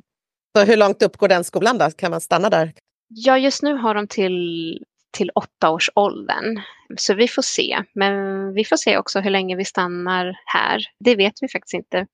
Så 0.56 0.64
hur 0.64 0.76
långt 0.76 1.02
upp 1.02 1.16
går 1.16 1.28
den 1.28 1.44
skolan 1.44 1.78
då? 1.78 1.90
Kan 1.90 2.10
man 2.10 2.20
stanna 2.20 2.50
där? 2.50 2.72
Ja, 3.08 3.38
just 3.38 3.62
nu 3.62 3.74
har 3.74 3.94
de 3.94 4.08
till, 4.08 4.78
till 5.16 5.30
åttaårsåldern. 5.34 6.60
Så 6.96 7.14
vi 7.14 7.28
får 7.28 7.42
se. 7.42 7.82
Men 7.94 8.52
vi 8.54 8.64
får 8.64 8.76
se 8.76 8.98
också 8.98 9.20
hur 9.20 9.30
länge 9.30 9.56
vi 9.56 9.64
stannar 9.64 10.38
här. 10.46 10.82
Det 11.04 11.16
vet 11.16 11.34
vi 11.40 11.48
faktiskt 11.48 11.74
inte. 11.74 12.06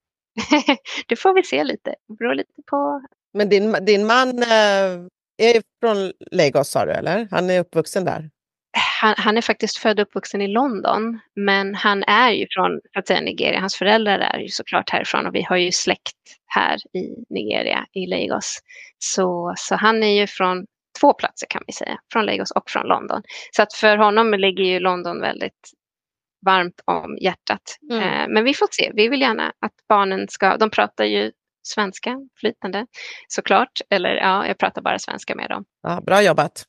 det 1.07 1.17
får 1.17 1.35
vi 1.35 1.43
se 1.43 1.65
lite. 1.65 1.95
Det 2.09 2.15
beror 2.19 2.35
lite 2.35 2.63
på... 2.71 3.03
Men 3.35 3.49
din, 3.49 3.73
din 3.73 4.07
man 4.07 4.29
eh, 4.43 4.93
är 5.37 5.63
från 5.81 6.13
Lagos 6.31 6.69
sa 6.69 6.85
du, 6.85 6.93
eller? 6.93 7.29
Han 7.31 7.51
är 7.51 7.61
uppvuxen 7.61 8.05
där? 8.05 8.31
Han, 9.01 9.15
han, 9.19 9.37
är 9.37 9.41
faktiskt 9.41 9.77
född 9.77 10.01
och 10.01 10.07
uppvuxen 10.07 10.43
i 10.43 10.49
London, 10.49 11.21
men 11.37 11.75
han 11.75 12.03
är 12.03 12.31
ju 12.31 12.47
från 12.51 12.81
att 12.99 13.07
säga, 13.07 13.21
Nigeria. 13.21 13.61
Hans 13.61 13.77
föräldrar 13.77 14.19
är 14.19 14.39
ju 14.39 14.49
såklart 14.49 14.91
härifrån 14.91 15.27
och 15.27 15.35
vi 15.35 15.43
har 15.43 15.57
ju 15.57 15.73
släkt 15.73 16.17
här 16.47 16.77
i 16.97 17.25
Nigeria, 17.31 17.87
i 17.93 18.07
Lagos. 18.07 18.59
Så, 18.99 19.55
så 19.57 19.75
han 19.75 20.03
är 20.03 20.21
ju 20.21 20.27
från 20.27 20.67
två 21.03 21.13
platser 21.13 21.47
kan 21.51 21.63
vi 21.67 21.73
säga, 21.73 21.99
från 22.13 22.27
Lagos 22.27 22.51
och 22.51 22.71
från 22.71 22.87
London. 22.87 23.23
Så 23.51 23.63
att 23.63 23.73
för 23.75 23.97
honom 23.97 24.35
ligger 24.35 24.65
ju 24.65 24.81
London 24.81 25.21
väldigt 25.21 25.71
varmt 26.47 26.81
om 26.85 27.19
hjärtat. 27.21 27.79
Mm. 27.91 28.03
Eh, 28.03 28.29
men 28.29 28.45
vi 28.45 28.55
får 28.55 28.69
se, 28.71 28.91
vi 28.95 29.09
vill 29.09 29.21
gärna 29.21 29.53
att 29.61 29.73
barnen 29.89 30.29
ska, 30.29 30.57
de 30.57 30.71
pratar 30.71 31.05
ju 31.05 31.33
svenska 31.63 32.17
flytande 32.41 32.87
såklart. 33.29 33.81
Eller 33.91 34.15
ja, 34.15 34.47
jag 34.47 34.59
pratar 34.59 34.83
bara 34.83 34.99
svenska 34.99 35.35
med 35.35 35.51
dem. 35.51 35.65
Ja, 35.83 36.01
bra 36.07 36.23
jobbat! 36.23 36.65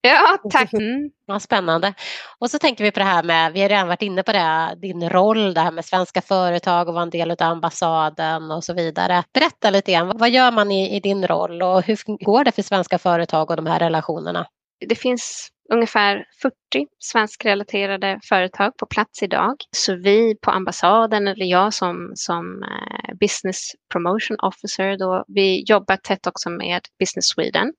Ja, 0.00 0.38
tack! 0.50 0.72
Mm. 0.72 1.10
Ja, 1.26 1.40
spännande. 1.40 1.94
Och 2.38 2.50
så 2.50 2.58
tänker 2.58 2.84
vi 2.84 2.90
på 2.90 2.98
det 2.98 3.04
här 3.04 3.22
med, 3.22 3.52
vi 3.52 3.62
har 3.62 3.68
redan 3.68 3.88
varit 3.88 4.02
inne 4.02 4.22
på 4.22 4.32
det, 4.32 4.76
din 4.82 5.10
roll, 5.10 5.54
det 5.54 5.60
här 5.60 5.70
med 5.70 5.84
svenska 5.84 6.22
företag 6.22 6.88
och 6.88 6.94
vara 6.94 7.02
en 7.02 7.10
del 7.10 7.30
av 7.30 7.36
ambassaden 7.42 8.50
och 8.50 8.64
så 8.64 8.74
vidare. 8.74 9.24
Berätta 9.34 9.70
lite 9.70 9.92
grann, 9.92 10.18
vad 10.18 10.30
gör 10.30 10.52
man 10.52 10.70
i, 10.70 10.96
i 10.96 11.00
din 11.00 11.26
roll 11.26 11.62
och 11.62 11.82
hur 11.82 12.24
går 12.24 12.44
det 12.44 12.52
för 12.52 12.62
svenska 12.62 12.98
företag 12.98 13.50
och 13.50 13.56
de 13.56 13.66
här 13.66 13.78
relationerna? 13.78 14.46
Det 14.88 14.94
finns 14.94 15.48
ungefär 15.72 16.24
40 16.42 16.54
svenskrelaterade 16.98 18.20
företag 18.28 18.76
på 18.76 18.86
plats 18.86 19.22
idag. 19.22 19.56
Så 19.76 19.94
vi 19.94 20.34
på 20.42 20.50
ambassaden, 20.50 21.28
eller 21.28 21.46
jag 21.46 21.74
som, 21.74 22.12
som 22.14 22.62
eh, 22.62 23.14
Business 23.20 23.72
Promotion 23.92 24.36
Officer, 24.42 24.98
då, 24.98 25.24
vi 25.28 25.64
jobbar 25.66 25.96
tätt 25.96 26.26
också 26.26 26.50
med 26.50 26.80
Business 26.98 27.28
Sweden. 27.28 27.72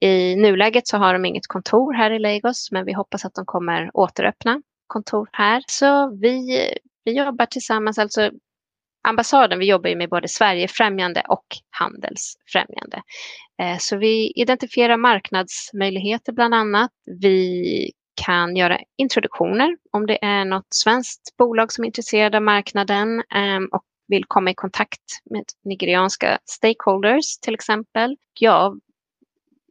I 0.00 0.36
nuläget 0.36 0.88
så 0.88 0.96
har 0.96 1.12
de 1.12 1.24
inget 1.24 1.46
kontor 1.46 1.92
här 1.92 2.10
i 2.10 2.18
Lagos, 2.18 2.68
men 2.72 2.84
vi 2.84 2.92
hoppas 2.92 3.24
att 3.24 3.34
de 3.34 3.46
kommer 3.46 3.90
återöppna 3.94 4.62
kontor 4.86 5.28
här. 5.32 5.62
Så 5.66 6.16
vi, 6.20 6.68
vi 7.04 7.12
jobbar 7.12 7.46
tillsammans, 7.46 7.98
alltså 7.98 8.30
ambassaden, 9.08 9.58
vi 9.58 9.66
jobbar 9.66 9.90
ju 9.90 9.96
med 9.96 10.10
både 10.10 10.28
Sverigefrämjande 10.28 11.22
och 11.28 11.46
handelsfrämjande. 11.70 13.02
Eh, 13.62 13.78
så 13.78 13.96
vi 13.96 14.32
identifierar 14.36 14.96
marknadsmöjligheter 14.96 16.32
bland 16.32 16.54
annat. 16.54 16.90
Vi 17.20 17.90
kan 18.26 18.56
göra 18.56 18.78
introduktioner 18.96 19.76
om 19.92 20.06
det 20.06 20.24
är 20.24 20.44
något 20.44 20.74
svenskt 20.74 21.36
bolag 21.38 21.72
som 21.72 21.84
är 21.84 21.86
intresserad 21.86 22.34
av 22.34 22.42
marknaden 22.42 23.22
ehm, 23.34 23.68
och 23.72 23.82
vill 24.08 24.24
komma 24.24 24.50
i 24.50 24.54
kontakt 24.54 25.02
med 25.30 25.44
nigerianska 25.64 26.38
stakeholders 26.44 27.38
till 27.38 27.54
exempel. 27.54 28.16
Ja, 28.40 28.76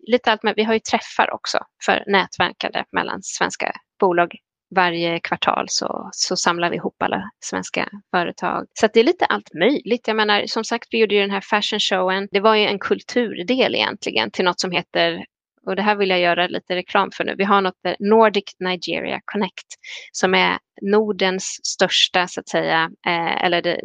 lite 0.07 0.31
allt 0.31 0.43
men 0.43 0.53
vi 0.57 0.63
har 0.63 0.73
ju 0.73 0.79
träffar 0.79 1.33
också 1.33 1.57
för 1.85 2.03
nätverkande 2.07 2.83
mellan 2.91 3.19
svenska 3.23 3.71
bolag 3.99 4.35
varje 4.75 5.19
kvartal 5.19 5.65
så, 5.69 6.09
så 6.11 6.35
samlar 6.35 6.69
vi 6.69 6.75
ihop 6.75 7.01
alla 7.01 7.29
svenska 7.39 7.89
företag. 8.11 8.65
Så 8.73 8.87
det 8.93 8.99
är 8.99 9.03
lite 9.03 9.25
allt 9.25 9.53
möjligt. 9.53 10.07
Jag 10.07 10.15
menar, 10.17 10.43
som 10.47 10.63
sagt, 10.63 10.87
vi 10.91 10.97
gjorde 10.97 11.15
ju 11.15 11.21
den 11.21 11.31
här 11.31 11.41
fashion 11.41 11.79
showen. 11.79 12.27
Det 12.31 12.39
var 12.39 12.55
ju 12.55 12.65
en 12.65 12.79
kulturdel 12.79 13.75
egentligen 13.75 14.31
till 14.31 14.45
något 14.45 14.59
som 14.59 14.71
heter 14.71 15.25
och 15.65 15.75
det 15.75 15.81
här 15.81 15.95
vill 15.95 16.09
jag 16.09 16.19
göra 16.19 16.47
lite 16.47 16.75
reklam 16.75 17.11
för 17.11 17.23
nu. 17.23 17.35
Vi 17.37 17.43
har 17.43 17.61
något 17.61 17.75
Nordic 17.99 18.55
Nigeria 18.59 19.21
Connect 19.25 19.67
som 20.11 20.33
är 20.33 20.57
Nordens 20.81 21.59
största, 21.63 22.27
så 22.27 22.39
att 22.39 22.49
säga, 22.49 22.91
eh, 23.07 23.45
eller 23.45 23.61
det 23.61 23.81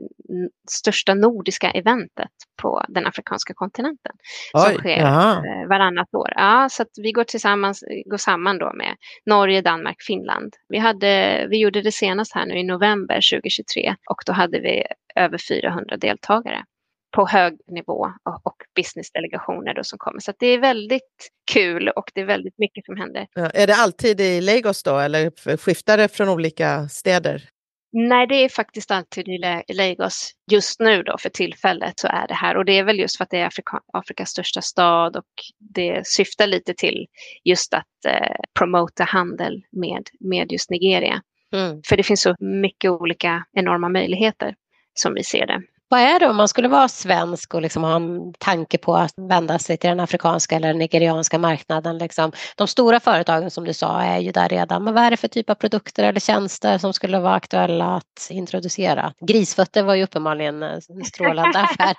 största 0.71 1.15
nordiska 1.15 1.71
eventet 1.71 2.31
på 2.63 2.85
den 2.89 3.07
afrikanska 3.07 3.55
kontinenten. 3.55 4.13
Oj, 4.55 4.63
som 4.63 4.75
sker 4.75 4.99
jaha. 4.99 5.37
Eh, 5.37 5.69
varannat 5.69 6.15
år. 6.15 6.33
Ja, 6.37 6.69
så 6.71 6.85
vi 7.03 7.13
går, 7.13 7.25
tillsammans, 7.25 7.85
går 8.07 8.17
samman 8.17 8.59
då 8.59 8.73
med 8.75 8.97
Norge, 9.27 9.63
Danmark, 9.63 10.03
Finland. 10.07 10.55
Vi, 10.69 10.79
hade, 10.79 11.47
vi 11.51 11.59
gjorde 11.59 11.83
det 11.83 11.93
senast 11.93 12.35
här 12.35 12.47
nu 12.47 12.59
i 12.59 12.65
november 12.65 13.15
2023 13.15 13.97
och 14.11 14.23
då 14.27 14.33
hade 14.33 14.61
vi 14.61 14.83
över 15.15 15.39
400 15.39 15.97
deltagare 15.97 16.65
på 17.11 17.27
hög 17.27 17.59
nivå 17.67 18.07
och 18.45 18.60
businessdelegationer 18.81 19.75
då 19.75 19.85
som 19.85 19.99
kommer. 19.99 20.21
Så 20.21 20.33
det 20.39 20.47
är 20.47 20.59
väldigt 20.59 21.31
kul 21.53 21.89
och 21.89 22.11
det 22.15 22.21
är 22.21 22.25
väldigt 22.25 22.59
mycket 22.59 22.85
som 22.85 22.97
händer. 22.97 23.27
Ja, 23.35 23.51
är 23.51 23.67
det 23.67 23.75
alltid 23.75 24.21
i 24.21 24.41
Lagos 24.41 24.83
då 24.83 24.99
eller 24.99 25.57
skiftar 25.57 25.97
det 25.97 26.09
från 26.09 26.29
olika 26.29 26.89
städer? 26.89 27.49
Nej, 27.93 28.27
det 28.27 28.35
är 28.35 28.49
faktiskt 28.49 28.91
alltid 28.91 29.29
i 29.29 29.73
Lagos. 29.73 30.31
Just 30.51 30.81
nu 30.81 31.03
då 31.03 31.19
för 31.19 31.29
tillfället 31.29 31.99
så 32.01 32.09
är 32.09 32.29
det 32.29 32.35
här 32.35 32.57
och 32.57 32.65
det 32.65 32.79
är 32.79 32.85
väl 32.85 32.99
just 32.99 33.17
för 33.17 33.25
att 33.25 33.31
det 33.31 33.39
är 33.39 33.47
Afrika, 33.47 33.81
Afrikas 33.93 34.31
största 34.31 34.61
stad 34.61 35.17
och 35.17 35.25
det 35.59 36.07
syftar 36.07 36.47
lite 36.47 36.75
till 36.75 37.07
just 37.45 37.75
att 37.75 38.05
eh, 38.07 38.37
promota 38.59 39.05
handel 39.05 39.63
med, 39.71 40.09
med 40.21 40.53
just 40.53 40.71
Nigeria. 40.71 41.23
Mm. 41.55 41.83
För 41.89 41.97
det 41.97 42.03
finns 42.03 42.23
så 42.23 42.37
mycket 42.41 42.91
olika 42.91 43.45
enorma 43.53 43.89
möjligheter 43.89 44.55
som 44.95 45.15
vi 45.15 45.25
ser 45.25 45.47
det. 45.47 45.63
Vad 45.93 46.01
är 46.01 46.21
det 46.21 46.29
om 46.29 46.37
man 46.37 46.49
skulle 46.49 46.69
vara 46.69 46.89
svensk 46.89 47.55
och 47.55 47.63
liksom 47.63 47.85
ha 47.85 47.97
en 47.97 48.33
tanke 48.39 48.79
på 48.79 48.97
att 48.97 49.15
vända 49.17 49.59
sig 49.59 49.77
till 49.77 49.91
den 49.91 50.01
afrikanska 50.01 50.57
eller 50.57 50.75
nigerianska 50.75 51.39
marknaden? 51.39 51.99
Liksom. 51.99 52.33
De 52.57 52.67
stora 52.67 53.01
företagen 53.01 53.51
som 53.51 53.65
du 53.65 53.75
sa 53.75 54.03
är 54.03 54.19
ju 54.19 54.33
där 54.33 54.49
redan, 54.49 54.85
men 54.85 54.95
vad 54.95 55.03
är 55.03 55.11
det 55.11 55.17
för 55.17 55.29
typ 55.29 55.51
av 55.51 55.55
produkter 55.55 56.05
eller 56.05 56.21
tjänster 56.21 56.79
som 56.79 56.93
skulle 56.93 57.19
vara 57.19 57.35
aktuella 57.35 57.97
att 57.97 58.31
introducera? 58.31 59.13
Grisfötter 59.27 59.83
var 59.83 59.95
ju 59.95 60.05
uppenbarligen 60.05 60.63
en 60.63 60.81
strålande 61.05 61.59
affär. 61.63 61.97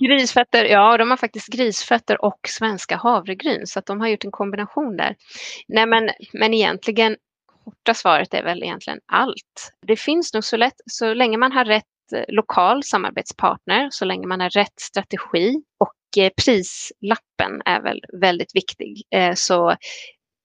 Grisfötter, 0.00 0.64
ja 0.64 0.96
de 0.96 1.10
har 1.10 1.16
faktiskt 1.16 1.48
grisfötter 1.48 2.24
och 2.24 2.38
svenska 2.48 2.96
havregryn 2.96 3.66
så 3.66 3.78
att 3.78 3.86
de 3.86 4.00
har 4.00 4.08
gjort 4.08 4.24
en 4.24 4.30
kombination 4.30 4.96
där. 4.96 5.16
Nej 5.68 5.86
men, 5.86 6.10
men 6.32 6.54
egentligen 6.54 7.16
korta 7.64 7.94
svaret 7.94 8.34
är 8.34 8.42
väl 8.42 8.62
egentligen 8.62 9.00
allt. 9.12 9.72
Det 9.86 9.96
finns 9.96 10.34
nog 10.34 10.44
så 10.44 10.56
lätt, 10.56 10.80
så 10.86 11.14
länge 11.14 11.36
man 11.36 11.52
har 11.52 11.64
rätt 11.64 11.84
Eh, 12.12 12.24
lokal 12.28 12.84
samarbetspartner 12.84 13.88
så 13.90 14.04
länge 14.04 14.26
man 14.26 14.40
har 14.40 14.50
rätt 14.50 14.80
strategi 14.80 15.62
och 15.78 16.22
eh, 16.22 16.30
prislappen 16.44 17.62
är 17.64 17.82
väl 17.82 18.00
väldigt 18.20 18.54
viktig. 18.54 19.02
Eh, 19.14 19.34
så 19.34 19.76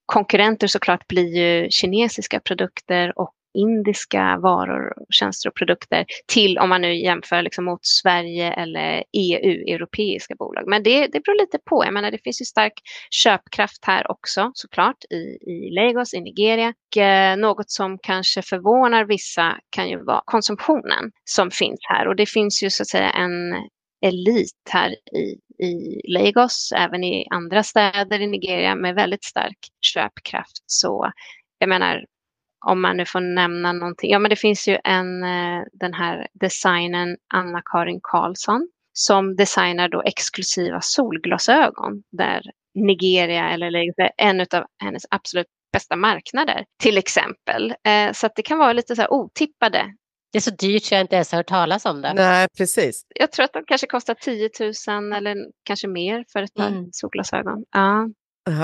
konkurrenter 0.05 0.67
såklart 0.67 1.07
blir 1.07 1.37
ju 1.37 1.69
kinesiska 1.69 2.39
produkter 2.39 3.19
och 3.19 3.33
indiska 3.53 4.37
varor, 4.37 4.93
tjänster 5.09 5.49
och 5.49 5.55
produkter 5.55 6.05
till 6.27 6.57
om 6.57 6.69
man 6.69 6.81
nu 6.81 6.95
jämför 6.95 7.41
liksom 7.41 7.65
mot 7.65 7.85
Sverige 7.85 8.53
eller 8.53 9.03
EU, 9.13 9.75
europeiska 9.75 10.35
bolag. 10.35 10.63
Men 10.67 10.83
det, 10.83 11.07
det 11.07 11.23
beror 11.23 11.41
lite 11.41 11.59
på. 11.65 11.85
Jag 11.85 11.93
menar, 11.93 12.11
det 12.11 12.23
finns 12.23 12.41
ju 12.41 12.45
stark 12.45 12.73
köpkraft 13.11 13.85
här 13.85 14.11
också 14.11 14.51
såklart 14.53 15.03
i, 15.09 15.51
i 15.51 15.71
Lagos, 15.71 16.13
i 16.13 16.21
Nigeria. 16.21 16.73
Och, 16.91 16.97
eh, 16.97 17.37
något 17.37 17.71
som 17.71 17.97
kanske 17.97 18.41
förvånar 18.41 19.05
vissa 19.05 19.57
kan 19.69 19.89
ju 19.89 20.03
vara 20.03 20.21
konsumtionen 20.25 21.11
som 21.23 21.51
finns 21.51 21.79
här 21.89 22.07
och 22.07 22.15
det 22.15 22.29
finns 22.29 22.63
ju 22.63 22.69
så 22.69 22.83
att 22.83 22.87
säga 22.87 23.09
en 23.09 23.53
elit 24.01 24.69
här 24.69 24.95
i, 25.17 25.39
i 25.65 26.01
Lagos, 26.07 26.73
även 26.75 27.03
i 27.03 27.27
andra 27.29 27.63
städer 27.63 28.19
i 28.19 28.27
Nigeria 28.27 28.75
med 28.75 28.95
väldigt 28.95 29.23
stark 29.23 29.57
köpkraft. 29.81 30.63
Så 30.65 31.11
jag 31.59 31.69
menar, 31.69 32.05
om 32.65 32.81
man 32.81 32.97
nu 32.97 33.05
får 33.05 33.19
nämna 33.19 33.73
någonting. 33.73 34.11
Ja, 34.11 34.19
men 34.19 34.29
det 34.29 34.35
finns 34.35 34.67
ju 34.67 34.77
en, 34.83 35.23
eh, 35.23 35.63
den 35.73 35.93
här 35.93 36.27
designen 36.33 37.17
Anna-Karin 37.33 37.99
Karlsson 38.03 38.69
som 38.93 39.35
designar 39.35 39.89
då 39.89 40.01
exklusiva 40.01 40.81
solglasögon 40.81 42.03
där 42.11 42.41
Nigeria 42.75 43.49
eller 43.49 43.71
en 44.17 44.41
av 44.41 44.65
hennes 44.83 45.03
absolut 45.09 45.47
bästa 45.73 45.95
marknader 45.95 46.65
till 46.81 46.97
exempel. 46.97 47.73
Eh, 47.87 48.11
så 48.13 48.25
att 48.25 48.35
det 48.35 48.41
kan 48.41 48.57
vara 48.57 48.73
lite 48.73 48.95
så 48.95 49.01
här 49.01 49.13
otippade 49.13 49.93
det 50.31 50.37
är 50.37 50.41
så 50.41 50.51
dyrt 50.51 50.83
så 50.83 50.93
jag 50.93 51.01
inte 51.01 51.15
ens 51.15 51.31
har 51.31 51.39
hört 51.39 51.47
talas 51.47 51.85
om 51.85 52.01
det. 52.01 52.13
Nej, 52.13 52.47
precis. 52.57 53.05
Jag 53.15 53.31
tror 53.31 53.43
att 53.43 53.53
de 53.53 53.63
kanske 53.67 53.87
kostar 53.87 54.13
10 54.13 54.49
000 54.87 55.13
eller 55.13 55.35
kanske 55.63 55.87
mer 55.87 56.25
för 56.33 56.43
ett 56.43 56.53
par 56.53 56.67
mm. 56.67 56.89
solglasögon. 56.91 57.65
Ja. 57.71 58.09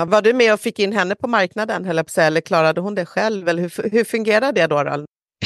Var 0.06 0.22
du 0.22 0.32
med 0.32 0.52
och 0.52 0.60
fick 0.60 0.78
in 0.78 0.92
henne 0.92 1.14
på 1.14 1.28
marknaden 1.28 1.84
eller 1.84 2.40
klarade 2.40 2.80
hon 2.80 2.94
det 2.94 3.06
själv? 3.06 3.48
Eller 3.48 3.62
hur, 3.62 3.90
hur 3.90 4.04
fungerar 4.04 4.52
det 4.52 4.66
då? 4.66 4.82
då? 4.82 5.04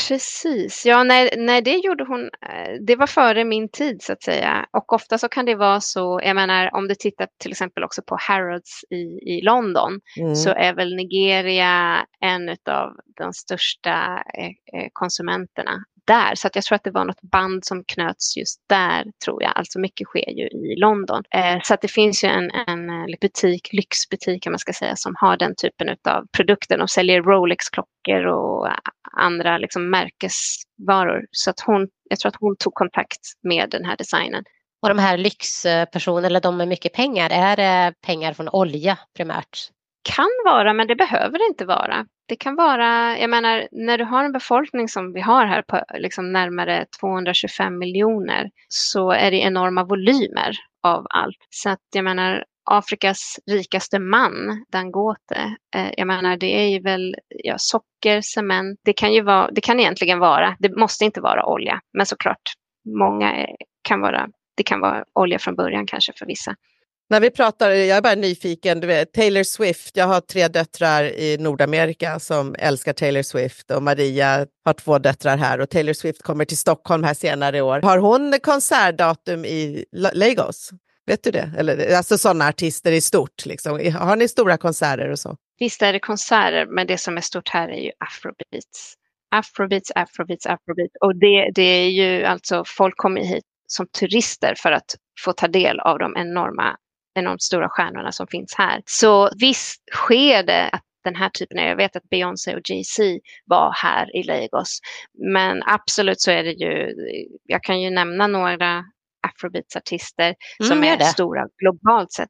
Precis, 0.09 0.87
ja 0.87 1.05
nej, 1.05 1.35
nej 1.37 1.63
det 1.63 1.77
gjorde 1.77 2.05
hon, 2.05 2.21
eh, 2.23 2.75
det 2.87 2.97
var 2.97 3.07
före 3.07 3.45
min 3.45 3.69
tid 3.69 4.03
så 4.03 4.13
att 4.13 4.23
säga. 4.23 4.67
Och 4.73 4.93
ofta 4.93 5.19
så 5.19 5.29
kan 5.29 5.45
det 5.47 5.55
vara 5.55 5.81
så, 5.81 6.21
jag 6.25 6.35
menar 6.35 6.75
om 6.75 6.89
du 6.89 6.95
tittar 6.95 7.29
till 7.39 7.51
exempel 7.51 7.85
också 7.85 8.03
på 8.03 8.17
Harrods 8.21 8.85
i, 8.91 9.35
i 9.35 9.41
London 9.43 10.01
mm. 10.21 10.35
så 10.35 10.51
är 10.51 10.75
väl 10.75 10.97
Nigeria 10.97 12.07
en 12.21 12.49
av 12.49 12.91
de 13.17 13.33
största 13.33 14.23
eh, 14.39 14.81
eh, 14.81 14.89
konsumenterna 14.93 15.85
där. 16.11 16.35
Så 16.35 16.47
att 16.47 16.55
jag 16.57 16.65
tror 16.65 16.77
att 16.77 16.85
det 16.85 16.91
var 16.91 17.05
något 17.05 17.23
band 17.23 17.65
som 17.65 17.85
knöts 17.85 18.37
just 18.37 18.61
där, 18.69 19.05
tror 19.25 19.43
jag. 19.43 19.53
Alltså 19.55 19.79
mycket 19.79 20.07
sker 20.07 20.31
ju 20.31 20.47
i 20.47 20.77
London. 20.77 21.23
Eh, 21.35 21.59
så 21.63 21.75
att 21.75 21.81
det 21.81 21.89
finns 21.89 22.25
ju 22.25 22.29
en, 22.29 22.51
en 22.67 22.91
eh, 22.91 23.05
butik, 23.21 23.73
lyxbutik 23.73 24.43
kan 24.43 24.53
man 24.53 24.59
ska 24.59 24.73
säga, 24.73 24.97
som 24.97 25.15
har 25.21 25.37
den 25.37 25.55
typen 25.57 25.89
av 25.89 26.27
produkter. 26.37 26.79
De 26.79 26.89
säljer 26.89 27.23
Rolex-klockor 27.23 28.27
och 28.27 28.69
eh, 28.69 28.75
andra 29.17 29.59
liksom, 29.59 29.91
märkesvaror. 29.91 31.27
Så 31.31 31.51
att 31.51 31.61
hon, 31.61 31.89
jag 32.11 32.19
tror 32.19 32.29
att 32.29 32.41
hon 32.41 32.57
tog 32.57 32.75
kontakt 32.75 33.21
med 33.43 33.71
den 33.71 33.85
här 33.85 33.97
designen. 33.97 34.45
Och 34.83 34.89
de 34.89 34.99
här 34.99 35.19
lyxpersonerna, 35.19 36.27
eller 36.27 36.41
de 36.41 36.57
med 36.57 36.69
mycket 36.69 36.93
pengar, 36.93 37.31
är 37.31 37.57
det 37.57 37.95
pengar 38.07 38.33
från 38.33 38.49
olja 38.49 38.99
primärt? 39.17 39.71
Kan 40.11 40.31
vara, 40.45 40.73
men 40.73 40.87
det 40.87 40.97
behöver 40.97 41.39
det 41.39 41.47
inte 41.51 41.65
vara 41.65 42.07
det 42.31 42.37
kan 42.37 42.57
vara, 42.57 43.19
jag 43.19 43.31
menar, 43.31 43.69
när 43.73 43.99
du 43.99 44.05
har 44.05 44.25
en 44.25 44.33
befolkning 44.33 44.89
som 44.89 45.13
vi 45.13 45.21
har 45.21 45.47
här 45.47 45.63
på 45.63 45.83
liksom 45.99 46.33
närmare 46.33 46.87
225 47.01 47.79
miljoner 47.79 48.51
så 48.69 49.11
är 49.11 49.31
det 49.31 49.37
enorma 49.37 49.85
volymer 49.85 50.57
av 50.83 51.07
allt. 51.11 51.37
Så 51.51 51.71
att 51.71 51.81
jag 51.95 52.05
menar, 52.05 52.45
Afrikas 52.71 53.39
rikaste 53.47 53.99
man, 53.99 54.65
Dangote, 54.73 55.57
eh, 55.77 55.91
jag 55.97 56.07
menar 56.07 56.37
det 56.37 56.61
är 56.61 56.69
ju 56.69 56.81
väl 56.81 57.17
ja, 57.29 57.55
socker, 57.59 58.21
cement, 58.21 58.81
det 58.85 58.93
kan 58.93 59.13
ju 59.13 59.23
vara, 59.23 59.51
det 59.51 59.61
kan 59.61 59.81
egentligen 59.81 60.19
vara, 60.19 60.57
det 60.59 60.77
måste 60.77 61.05
inte 61.05 61.21
vara 61.21 61.47
olja, 61.47 61.81
men 61.93 62.07
såklart, 62.07 62.53
många 62.99 63.33
är, 63.33 63.57
kan 63.83 64.01
vara, 64.01 64.29
det 64.57 64.63
kan 64.63 64.81
vara 64.81 65.05
olja 65.15 65.39
från 65.39 65.57
början 65.57 65.87
kanske 65.87 66.13
för 66.19 66.27
vissa. 66.27 66.55
När 67.11 67.21
vi 67.21 67.31
pratar, 67.31 67.71
jag 67.71 67.97
är 67.97 68.03
bara 68.03 68.15
nyfiken, 68.15 68.81
du 68.81 68.87
vet, 68.87 69.13
Taylor 69.13 69.43
Swift, 69.43 69.97
jag 69.97 70.07
har 70.07 70.21
tre 70.21 70.49
döttrar 70.49 71.05
i 71.05 71.37
Nordamerika 71.41 72.19
som 72.19 72.55
älskar 72.59 72.93
Taylor 72.93 73.23
Swift 73.23 73.71
och 73.71 73.83
Maria 73.83 74.47
har 74.65 74.73
två 74.73 74.99
döttrar 74.99 75.37
här 75.37 75.61
och 75.61 75.71
Taylor 75.71 75.93
Swift 75.93 76.23
kommer 76.23 76.45
till 76.45 76.59
Stockholm 76.59 77.05
här 77.05 77.15
senare 77.15 77.59
i 77.59 77.61
år. 77.61 77.81
Har 77.83 77.99
hon 77.99 78.35
konsertdatum 78.43 79.45
i 79.45 79.85
Lagos? 79.93 80.71
Vet 81.07 81.25
du 81.25 81.31
det? 81.31 81.51
Eller, 81.59 81.97
alltså 81.97 82.19
sådana 82.19 82.49
artister 82.49 82.93
i 82.93 83.01
stort. 83.01 83.47
Liksom. 83.47 83.73
Har 83.95 84.17
ni 84.17 84.29
stora 84.29 84.57
konserter 84.57 85.11
och 85.11 85.19
så? 85.19 85.37
Visst 85.59 85.83
är 85.83 85.93
det 85.93 86.01
konserter, 86.01 86.67
men 86.67 86.87
det 86.87 86.99
som 86.99 87.17
är 87.17 87.21
stort 87.21 87.49
här 87.49 87.69
är 87.69 87.81
ju 87.81 87.91
afrobeats. 87.99 88.95
Afrobeats, 89.31 89.93
afrobeats, 89.95 90.47
afrobeats. 90.47 90.95
Och 91.01 91.17
det, 91.17 91.51
det 91.55 91.63
är 91.63 91.89
ju 91.89 92.25
alltså, 92.25 92.65
folk 92.67 92.97
kommer 92.97 93.21
hit 93.21 93.45
som 93.67 93.87
turister 93.87 94.55
för 94.57 94.73
att 94.73 94.97
få 95.25 95.33
ta 95.33 95.49
del 95.49 95.81
av 95.81 95.99
de 95.99 96.17
enorma 96.17 96.77
enormt 97.15 97.43
stora 97.43 97.69
stjärnorna 97.69 98.13
som 98.13 98.27
finns 98.27 98.55
här. 98.59 98.83
Så 98.87 99.31
visst 99.41 99.83
sker 99.93 100.43
det 100.43 100.69
att 100.69 100.83
den 101.05 101.17
här 101.17 101.29
typen, 101.29 101.65
jag 101.65 101.77
vet 101.77 101.97
att 101.97 102.11
Beyoncé 102.11 102.55
och 102.55 102.71
Jay-Z 102.71 103.03
var 103.45 103.73
här 103.73 104.17
i 104.17 104.23
Lagos, 104.23 104.79
men 105.35 105.63
absolut 105.67 106.21
så 106.21 106.31
är 106.31 106.45
det 106.45 106.53
ju, 106.53 106.95
jag 107.45 107.63
kan 107.63 107.81
ju 107.81 107.91
nämna 107.91 108.27
några 108.27 108.85
afrobeats-artister 109.27 110.35
mm, 110.61 110.69
som 110.69 110.85
är 110.85 110.99
stora 110.99 111.47
globalt 111.59 112.13
sett. 112.13 112.29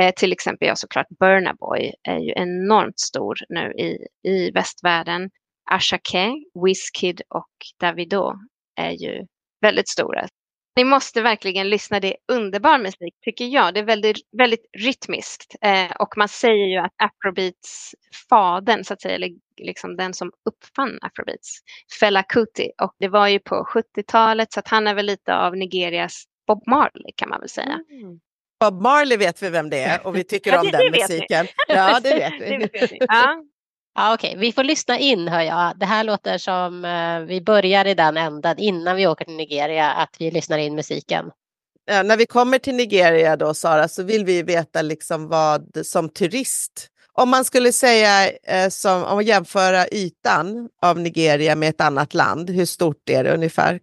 Eh, 0.00 0.14
till 0.16 0.32
exempel, 0.32 0.68
ja 0.68 0.76
såklart 0.76 1.06
Burna 1.20 1.54
Boy 1.54 1.92
är 2.02 2.18
ju 2.18 2.32
enormt 2.36 3.00
stor 3.00 3.36
nu 3.48 3.72
i, 3.72 3.98
i 4.28 4.50
västvärlden. 4.50 5.30
Ashake, 5.70 6.32
Wizkid 6.64 7.22
och 7.28 7.50
Davido 7.80 8.34
är 8.76 8.90
ju 8.90 9.26
väldigt 9.60 9.88
stora. 9.88 10.26
Ni 10.76 10.84
måste 10.84 11.22
verkligen 11.22 11.70
lyssna, 11.70 12.00
det 12.00 12.08
är 12.08 12.36
underbar 12.36 12.78
musik 12.78 13.14
tycker 13.24 13.44
jag. 13.44 13.74
Det 13.74 13.80
är 13.80 13.84
väldigt, 13.84 14.16
väldigt 14.38 14.66
rytmiskt 14.78 15.56
eh, 15.60 15.90
och 15.98 16.14
man 16.16 16.28
säger 16.28 16.66
ju 16.66 16.76
att 16.76 16.92
afrobeats 16.96 17.94
faden 18.30 18.84
så 18.84 18.94
att 18.94 19.00
säga, 19.00 19.14
eller 19.14 19.30
liksom 19.60 19.96
den 19.96 20.14
som 20.14 20.32
uppfann 20.44 20.98
afrobeats, 21.02 21.58
Fela 22.00 22.22
Kuti 22.22 22.70
och 22.82 22.94
det 22.98 23.08
var 23.08 23.28
ju 23.28 23.38
på 23.38 23.66
70-talet 23.74 24.52
så 24.52 24.60
att 24.60 24.68
han 24.68 24.86
är 24.86 24.94
väl 24.94 25.06
lite 25.06 25.34
av 25.34 25.56
Nigerias 25.56 26.24
Bob 26.46 26.62
Marley 26.66 27.12
kan 27.16 27.28
man 27.28 27.40
väl 27.40 27.48
säga. 27.48 27.78
Mm. 27.90 28.20
Bob 28.60 28.82
Marley 28.82 29.18
vet 29.18 29.42
vi 29.42 29.50
vem 29.50 29.70
det 29.70 29.82
är 29.82 30.06
och 30.06 30.16
vi 30.16 30.24
tycker 30.24 30.52
ja, 30.52 30.62
det, 30.62 30.66
om 30.66 30.72
den 30.72 30.90
musiken. 30.90 31.46
Ja, 31.68 32.00
det 32.00 32.14
vet 32.14 32.32
vi. 32.40 32.56
det 32.56 32.58
vet 32.58 32.92
vi. 32.92 32.98
Ja. 33.00 33.44
Ja, 33.94 34.14
Okej, 34.14 34.30
okay. 34.30 34.40
vi 34.40 34.52
får 34.52 34.64
lyssna 34.64 34.98
in 34.98 35.28
hör 35.28 35.40
jag. 35.40 35.78
Det 35.78 35.86
här 35.86 36.04
låter 36.04 36.38
som 36.38 36.84
uh, 36.84 37.26
vi 37.26 37.40
börjar 37.40 37.84
i 37.84 37.94
den 37.94 38.16
änden 38.16 38.58
innan 38.58 38.96
vi 38.96 39.06
åker 39.06 39.24
till 39.24 39.36
Nigeria, 39.36 39.92
att 39.92 40.16
vi 40.18 40.30
lyssnar 40.30 40.58
in 40.58 40.74
musiken. 40.74 41.30
Ja, 41.84 42.02
när 42.02 42.16
vi 42.16 42.26
kommer 42.26 42.58
till 42.58 42.74
Nigeria 42.74 43.36
då, 43.36 43.54
Sara, 43.54 43.88
så 43.88 44.02
vill 44.02 44.24
vi 44.24 44.42
veta 44.42 44.82
liksom 44.82 45.28
vad 45.28 45.86
som 45.86 46.08
turist, 46.08 46.90
om 47.12 47.30
man 47.30 47.44
skulle 47.44 47.72
säga 47.72 48.30
eh, 48.30 48.68
som, 48.68 49.04
om 49.04 49.22
jämföra 49.22 49.88
ytan 49.88 50.68
av 50.82 50.98
Nigeria 50.98 51.54
med 51.56 51.68
ett 51.68 51.80
annat 51.80 52.14
land, 52.14 52.50
hur 52.50 52.64
stort 52.64 53.10
är 53.10 53.24
det 53.24 53.34
ungefär? 53.34 53.80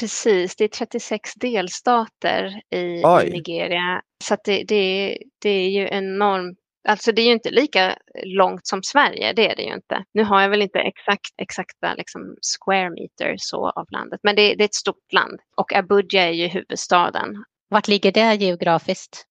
Precis, 0.00 0.56
det 0.56 0.64
är 0.64 0.68
36 0.68 1.34
delstater 1.34 2.62
i, 2.70 2.76
i 2.76 3.30
Nigeria. 3.32 4.02
Så 4.24 4.36
det, 4.44 4.64
det, 4.64 5.18
det 5.42 5.50
är 5.50 5.68
ju 5.68 5.88
enormt 5.88 6.58
Alltså 6.88 7.12
det 7.12 7.22
är 7.22 7.26
ju 7.26 7.32
inte 7.32 7.50
lika 7.50 7.98
långt 8.24 8.66
som 8.66 8.82
Sverige, 8.82 9.32
det 9.32 9.50
är 9.50 9.56
det 9.56 9.62
ju 9.62 9.74
inte. 9.74 10.04
Nu 10.14 10.24
har 10.24 10.42
jag 10.42 10.50
väl 10.50 10.62
inte 10.62 10.78
exakt, 10.78 11.34
exakta 11.36 11.94
liksom 11.94 12.36
square 12.58 12.90
meter 12.90 13.34
så 13.38 13.70
av 13.70 13.86
landet, 13.90 14.20
men 14.22 14.36
det, 14.36 14.54
det 14.54 14.64
är 14.64 14.68
ett 14.68 14.74
stort 14.74 15.12
land. 15.12 15.40
Och 15.56 15.72
Abuja 15.72 16.28
är 16.28 16.32
ju 16.32 16.46
huvudstaden. 16.46 17.44
Vart 17.68 17.88
ligger 17.88 18.12
det 18.12 18.34
geografiskt? 18.34 19.26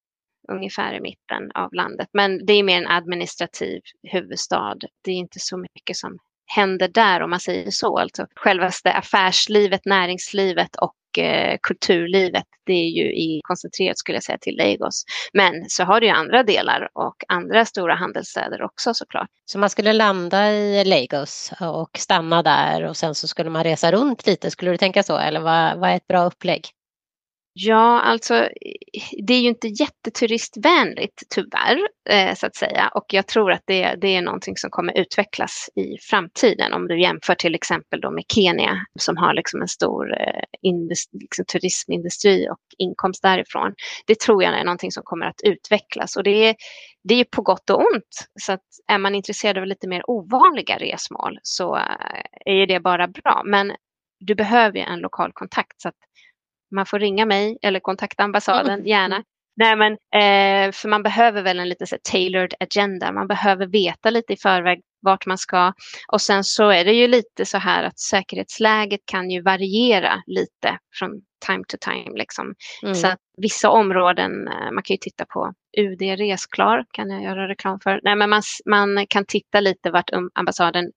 Ungefär 0.51 0.93
i 0.93 1.01
mitten 1.01 1.51
av 1.53 1.73
landet, 1.73 2.07
men 2.13 2.45
det 2.45 2.53
är 2.53 2.63
mer 2.63 2.77
en 2.77 2.87
administrativ 2.87 3.81
huvudstad. 4.03 4.77
Det 5.03 5.11
är 5.11 5.15
inte 5.15 5.39
så 5.39 5.57
mycket 5.57 5.97
som 5.97 6.17
händer 6.55 6.87
där 6.87 7.21
om 7.21 7.29
man 7.29 7.39
säger 7.39 7.71
så. 7.71 7.97
Alltså 7.97 8.25
självaste 8.35 8.93
affärslivet, 8.93 9.81
näringslivet 9.85 10.75
och 10.75 11.23
eh, 11.23 11.57
kulturlivet, 11.61 12.43
det 12.65 12.73
är 12.73 12.89
ju 12.89 13.03
i 13.03 13.39
koncentrerat 13.43 13.97
skulle 13.97 14.15
jag 14.15 14.23
säga 14.23 14.37
till 14.37 14.57
Lagos. 14.57 15.03
Men 15.33 15.69
så 15.69 15.83
har 15.83 16.01
du 16.01 16.07
ju 16.07 16.13
andra 16.13 16.43
delar 16.43 16.89
och 16.93 17.15
andra 17.27 17.65
stora 17.65 17.95
handelsstäder 17.95 18.61
också 18.63 18.93
såklart. 18.93 19.29
Så 19.45 19.59
man 19.59 19.69
skulle 19.69 19.93
landa 19.93 20.51
i 20.51 20.85
Lagos 20.85 21.51
och 21.61 21.97
stanna 21.97 22.43
där 22.43 22.83
och 22.83 22.97
sen 22.97 23.15
så 23.15 23.27
skulle 23.27 23.49
man 23.49 23.63
resa 23.63 23.91
runt 23.91 24.27
lite, 24.27 24.51
skulle 24.51 24.71
du 24.71 24.77
tänka 24.77 25.03
så? 25.03 25.17
Eller 25.17 25.39
vad, 25.39 25.77
vad 25.77 25.89
är 25.89 25.95
ett 25.95 26.07
bra 26.07 26.23
upplägg? 26.23 26.67
Ja, 27.53 28.01
alltså 28.01 28.49
det 29.27 29.33
är 29.33 29.41
ju 29.41 29.47
inte 29.47 29.67
jätteturistvänligt 29.67 31.23
tyvärr, 31.35 31.79
eh, 32.09 32.35
så 32.35 32.45
att 32.45 32.55
säga. 32.55 32.87
Och 32.95 33.05
jag 33.07 33.27
tror 33.27 33.51
att 33.51 33.63
det, 33.65 33.95
det 34.01 34.15
är 34.15 34.21
någonting 34.21 34.57
som 34.57 34.69
kommer 34.69 34.97
utvecklas 34.97 35.69
i 35.75 35.97
framtiden. 36.09 36.73
Om 36.73 36.87
du 36.87 37.01
jämför 37.01 37.35
till 37.35 37.55
exempel 37.55 38.01
då 38.01 38.11
med 38.11 38.23
Kenya 38.33 38.85
som 38.99 39.17
har 39.17 39.33
liksom 39.33 39.61
en 39.61 39.67
stor 39.67 40.21
eh, 40.21 40.43
industri, 40.61 41.19
liksom 41.19 41.45
turismindustri 41.45 42.47
och 42.49 42.59
inkomst 42.77 43.23
därifrån. 43.23 43.73
Det 44.05 44.19
tror 44.19 44.43
jag 44.43 44.59
är 44.59 44.63
någonting 44.63 44.91
som 44.91 45.03
kommer 45.05 45.25
att 45.25 45.41
utvecklas. 45.43 46.15
Och 46.17 46.23
det 46.23 46.47
är, 46.49 46.55
det 47.03 47.15
är 47.15 47.23
på 47.23 47.41
gott 47.41 47.69
och 47.69 47.79
ont. 47.79 48.27
Så 48.41 48.53
att 48.53 48.65
är 48.91 48.97
man 48.97 49.15
intresserad 49.15 49.57
av 49.57 49.65
lite 49.65 49.87
mer 49.87 50.03
ovanliga 50.07 50.77
resmål 50.77 51.39
så 51.43 51.75
eh, 51.75 52.21
är 52.45 52.67
det 52.67 52.79
bara 52.79 53.07
bra. 53.07 53.41
Men 53.45 53.71
du 54.19 54.35
behöver 54.35 54.77
ju 54.77 54.83
en 54.83 54.99
lokal 54.99 55.31
kontakt. 55.33 55.81
Så 55.81 55.87
att 55.89 55.95
man 56.71 56.85
får 56.85 56.99
ringa 56.99 57.25
mig 57.25 57.57
eller 57.61 57.79
kontakta 57.79 58.23
ambassaden, 58.23 58.73
mm. 58.73 58.85
gärna. 58.85 59.23
Nej, 59.55 59.75
men, 59.75 59.93
eh, 59.93 60.71
för 60.71 60.87
man 60.89 61.03
behöver 61.03 61.41
väl 61.41 61.59
en 61.59 61.69
lite 61.69 61.85
så 61.87 61.97
tailored 62.11 62.53
agenda. 62.59 63.11
Man 63.11 63.27
behöver 63.27 63.67
veta 63.67 64.09
lite 64.09 64.33
i 64.33 64.37
förväg 64.37 64.81
vart 65.01 65.25
man 65.25 65.37
ska. 65.37 65.73
Och 66.11 66.21
sen 66.21 66.43
så 66.43 66.69
är 66.69 66.85
det 66.85 66.93
ju 66.93 67.07
lite 67.07 67.45
så 67.45 67.57
här 67.57 67.83
att 67.83 67.99
säkerhetsläget 67.99 68.99
kan 69.05 69.29
ju 69.31 69.41
variera 69.41 70.23
lite 70.27 70.77
från 70.99 71.11
time 71.47 71.63
to 71.67 71.77
time. 71.81 72.17
Liksom. 72.17 72.55
Mm. 72.83 72.95
Så 72.95 73.07
att 73.07 73.19
vissa 73.37 73.69
områden, 73.69 74.47
eh, 74.47 74.71
man 74.71 74.83
kan 74.83 74.93
ju 74.93 74.97
titta 74.97 75.25
på 75.25 75.53
UD 75.77 76.01
Resklar, 76.01 76.85
kan 76.91 77.09
jag 77.09 77.23
göra 77.23 77.47
reklam 77.47 77.79
för. 77.79 77.99
Nej, 78.03 78.15
men 78.15 78.29
man, 78.29 78.41
man 78.65 79.07
kan 79.07 79.25
titta 79.25 79.59
lite 79.59 79.91
vart 79.91 80.09
ambassaden 80.33 80.91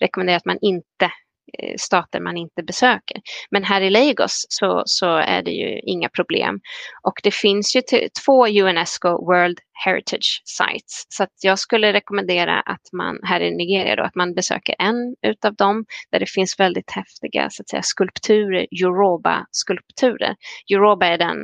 rekommendera 0.00 0.36
att 0.36 0.44
man 0.44 0.58
inte 0.60 1.10
Eh, 1.58 1.74
stater 1.78 2.20
man 2.20 2.36
inte 2.36 2.62
besöker. 2.62 3.20
Men 3.50 3.64
här 3.64 3.80
i 3.80 3.90
Lagos 3.90 4.46
så, 4.48 4.82
så 4.86 5.16
är 5.16 5.42
det 5.42 5.50
ju 5.50 5.80
inga 5.80 6.08
problem. 6.08 6.60
Och 7.02 7.20
det 7.22 7.34
finns 7.34 7.76
ju 7.76 7.82
två 8.24 8.46
UNESCO 8.46 9.08
World 9.08 9.58
Heritage 9.84 10.42
Sites. 10.44 11.06
Så 11.08 11.22
att 11.22 11.32
jag 11.42 11.58
skulle 11.58 11.92
rekommendera 11.92 12.60
att 12.60 12.92
man 12.92 13.18
här 13.22 13.40
i 13.40 13.50
Nigeria 13.50 13.96
då, 13.96 14.02
att 14.02 14.14
man 14.14 14.34
besöker 14.34 14.74
en 14.78 15.16
utav 15.26 15.54
dem 15.54 15.84
där 16.10 16.20
det 16.20 16.30
finns 16.30 16.60
väldigt 16.60 16.90
häftiga 16.90 17.50
så 17.50 17.62
att 17.62 17.68
säga, 17.68 17.82
skulpturer, 17.82 18.66
Yoruba-skulpturer. 18.82 20.36
Yoruba 20.72 21.06
är 21.06 21.18
den, 21.18 21.36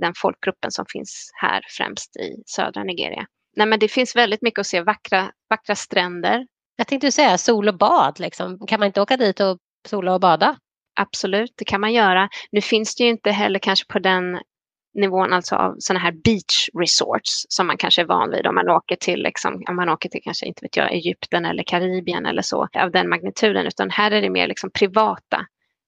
den 0.00 0.12
folkgruppen 0.16 0.70
som 0.70 0.84
finns 0.88 1.30
här 1.34 1.62
främst 1.78 2.16
i 2.16 2.42
södra 2.46 2.84
Nigeria. 2.84 3.26
Nej, 3.56 3.66
men 3.66 3.78
det 3.78 3.88
finns 3.88 4.16
väldigt 4.16 4.42
mycket 4.42 4.60
att 4.60 4.66
se, 4.66 4.80
vackra, 4.80 5.30
vackra 5.50 5.74
stränder, 5.74 6.46
jag 6.76 6.86
tänkte 6.86 7.12
säga 7.12 7.38
sol 7.38 7.68
och 7.68 7.78
bad, 7.78 8.20
liksom. 8.20 8.66
kan 8.66 8.80
man 8.80 8.86
inte 8.86 9.00
åka 9.00 9.16
dit 9.16 9.40
och 9.40 9.58
sola 9.88 10.14
och 10.14 10.20
bada? 10.20 10.56
Absolut, 11.00 11.54
det 11.56 11.64
kan 11.64 11.80
man 11.80 11.92
göra. 11.92 12.28
Nu 12.52 12.60
finns 12.60 12.96
det 12.96 13.04
ju 13.04 13.10
inte 13.10 13.30
heller 13.30 13.58
kanske 13.58 13.86
på 13.92 13.98
den 13.98 14.40
nivån 14.94 15.32
alltså 15.32 15.56
av 15.56 15.76
sådana 15.78 16.00
här 16.00 16.12
beach 16.12 16.68
resorts 16.80 17.46
som 17.48 17.66
man 17.66 17.76
kanske 17.76 18.02
är 18.02 18.06
van 18.06 18.30
vid 18.30 18.46
om 18.46 18.54
man 18.54 18.68
åker 18.68 18.96
till, 18.96 19.22
liksom, 19.22 19.62
om 19.68 19.76
man 19.76 19.88
åker 19.88 20.08
till 20.08 20.20
kanske 20.24 20.46
inte 20.46 20.64
vet 20.64 20.76
jag, 20.76 20.92
Egypten 20.92 21.44
eller 21.44 21.62
Karibien 21.62 22.26
eller 22.26 22.42
så 22.42 22.68
av 22.74 22.90
den 22.90 23.08
magnituden 23.08 23.66
utan 23.66 23.90
här 23.90 24.10
är 24.10 24.22
det 24.22 24.30
mer 24.30 24.48
liksom 24.48 24.70
privata 24.70 25.46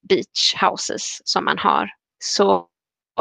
beach 0.09 0.55
houses 0.61 1.20
som 1.24 1.45
man 1.45 1.59
har. 1.59 1.91
Så 2.18 2.66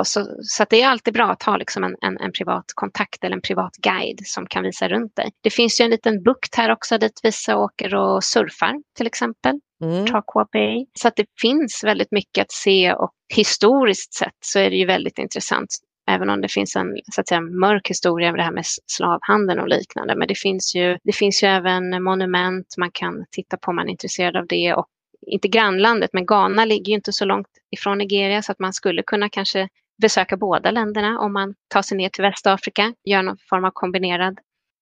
så, 0.04 0.28
så 0.42 0.66
det 0.70 0.82
är 0.82 0.88
alltid 0.88 1.14
bra 1.14 1.32
att 1.32 1.44
ha 1.44 1.58
liksom 1.58 1.84
en, 1.84 1.96
en, 2.02 2.18
en, 2.18 2.32
privat 2.32 2.66
kontakt 2.76 3.24
eller 3.24 3.36
en 3.36 3.42
privat 3.42 3.76
guide 3.76 4.22
som 4.26 4.46
kan 4.46 4.64
visa 4.64 4.90
runt 4.90 5.16
dig. 5.16 5.32
Det 5.42 5.50
finns 5.50 5.82
ju 5.82 5.86
en 5.86 5.92
liten 5.92 6.24
bukt 6.24 6.56
här 6.56 6.72
också 6.72 6.98
dit 6.98 7.20
vissa 7.24 7.58
åker 7.58 7.96
och 7.96 8.24
surfar 8.24 8.74
till 8.98 9.08
exempel. 9.08 9.60
Mm. 9.84 10.06
Tarqua 10.06 10.48
Bay. 10.52 10.86
Så 10.94 11.08
att 11.08 11.16
det 11.16 11.26
finns 11.42 11.84
väldigt 11.84 12.12
mycket 12.12 12.42
att 12.42 12.52
se 12.52 12.94
och 12.94 13.12
historiskt 13.36 14.14
sett 14.14 14.38
så 14.46 14.60
är 14.60 14.70
det 14.70 14.76
ju 14.76 14.86
väldigt 14.86 15.20
intressant. 15.20 15.70
Även 16.12 16.30
om 16.30 16.42
det 16.42 16.52
finns 16.52 16.76
en 16.76 16.98
så 17.12 17.22
att 17.22 17.28
säga, 17.28 17.42
mörk 17.42 17.90
historia 17.90 18.28
över 18.28 18.38
det 18.38 18.44
här 18.44 18.52
med 18.52 18.66
slavhandeln 18.66 19.60
och 19.60 19.68
liknande. 19.68 20.16
Men 20.16 20.28
det 20.28 20.38
finns, 20.38 20.76
ju, 20.76 20.98
det 21.04 21.16
finns 21.16 21.44
ju 21.44 21.48
även 21.48 22.04
monument 22.04 22.76
man 22.78 22.92
kan 22.92 23.26
titta 23.32 23.58
på 23.58 23.70
om 23.70 23.76
man 23.76 23.88
är 23.88 23.92
intresserad 23.92 24.36
av 24.36 24.48
det. 24.48 24.74
Och 24.74 24.88
inte 25.28 25.48
grannlandet, 25.48 26.10
men 26.14 26.26
Ghana 26.26 26.66
ligger 26.66 26.90
ju 26.90 26.96
inte 26.96 27.14
så 27.14 27.26
långt 27.26 27.48
ifrån 27.72 27.98
Nigeria 27.98 28.42
så 28.42 28.52
att 28.52 28.60
man 28.60 28.74
skulle 28.74 29.04
kunna 29.04 29.30
kanske 29.30 29.70
besöka 30.02 30.38
båda 30.38 30.72
länderna 30.72 31.20
om 31.20 31.34
man 31.34 31.56
tar 31.68 31.82
sig 31.82 31.98
ner 31.98 32.10
till 32.10 32.22
Västafrika, 32.22 32.94
gör 33.04 33.24
någon 33.24 33.38
form 33.50 33.66
av 33.66 33.72
kombinerad 33.74 34.40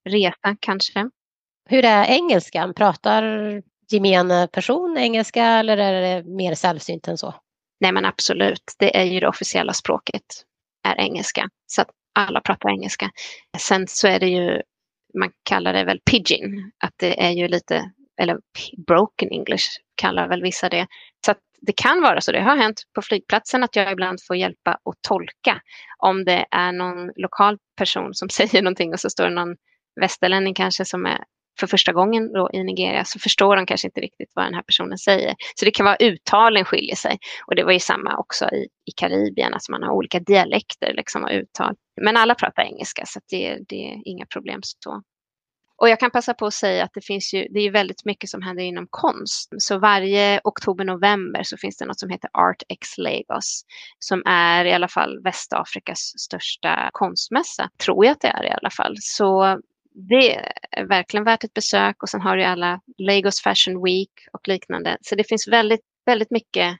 resa 0.09 0.55
kanske. 0.59 1.09
Hur 1.69 1.85
är 1.85 2.05
engelskan? 2.05 2.73
Pratar 2.73 3.23
gemene 3.91 4.47
person 4.47 4.97
engelska 4.97 5.43
eller 5.43 5.77
är 5.77 6.01
det 6.01 6.29
mer 6.29 6.55
sällsynt 6.55 7.07
än 7.07 7.17
så? 7.17 7.33
Nej 7.79 7.91
men 7.91 8.05
absolut, 8.05 8.75
det 8.79 8.97
är 8.97 9.03
ju 9.03 9.19
det 9.19 9.27
officiella 9.27 9.73
språket, 9.73 10.23
är 10.87 10.99
engelska. 10.99 11.49
Så 11.67 11.81
att 11.81 11.89
alla 12.15 12.41
pratar 12.41 12.69
engelska. 12.69 13.11
Sen 13.57 13.87
så 13.87 14.07
är 14.07 14.19
det 14.19 14.27
ju, 14.27 14.61
man 15.19 15.31
kallar 15.43 15.73
det 15.73 15.83
väl 15.83 15.99
pidgin, 16.11 16.71
att 16.83 16.93
det 16.97 17.23
är 17.23 17.31
ju 17.31 17.47
lite, 17.47 17.91
eller 18.21 18.37
broken 18.87 19.29
English 19.31 19.67
kallar 20.01 20.27
väl 20.27 20.41
vissa 20.41 20.69
det. 20.69 20.87
Så 21.25 21.31
att 21.31 21.37
det 21.61 21.73
kan 21.73 22.01
vara 22.01 22.21
så, 22.21 22.31
det 22.31 22.41
har 22.41 22.57
hänt 22.57 22.83
på 22.95 23.01
flygplatsen 23.01 23.63
att 23.63 23.75
jag 23.75 23.91
ibland 23.91 24.19
får 24.27 24.35
hjälpa 24.35 24.77
och 24.83 24.95
tolka 25.07 25.61
om 25.97 26.25
det 26.25 26.45
är 26.51 26.71
någon 26.71 27.11
lokal 27.15 27.57
person 27.77 28.13
som 28.13 28.29
säger 28.37 28.61
någonting 28.61 28.93
och 28.93 28.99
så 28.99 29.09
står 29.09 29.23
det 29.23 29.35
någon 29.35 29.55
västerlänning 30.01 30.53
kanske 30.53 30.85
som 30.85 31.05
är 31.05 31.23
för 31.59 31.67
första 31.67 31.93
gången 31.93 32.33
då 32.33 32.49
i 32.53 32.63
Nigeria 32.63 33.05
så 33.05 33.19
förstår 33.19 33.55
de 33.55 33.65
kanske 33.65 33.87
inte 33.87 34.01
riktigt 34.01 34.31
vad 34.35 34.45
den 34.45 34.53
här 34.53 34.61
personen 34.61 34.97
säger. 34.97 35.35
Så 35.55 35.65
det 35.65 35.71
kan 35.71 35.85
vara 35.85 35.95
uttalen 35.95 36.65
skiljer 36.65 36.95
sig. 36.95 37.17
Och 37.47 37.55
det 37.55 37.63
var 37.63 37.71
ju 37.71 37.79
samma 37.79 38.17
också 38.17 38.45
i, 38.45 38.67
i 38.85 38.91
Karibien, 38.95 39.53
alltså 39.53 39.71
man 39.71 39.83
har 39.83 39.91
olika 39.91 40.19
dialekter 40.19 40.93
liksom 40.93 41.23
och 41.23 41.29
uttal. 41.31 41.75
Men 42.01 42.17
alla 42.17 42.35
pratar 42.35 42.63
engelska 42.63 43.03
så 43.05 43.19
det, 43.29 43.57
det 43.69 43.91
är 43.91 44.01
inga 44.05 44.25
problem 44.25 44.59
så. 44.63 45.01
Och 45.81 45.89
jag 45.89 45.99
kan 45.99 46.11
passa 46.11 46.33
på 46.33 46.45
att 46.45 46.53
säga 46.53 46.83
att 46.83 46.93
det 46.93 47.01
finns 47.01 47.33
ju, 47.33 47.47
det 47.49 47.59
är 47.59 47.71
väldigt 47.71 48.05
mycket 48.05 48.29
som 48.29 48.41
händer 48.41 48.63
inom 48.63 48.87
konst. 48.89 49.53
Så 49.57 49.79
varje 49.79 50.41
oktober-november 50.43 51.43
så 51.43 51.57
finns 51.57 51.77
det 51.77 51.85
något 51.85 51.99
som 51.99 52.09
heter 52.09 52.29
Art 52.33 52.63
X 52.69 52.97
Lagos 52.97 53.65
som 53.99 54.23
är 54.25 54.65
i 54.65 54.73
alla 54.73 54.87
fall 54.87 55.23
Västafrikas 55.23 55.99
största 56.17 56.89
konstmässa. 56.93 57.69
Tror 57.85 58.05
jag 58.05 58.11
att 58.11 58.21
det 58.21 58.27
är 58.27 58.45
i 58.45 58.49
alla 58.49 58.69
fall. 58.69 58.95
Så 58.99 59.59
det 60.09 60.35
är 60.71 60.85
verkligen 60.85 61.23
värt 61.23 61.43
ett 61.43 61.53
besök 61.53 62.03
och 62.03 62.09
sen 62.09 62.21
har 62.21 62.37
du 62.37 62.43
alla 62.43 62.81
Lagos 62.97 63.41
Fashion 63.41 63.83
Week 63.83 64.11
och 64.33 64.47
liknande. 64.47 64.97
Så 65.01 65.15
det 65.15 65.23
finns 65.23 65.47
väldigt, 65.47 65.85
väldigt 66.05 66.31
mycket 66.31 66.77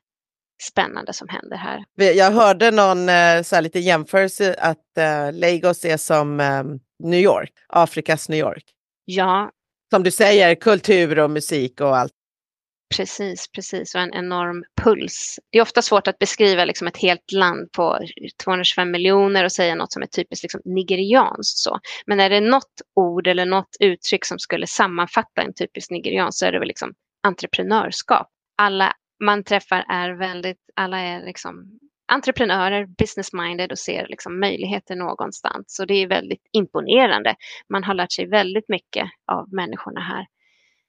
spännande 0.62 1.14
som 1.14 1.28
händer 1.30 1.58
här. 1.58 1.84
Jag 1.95 2.32
hörde 2.32 2.72
någon 2.72 3.10
eh, 3.10 3.41
så 3.43 3.56
här, 3.56 3.62
lite 3.62 3.80
jämförelse 3.80 4.56
att 4.60 4.97
eh, 4.97 5.34
Lagos 5.34 5.86
är 5.86 5.97
som 5.97 6.39
eh, 6.39 6.64
New 7.04 7.20
York, 7.20 7.52
Afrikas 7.70 8.30
New 8.30 8.39
York. 8.39 8.64
Ja. 9.06 9.52
Som 9.93 10.04
du 10.04 10.12
säger, 10.12 10.56
kultur 10.56 11.20
och 11.20 11.30
musik 11.30 11.82
och 11.82 11.97
allt. 11.97 12.14
Precis, 12.95 13.52
precis. 13.52 13.95
Och 13.95 14.02
en 14.02 14.14
enorm 14.14 14.64
puls. 14.82 15.39
Det 15.52 15.58
är 15.58 15.62
ofta 15.62 15.82
svårt 15.82 16.08
att 16.08 16.20
beskriva 16.20 16.66
liksom 16.66 16.88
ett 16.88 16.97
helt 16.97 17.32
land 17.32 17.72
på 17.72 17.99
225 18.43 18.91
miljoner 18.91 19.43
och 19.43 19.52
säga 19.52 19.76
något 19.76 19.93
som 19.93 20.02
är 20.02 20.08
typiskt 20.08 20.43
liksom 20.43 20.62
nigerianskt. 20.66 21.58
Så. 21.58 21.80
Men 22.06 22.20
är 22.20 22.30
det 22.30 22.39
något 22.39 22.82
ord 22.95 23.28
eller 23.28 23.45
något 23.45 23.76
uttryck 23.80 24.26
som 24.26 24.39
skulle 24.39 24.68
sammanfatta 24.68 25.41
en 25.41 25.54
typisk 25.54 25.91
nigerian 25.91 26.32
så 26.34 26.45
är 26.45 26.52
det 26.52 26.60
väl 26.60 26.68
liksom 26.68 26.93
entreprenörskap. 27.28 28.28
Alla 28.58 28.93
man 29.24 29.43
träffar 29.43 29.86
är 29.89 30.12
väldigt, 30.12 30.60
alla 30.76 30.99
är 30.99 31.26
liksom 31.26 31.80
entreprenörer, 32.14 32.86
business-minded 32.86 33.72
och 33.72 33.80
ser 33.80 34.07
liksom 34.07 34.39
möjligheter 34.39 34.95
någonstans. 34.95 35.66
Så 35.68 35.86
det 35.86 35.93
är 35.93 36.07
väldigt 36.07 36.49
imponerande. 36.51 37.36
Man 37.70 37.84
har 37.84 37.93
lärt 37.93 38.12
sig 38.12 38.28
väldigt 38.28 38.70
mycket 38.70 39.05
av 39.32 39.53
människorna 39.53 40.01
här. 40.01 40.26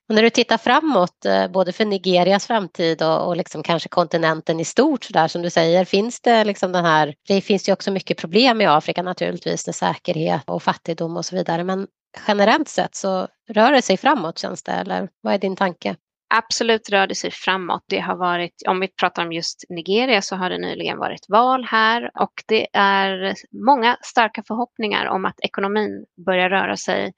Och 0.08 0.14
när 0.14 0.22
du 0.22 0.30
tittar 0.30 0.58
framåt, 0.58 1.24
eh, 1.24 1.48
både 1.48 1.72
för 1.72 1.84
Nigerias 1.84 2.46
framtid 2.46 3.02
och, 3.02 3.26
och 3.26 3.36
liksom 3.36 3.62
kanske 3.62 3.88
kontinenten 3.88 4.60
i 4.60 4.64
stort, 4.64 5.04
så 5.04 5.12
där, 5.12 5.28
som 5.28 5.42
du 5.42 5.50
säger, 5.50 5.84
finns 5.84 6.20
det 6.20 6.44
liksom 6.44 6.72
den 6.72 6.84
här, 6.84 7.14
det 7.28 7.40
finns 7.40 7.68
ju 7.68 7.72
också 7.72 7.90
mycket 7.90 8.18
problem 8.18 8.60
i 8.60 8.66
Afrika 8.66 9.02
naturligtvis, 9.02 9.66
med 9.66 9.74
säkerhet 9.74 10.42
och 10.46 10.62
fattigdom 10.62 11.16
och 11.16 11.24
så 11.24 11.36
vidare, 11.36 11.64
men 11.64 11.86
generellt 12.28 12.68
sett 12.68 12.94
så 12.94 13.28
rör 13.48 13.72
det 13.72 13.82
sig 13.82 13.96
framåt 13.96 14.38
känns 14.38 14.62
det, 14.62 14.72
eller 14.72 15.08
vad 15.20 15.34
är 15.34 15.38
din 15.38 15.56
tanke? 15.56 15.96
Absolut 16.32 16.90
rör 16.90 17.06
det 17.06 17.14
sig 17.14 17.30
framåt. 17.30 17.84
Det 17.88 18.00
har 18.00 18.16
varit, 18.16 18.62
om 18.68 18.80
vi 18.80 18.88
pratar 18.88 19.24
om 19.24 19.32
just 19.32 19.64
Nigeria 19.68 20.22
så 20.22 20.36
har 20.36 20.50
det 20.50 20.58
nyligen 20.58 20.98
varit 20.98 21.26
val 21.28 21.64
här 21.64 22.10
och 22.20 22.32
det 22.46 22.68
är 22.72 23.34
många 23.66 23.96
starka 24.02 24.42
förhoppningar 24.46 25.06
om 25.06 25.24
att 25.24 25.40
ekonomin 25.40 26.04
börjar 26.26 26.50
röra 26.50 26.76
sig 26.76 27.12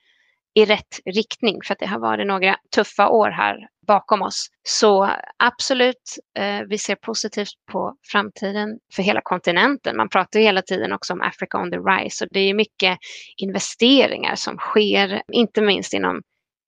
i 0.54 0.64
rätt 0.64 1.00
riktning 1.04 1.58
för 1.64 1.72
att 1.72 1.78
det 1.78 1.86
har 1.86 1.98
varit 1.98 2.26
några 2.26 2.56
tuffa 2.74 3.08
år 3.08 3.30
här 3.30 3.68
bakom 3.86 4.22
oss. 4.22 4.46
Så 4.68 5.10
absolut, 5.38 6.18
eh, 6.38 6.60
vi 6.68 6.78
ser 6.78 6.94
positivt 6.94 7.54
på 7.72 7.94
framtiden 8.12 8.78
för 8.94 9.02
hela 9.02 9.20
kontinenten. 9.24 9.96
Man 9.96 10.08
pratar 10.08 10.40
hela 10.40 10.62
tiden 10.62 10.92
också 10.92 11.12
om 11.12 11.20
Africa 11.20 11.58
on 11.58 11.70
the 11.70 11.76
rise 11.76 12.24
och 12.24 12.28
det 12.32 12.40
är 12.40 12.54
mycket 12.54 12.98
investeringar 13.36 14.34
som 14.34 14.56
sker, 14.56 15.22
inte 15.32 15.62
minst 15.62 15.94
inom 15.94 16.22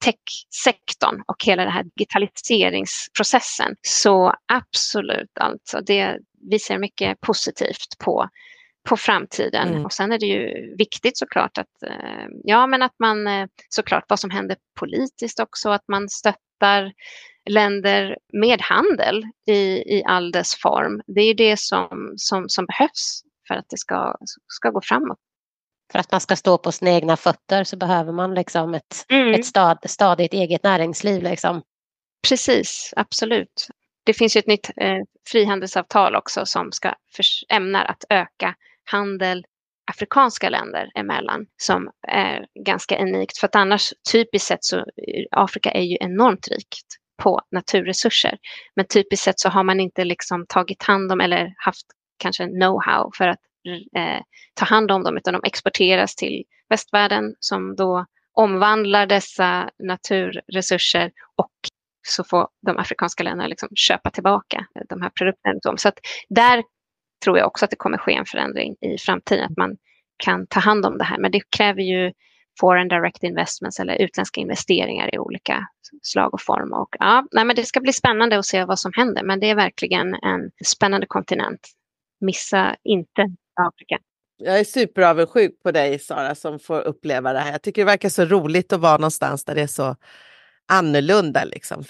techsektorn 0.06 1.22
och 1.26 1.44
hela 1.44 1.62
den 1.62 1.72
här 1.72 1.84
digitaliseringsprocessen. 1.96 3.76
Så 3.82 4.34
absolut, 4.52 5.38
alltså 5.40 5.80
det, 5.80 6.18
vi 6.50 6.58
ser 6.58 6.78
mycket 6.78 7.20
positivt 7.20 7.98
på, 7.98 8.28
på 8.88 8.96
framtiden. 8.96 9.68
Mm. 9.68 9.84
Och 9.84 9.92
sen 9.92 10.12
är 10.12 10.18
det 10.18 10.26
ju 10.26 10.74
viktigt 10.76 11.18
såklart 11.18 11.58
att, 11.58 11.82
eh, 11.82 12.26
ja, 12.44 12.66
men 12.66 12.82
att 12.82 12.94
man 12.98 13.26
eh, 13.26 13.46
såklart 13.68 14.04
vad 14.08 14.20
som 14.20 14.30
händer 14.30 14.56
politiskt 14.80 15.40
också, 15.40 15.70
att 15.70 15.84
man 15.88 16.08
stöttar 16.08 16.92
länder 17.50 18.18
med 18.32 18.60
handel 18.62 19.24
i, 19.46 19.96
i 19.96 20.02
all 20.06 20.32
dess 20.32 20.54
form. 20.54 21.02
Det 21.06 21.20
är 21.20 21.34
det 21.34 21.58
som, 21.58 22.14
som, 22.16 22.48
som 22.48 22.66
behövs 22.66 23.22
för 23.48 23.54
att 23.54 23.66
det 23.68 23.78
ska, 23.78 24.16
ska 24.48 24.70
gå 24.70 24.80
framåt 24.82 25.18
för 25.92 25.98
att 25.98 26.12
man 26.12 26.20
ska 26.20 26.36
stå 26.36 26.58
på 26.58 26.72
sina 26.72 26.90
egna 26.90 27.16
fötter 27.16 27.64
så 27.64 27.76
behöver 27.76 28.12
man 28.12 28.34
liksom 28.34 28.74
ett, 28.74 29.04
mm. 29.08 29.34
ett 29.34 29.46
stad, 29.46 29.78
stadigt 29.84 30.32
eget 30.32 30.62
näringsliv. 30.62 31.22
Liksom. 31.22 31.62
Precis, 32.28 32.92
absolut. 32.96 33.68
Det 34.04 34.14
finns 34.14 34.36
ju 34.36 34.38
ett 34.38 34.46
nytt 34.46 34.70
eh, 34.76 34.98
frihandelsavtal 35.28 36.16
också 36.16 36.46
som 36.46 36.72
ska 36.72 36.94
för, 37.16 37.24
ämnar 37.54 37.84
att 37.84 38.04
öka 38.10 38.54
handel 38.84 39.46
afrikanska 39.90 40.50
länder 40.50 40.90
emellan 40.94 41.46
som 41.56 41.90
är 42.08 42.46
ganska 42.64 43.02
unikt. 43.02 43.38
För 43.38 43.46
att 43.46 43.56
annars 43.56 43.92
typiskt 44.12 44.48
sett 44.48 44.64
så 44.64 44.84
Afrika 45.30 45.70
är 45.70 45.82
ju 45.82 45.96
enormt 46.00 46.48
rikt 46.48 46.86
på 47.22 47.40
naturresurser. 47.50 48.38
Men 48.76 48.86
typiskt 48.86 49.24
sett 49.24 49.40
så 49.40 49.48
har 49.48 49.64
man 49.64 49.80
inte 49.80 50.04
liksom 50.04 50.46
tagit 50.48 50.82
hand 50.82 51.12
om 51.12 51.20
eller 51.20 51.54
haft 51.56 51.86
kanske 52.18 52.44
know-how 52.44 53.10
för 53.16 53.28
att 53.28 53.40
eh, 53.96 54.20
ta 54.54 54.64
hand 54.64 54.90
om 54.90 55.02
dem 55.02 55.16
utan 55.16 55.32
de 55.32 55.40
exporteras 55.44 56.14
till 56.14 56.44
västvärlden 56.68 57.34
som 57.40 57.76
då 57.76 58.06
omvandlar 58.32 59.06
dessa 59.06 59.70
naturresurser 59.78 61.10
och 61.36 61.52
så 62.08 62.24
får 62.24 62.48
de 62.66 62.78
afrikanska 62.78 63.22
länderna 63.22 63.48
liksom 63.48 63.68
köpa 63.74 64.10
tillbaka 64.10 64.66
de 64.88 65.02
här 65.02 65.10
produkterna. 65.10 65.76
Så 65.76 65.88
att 65.88 65.98
där 66.28 66.62
tror 67.24 67.38
jag 67.38 67.46
också 67.46 67.64
att 67.64 67.70
det 67.70 67.76
kommer 67.76 67.98
ske 67.98 68.12
en 68.12 68.26
förändring 68.26 68.76
i 68.80 68.98
framtiden, 68.98 69.44
att 69.44 69.56
man 69.56 69.76
kan 70.16 70.46
ta 70.46 70.60
hand 70.60 70.86
om 70.86 70.98
det 70.98 71.04
här. 71.04 71.18
Men 71.18 71.30
det 71.30 71.40
kräver 71.56 71.82
ju 71.82 72.12
foreign 72.60 72.88
direct 72.88 73.22
investments 73.22 73.80
eller 73.80 73.94
utländska 73.94 74.40
investeringar 74.40 75.14
i 75.14 75.18
olika 75.18 75.66
slag 76.02 76.34
och 76.34 76.42
form. 76.42 76.72
Och, 76.72 76.88
ja, 76.98 77.26
nej, 77.32 77.44
men 77.44 77.56
det 77.56 77.64
ska 77.64 77.80
bli 77.80 77.92
spännande 77.92 78.38
att 78.38 78.46
se 78.46 78.64
vad 78.64 78.78
som 78.78 78.92
händer, 78.94 79.22
men 79.22 79.40
det 79.40 79.50
är 79.50 79.54
verkligen 79.54 80.14
en 80.14 80.50
spännande 80.64 81.06
kontinent. 81.06 81.60
Missa 82.20 82.76
inte 82.84 83.26
Afrika. 83.56 83.98
Jag 84.38 84.60
är 84.60 84.64
superavundsjuk 84.64 85.62
på 85.62 85.70
dig 85.70 85.98
Sara 85.98 86.34
som 86.34 86.58
får 86.58 86.80
uppleva 86.80 87.32
det 87.32 87.38
här. 87.38 87.52
Jag 87.52 87.62
tycker 87.62 87.82
det 87.82 87.86
verkar 87.86 88.08
så 88.08 88.24
roligt 88.24 88.72
att 88.72 88.80
vara 88.80 88.96
någonstans 88.96 89.44
där 89.44 89.54
det 89.54 89.62
är 89.62 89.66
så 89.66 89.96
annorlunda. 90.68 91.44
Liksom. 91.44 91.84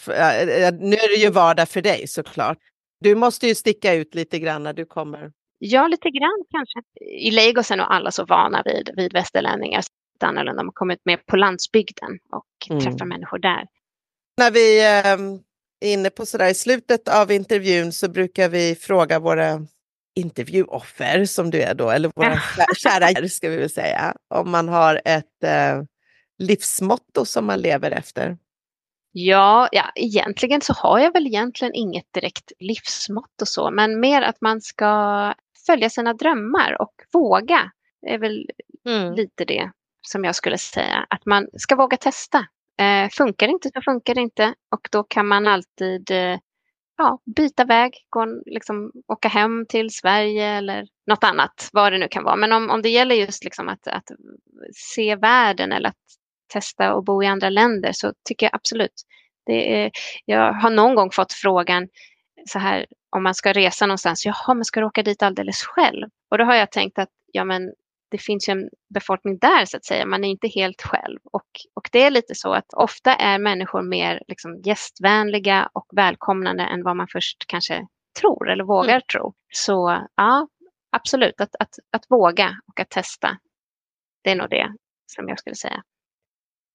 Nu 0.80 0.96
är 0.96 1.16
det 1.16 1.22
ju 1.24 1.30
vardag 1.30 1.68
för 1.68 1.82
dig 1.82 2.06
såklart. 2.08 2.58
Du 3.00 3.14
måste 3.14 3.46
ju 3.46 3.54
sticka 3.54 3.94
ut 3.94 4.14
lite 4.14 4.38
grann 4.38 4.62
när 4.62 4.72
du 4.72 4.84
kommer. 4.84 5.32
Ja, 5.58 5.86
lite 5.86 6.10
grann 6.10 6.44
kanske. 6.50 6.80
I 7.20 7.30
Lagos 7.30 7.70
är 7.70 7.76
nog 7.76 7.86
alla 7.90 8.10
så 8.10 8.24
vana 8.24 8.62
vid, 8.64 8.90
vid 8.96 9.12
västerlänningar. 9.12 9.82
Det 10.20 10.26
annorlunda. 10.26 10.62
Man 10.62 10.72
kommer 10.74 10.94
ut 10.94 11.04
mer 11.04 11.16
på 11.16 11.36
landsbygden 11.36 12.18
och 12.32 12.70
mm. 12.70 12.82
träffar 12.82 13.06
människor 13.06 13.38
där. 13.38 13.66
När 14.38 14.50
vi 14.50 14.80
är 14.80 15.18
inne 15.84 16.10
på 16.10 16.26
sådär 16.26 16.50
i 16.50 16.54
slutet 16.54 17.08
av 17.08 17.32
intervjun 17.32 17.92
så 17.92 18.08
brukar 18.08 18.48
vi 18.48 18.74
fråga 18.74 19.18
våra 19.18 19.66
intervjuoffer 20.16 21.24
som 21.24 21.50
du 21.50 21.62
är 21.62 21.74
då, 21.74 21.90
eller 21.90 22.10
våra 22.14 22.40
kära 22.76 23.28
ska 23.28 23.48
vi 23.48 23.56
väl 23.56 23.70
säga, 23.70 24.14
om 24.34 24.50
man 24.50 24.68
har 24.68 25.00
ett 25.04 25.44
eh, 25.44 25.82
livsmotto 26.38 27.24
som 27.24 27.46
man 27.46 27.60
lever 27.60 27.90
efter. 27.90 28.36
Ja, 29.12 29.68
ja, 29.72 29.92
egentligen 29.94 30.60
så 30.60 30.72
har 30.72 30.98
jag 30.98 31.12
väl 31.12 31.26
egentligen 31.26 31.74
inget 31.74 32.12
direkt 32.12 32.52
livsmotto 32.58 33.46
så, 33.46 33.70
men 33.70 34.00
mer 34.00 34.22
att 34.22 34.40
man 34.40 34.60
ska 34.60 35.34
följa 35.66 35.90
sina 35.90 36.14
drömmar 36.14 36.82
och 36.82 36.94
våga. 37.12 37.70
Det 38.02 38.14
är 38.14 38.18
väl 38.18 38.50
mm. 38.86 39.14
lite 39.14 39.44
det 39.44 39.70
som 40.02 40.24
jag 40.24 40.34
skulle 40.34 40.58
säga, 40.58 41.06
att 41.10 41.26
man 41.26 41.48
ska 41.56 41.76
våga 41.76 41.96
testa. 41.96 42.46
Eh, 42.80 43.10
funkar 43.10 43.46
det 43.46 43.52
inte 43.52 43.70
så 43.74 43.80
funkar 43.80 44.14
det 44.14 44.20
inte 44.20 44.54
och 44.70 44.88
då 44.92 45.02
kan 45.02 45.26
man 45.26 45.46
alltid 45.46 46.10
eh, 46.10 46.38
ja, 46.97 47.18
byta 47.36 47.64
väg, 47.64 47.92
gå, 48.11 48.26
liksom, 48.47 48.92
åka 49.07 49.28
hem 49.28 49.66
till 49.68 49.90
Sverige 49.90 50.47
eller 50.47 50.86
något 51.07 51.24
annat, 51.24 51.68
vad 51.72 51.92
det 51.92 51.99
nu 51.99 52.09
kan 52.09 52.24
vara. 52.24 52.36
Men 52.36 52.53
om, 52.53 52.70
om 52.70 52.82
det 52.82 52.88
gäller 52.88 53.14
just 53.14 53.44
liksom 53.44 53.68
att, 53.68 53.86
att 53.86 54.11
se 54.74 55.16
världen 55.16 55.72
eller 55.72 55.88
att 55.88 55.97
testa 56.53 56.94
och 56.94 57.05
bo 57.05 57.22
i 57.22 57.26
andra 57.26 57.49
länder 57.49 57.90
så 57.92 58.12
tycker 58.28 58.47
jag 58.47 58.55
absolut. 58.55 59.03
Det 59.47 59.84
är, 59.84 59.90
jag 60.24 60.53
har 60.53 60.70
någon 60.70 60.94
gång 60.94 61.11
fått 61.11 61.32
frågan 61.32 61.88
så 62.49 62.59
här 62.59 62.86
om 63.16 63.22
man 63.22 63.34
ska 63.34 63.53
resa 63.53 63.86
någonstans, 63.86 64.26
jaha, 64.26 64.55
men 64.55 64.64
ska 64.64 64.80
du 64.80 64.86
åka 64.86 65.03
dit 65.03 65.22
alldeles 65.22 65.62
själv? 65.62 66.09
Och 66.30 66.38
då 66.38 66.44
har 66.44 66.55
jag 66.55 66.72
tänkt 66.72 66.99
att 66.99 67.09
ja, 67.32 67.44
men 67.44 67.72
det 68.16 68.22
finns 68.22 68.48
ju 68.48 68.52
en 68.52 68.68
befolkning 68.94 69.38
där 69.38 69.64
så 69.64 69.76
att 69.76 69.84
säga, 69.84 70.06
man 70.06 70.24
är 70.24 70.28
inte 70.28 70.48
helt 70.48 70.82
själv. 70.82 71.18
Och, 71.32 71.46
och 71.74 71.88
det 71.92 72.02
är 72.02 72.10
lite 72.10 72.34
så 72.34 72.52
att 72.52 72.74
ofta 72.76 73.14
är 73.14 73.38
människor 73.38 73.82
mer 73.82 74.22
liksom, 74.28 74.62
gästvänliga 74.64 75.70
och 75.72 75.86
välkomnande 75.96 76.62
än 76.62 76.82
vad 76.82 76.96
man 76.96 77.08
först 77.12 77.44
kanske 77.46 77.86
tror 78.20 78.50
eller 78.50 78.64
vågar 78.64 78.90
mm. 78.90 79.02
tro. 79.12 79.34
Så 79.52 80.06
ja, 80.16 80.48
absolut, 80.92 81.40
att, 81.40 81.54
att, 81.58 81.74
att 81.92 82.04
våga 82.10 82.56
och 82.68 82.80
att 82.80 82.90
testa. 82.90 83.38
Det 84.24 84.30
är 84.30 84.36
nog 84.36 84.50
det 84.50 84.74
som 85.06 85.28
jag 85.28 85.38
skulle 85.38 85.56
säga. 85.56 85.82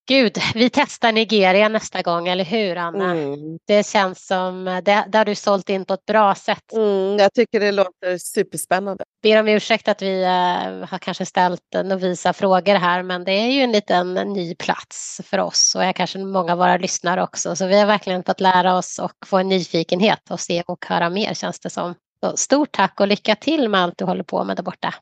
Gud, 0.07 0.37
vi 0.55 0.69
testar 0.69 1.11
Nigeria 1.11 1.69
nästa 1.69 2.01
gång, 2.01 2.27
eller 2.27 2.43
hur 2.43 2.75
Anna? 2.75 3.11
Mm. 3.11 3.57
Det 3.67 3.87
känns 3.87 4.27
som, 4.27 4.65
det, 4.65 5.05
det 5.07 5.17
har 5.17 5.25
du 5.25 5.35
sålt 5.35 5.69
in 5.69 5.85
på 5.85 5.93
ett 5.93 6.05
bra 6.05 6.35
sätt. 6.35 6.73
Mm, 6.73 7.17
jag 7.17 7.33
tycker 7.33 7.59
det 7.59 7.71
låter 7.71 8.17
superspännande. 8.17 9.03
Ber 9.23 9.39
om 9.39 9.47
ursäkt 9.47 9.87
att 9.87 10.01
vi 10.01 10.21
uh, 10.23 10.85
har 10.89 10.97
kanske 10.97 11.25
ställt 11.25 11.61
novisa 11.85 12.33
frågor 12.33 12.75
här, 12.75 13.03
men 13.03 13.23
det 13.23 13.31
är 13.31 13.47
ju 13.47 13.61
en 13.61 13.71
liten 13.71 14.13
ny 14.13 14.55
plats 14.55 15.21
för 15.23 15.37
oss 15.37 15.75
och 15.75 15.83
är 15.83 15.93
kanske 15.93 16.19
många 16.19 16.51
av 16.51 16.57
våra 16.57 16.77
lyssnare 16.77 17.23
också. 17.23 17.55
Så 17.55 17.67
vi 17.67 17.79
har 17.79 17.85
verkligen 17.85 18.23
fått 18.23 18.39
lära 18.39 18.77
oss 18.77 18.99
och 18.99 19.13
få 19.25 19.37
en 19.37 19.49
nyfikenhet 19.49 20.31
och 20.31 20.39
se 20.39 20.63
och 20.67 20.85
höra 20.85 21.09
mer 21.09 21.33
känns 21.33 21.59
det 21.59 21.69
som. 21.69 21.95
Så 22.23 22.37
stort 22.37 22.71
tack 22.71 22.99
och 22.99 23.07
lycka 23.07 23.35
till 23.35 23.69
med 23.69 23.81
allt 23.81 23.97
du 23.97 24.05
håller 24.05 24.23
på 24.23 24.43
med 24.43 24.55
där 24.55 24.63
borta. 24.63 24.93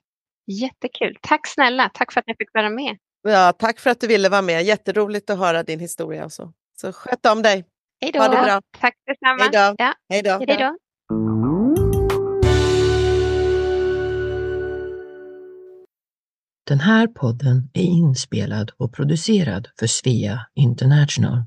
Jättekul. 0.47 1.17
Tack 1.21 1.47
snälla. 1.47 1.89
Tack 1.93 2.13
för 2.13 2.19
att 2.19 2.27
jag 2.27 2.37
fick 2.37 2.53
vara 2.53 2.69
med. 2.69 2.97
Ja, 3.21 3.53
tack 3.59 3.79
för 3.79 3.89
att 3.89 4.01
du 4.01 4.07
ville 4.07 4.29
vara 4.29 4.41
med. 4.41 4.63
Jätteroligt 4.63 5.29
att 5.29 5.39
höra 5.39 5.63
din 5.63 5.79
historia. 5.79 6.25
Och 6.25 6.31
så. 6.31 6.53
så 6.81 6.93
sköt 6.93 7.25
om 7.25 7.41
dig. 7.41 7.65
Hej 8.01 8.11
då. 8.11 8.19
Ha 8.19 8.27
det 8.27 8.43
bra. 8.43 8.61
Tack 8.79 8.93
detsamma. 9.05 9.43
Hej 9.43 9.49
då. 9.51 9.75
Ja. 9.77 9.93
Hej 10.09 10.21
då. 10.23 10.29
Hej 10.29 10.57
då. 10.57 10.77
Den 16.67 16.79
här 16.79 17.07
podden 17.07 17.69
är 17.73 17.83
inspelad 17.83 18.71
och 18.77 18.93
producerad 18.93 19.67
för 19.79 19.87
Svea 19.87 20.39
International. 20.55 21.43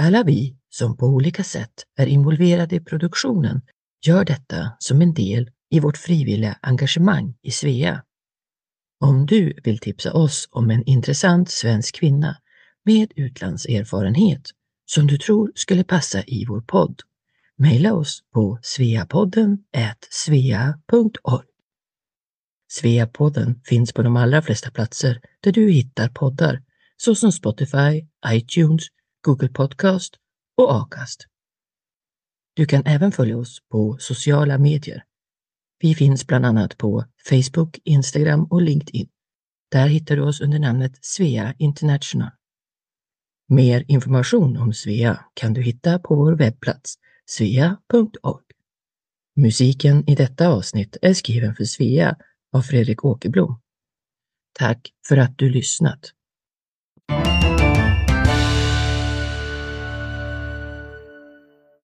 Alla 0.00 0.22
vi 0.22 0.56
som 0.68 0.96
på 0.96 1.06
olika 1.06 1.44
sätt 1.44 1.72
är 1.98 2.06
involverade 2.06 2.76
i 2.76 2.80
produktionen 2.80 3.62
gör 4.06 4.24
detta 4.24 4.76
som 4.78 5.02
en 5.02 5.14
del 5.14 5.50
i 5.70 5.80
vårt 5.80 5.96
frivilliga 5.96 6.58
engagemang 6.62 7.34
i 7.42 7.50
Svea. 7.50 8.02
Om 9.02 9.26
du 9.26 9.60
vill 9.64 9.78
tipsa 9.78 10.12
oss 10.12 10.48
om 10.50 10.70
en 10.70 10.84
intressant 10.84 11.50
svensk 11.50 11.94
kvinna 11.94 12.36
med 12.84 13.12
utlandserfarenhet 13.16 14.50
som 14.86 15.06
du 15.06 15.18
tror 15.18 15.52
skulle 15.54 15.84
passa 15.84 16.22
i 16.26 16.44
vår 16.48 16.60
podd, 16.60 17.00
mejla 17.56 17.94
oss 17.94 18.22
på 18.34 18.58
sveapodden 18.62 19.58
svea.org. 20.10 21.46
Sveapodden 22.70 23.60
finns 23.64 23.92
på 23.92 24.02
de 24.02 24.16
allra 24.16 24.42
flesta 24.42 24.70
platser 24.70 25.20
där 25.40 25.52
du 25.52 25.70
hittar 25.70 26.08
poddar 26.08 26.62
såsom 26.96 27.32
Spotify, 27.32 28.06
iTunes, 28.26 28.82
Google 29.22 29.48
Podcast 29.48 30.14
och 30.56 30.76
Acast. 30.76 31.26
Du 32.54 32.66
kan 32.66 32.82
även 32.86 33.12
följa 33.12 33.36
oss 33.36 33.58
på 33.70 33.96
sociala 34.00 34.58
medier 34.58 35.04
vi 35.82 35.94
finns 35.94 36.26
bland 36.26 36.46
annat 36.46 36.78
på 36.78 37.04
Facebook, 37.28 37.78
Instagram 37.84 38.44
och 38.44 38.62
LinkedIn. 38.62 39.08
Där 39.70 39.86
hittar 39.86 40.16
du 40.16 40.22
oss 40.22 40.40
under 40.40 40.58
namnet 40.58 40.92
Svea 41.00 41.54
International. 41.58 42.30
Mer 43.48 43.84
information 43.88 44.56
om 44.56 44.72
Svea 44.72 45.24
kan 45.34 45.52
du 45.52 45.62
hitta 45.62 45.98
på 45.98 46.14
vår 46.14 46.32
webbplats 46.32 46.94
svea.org. 47.26 48.44
Musiken 49.36 50.10
i 50.10 50.14
detta 50.14 50.48
avsnitt 50.48 50.96
är 51.02 51.14
skriven 51.14 51.54
för 51.54 51.64
Svea 51.64 52.16
av 52.52 52.62
Fredrik 52.62 53.04
Åkerblom. 53.04 53.60
Tack 54.58 54.92
för 55.08 55.16
att 55.16 55.38
du 55.38 55.50
lyssnat! 55.50 56.12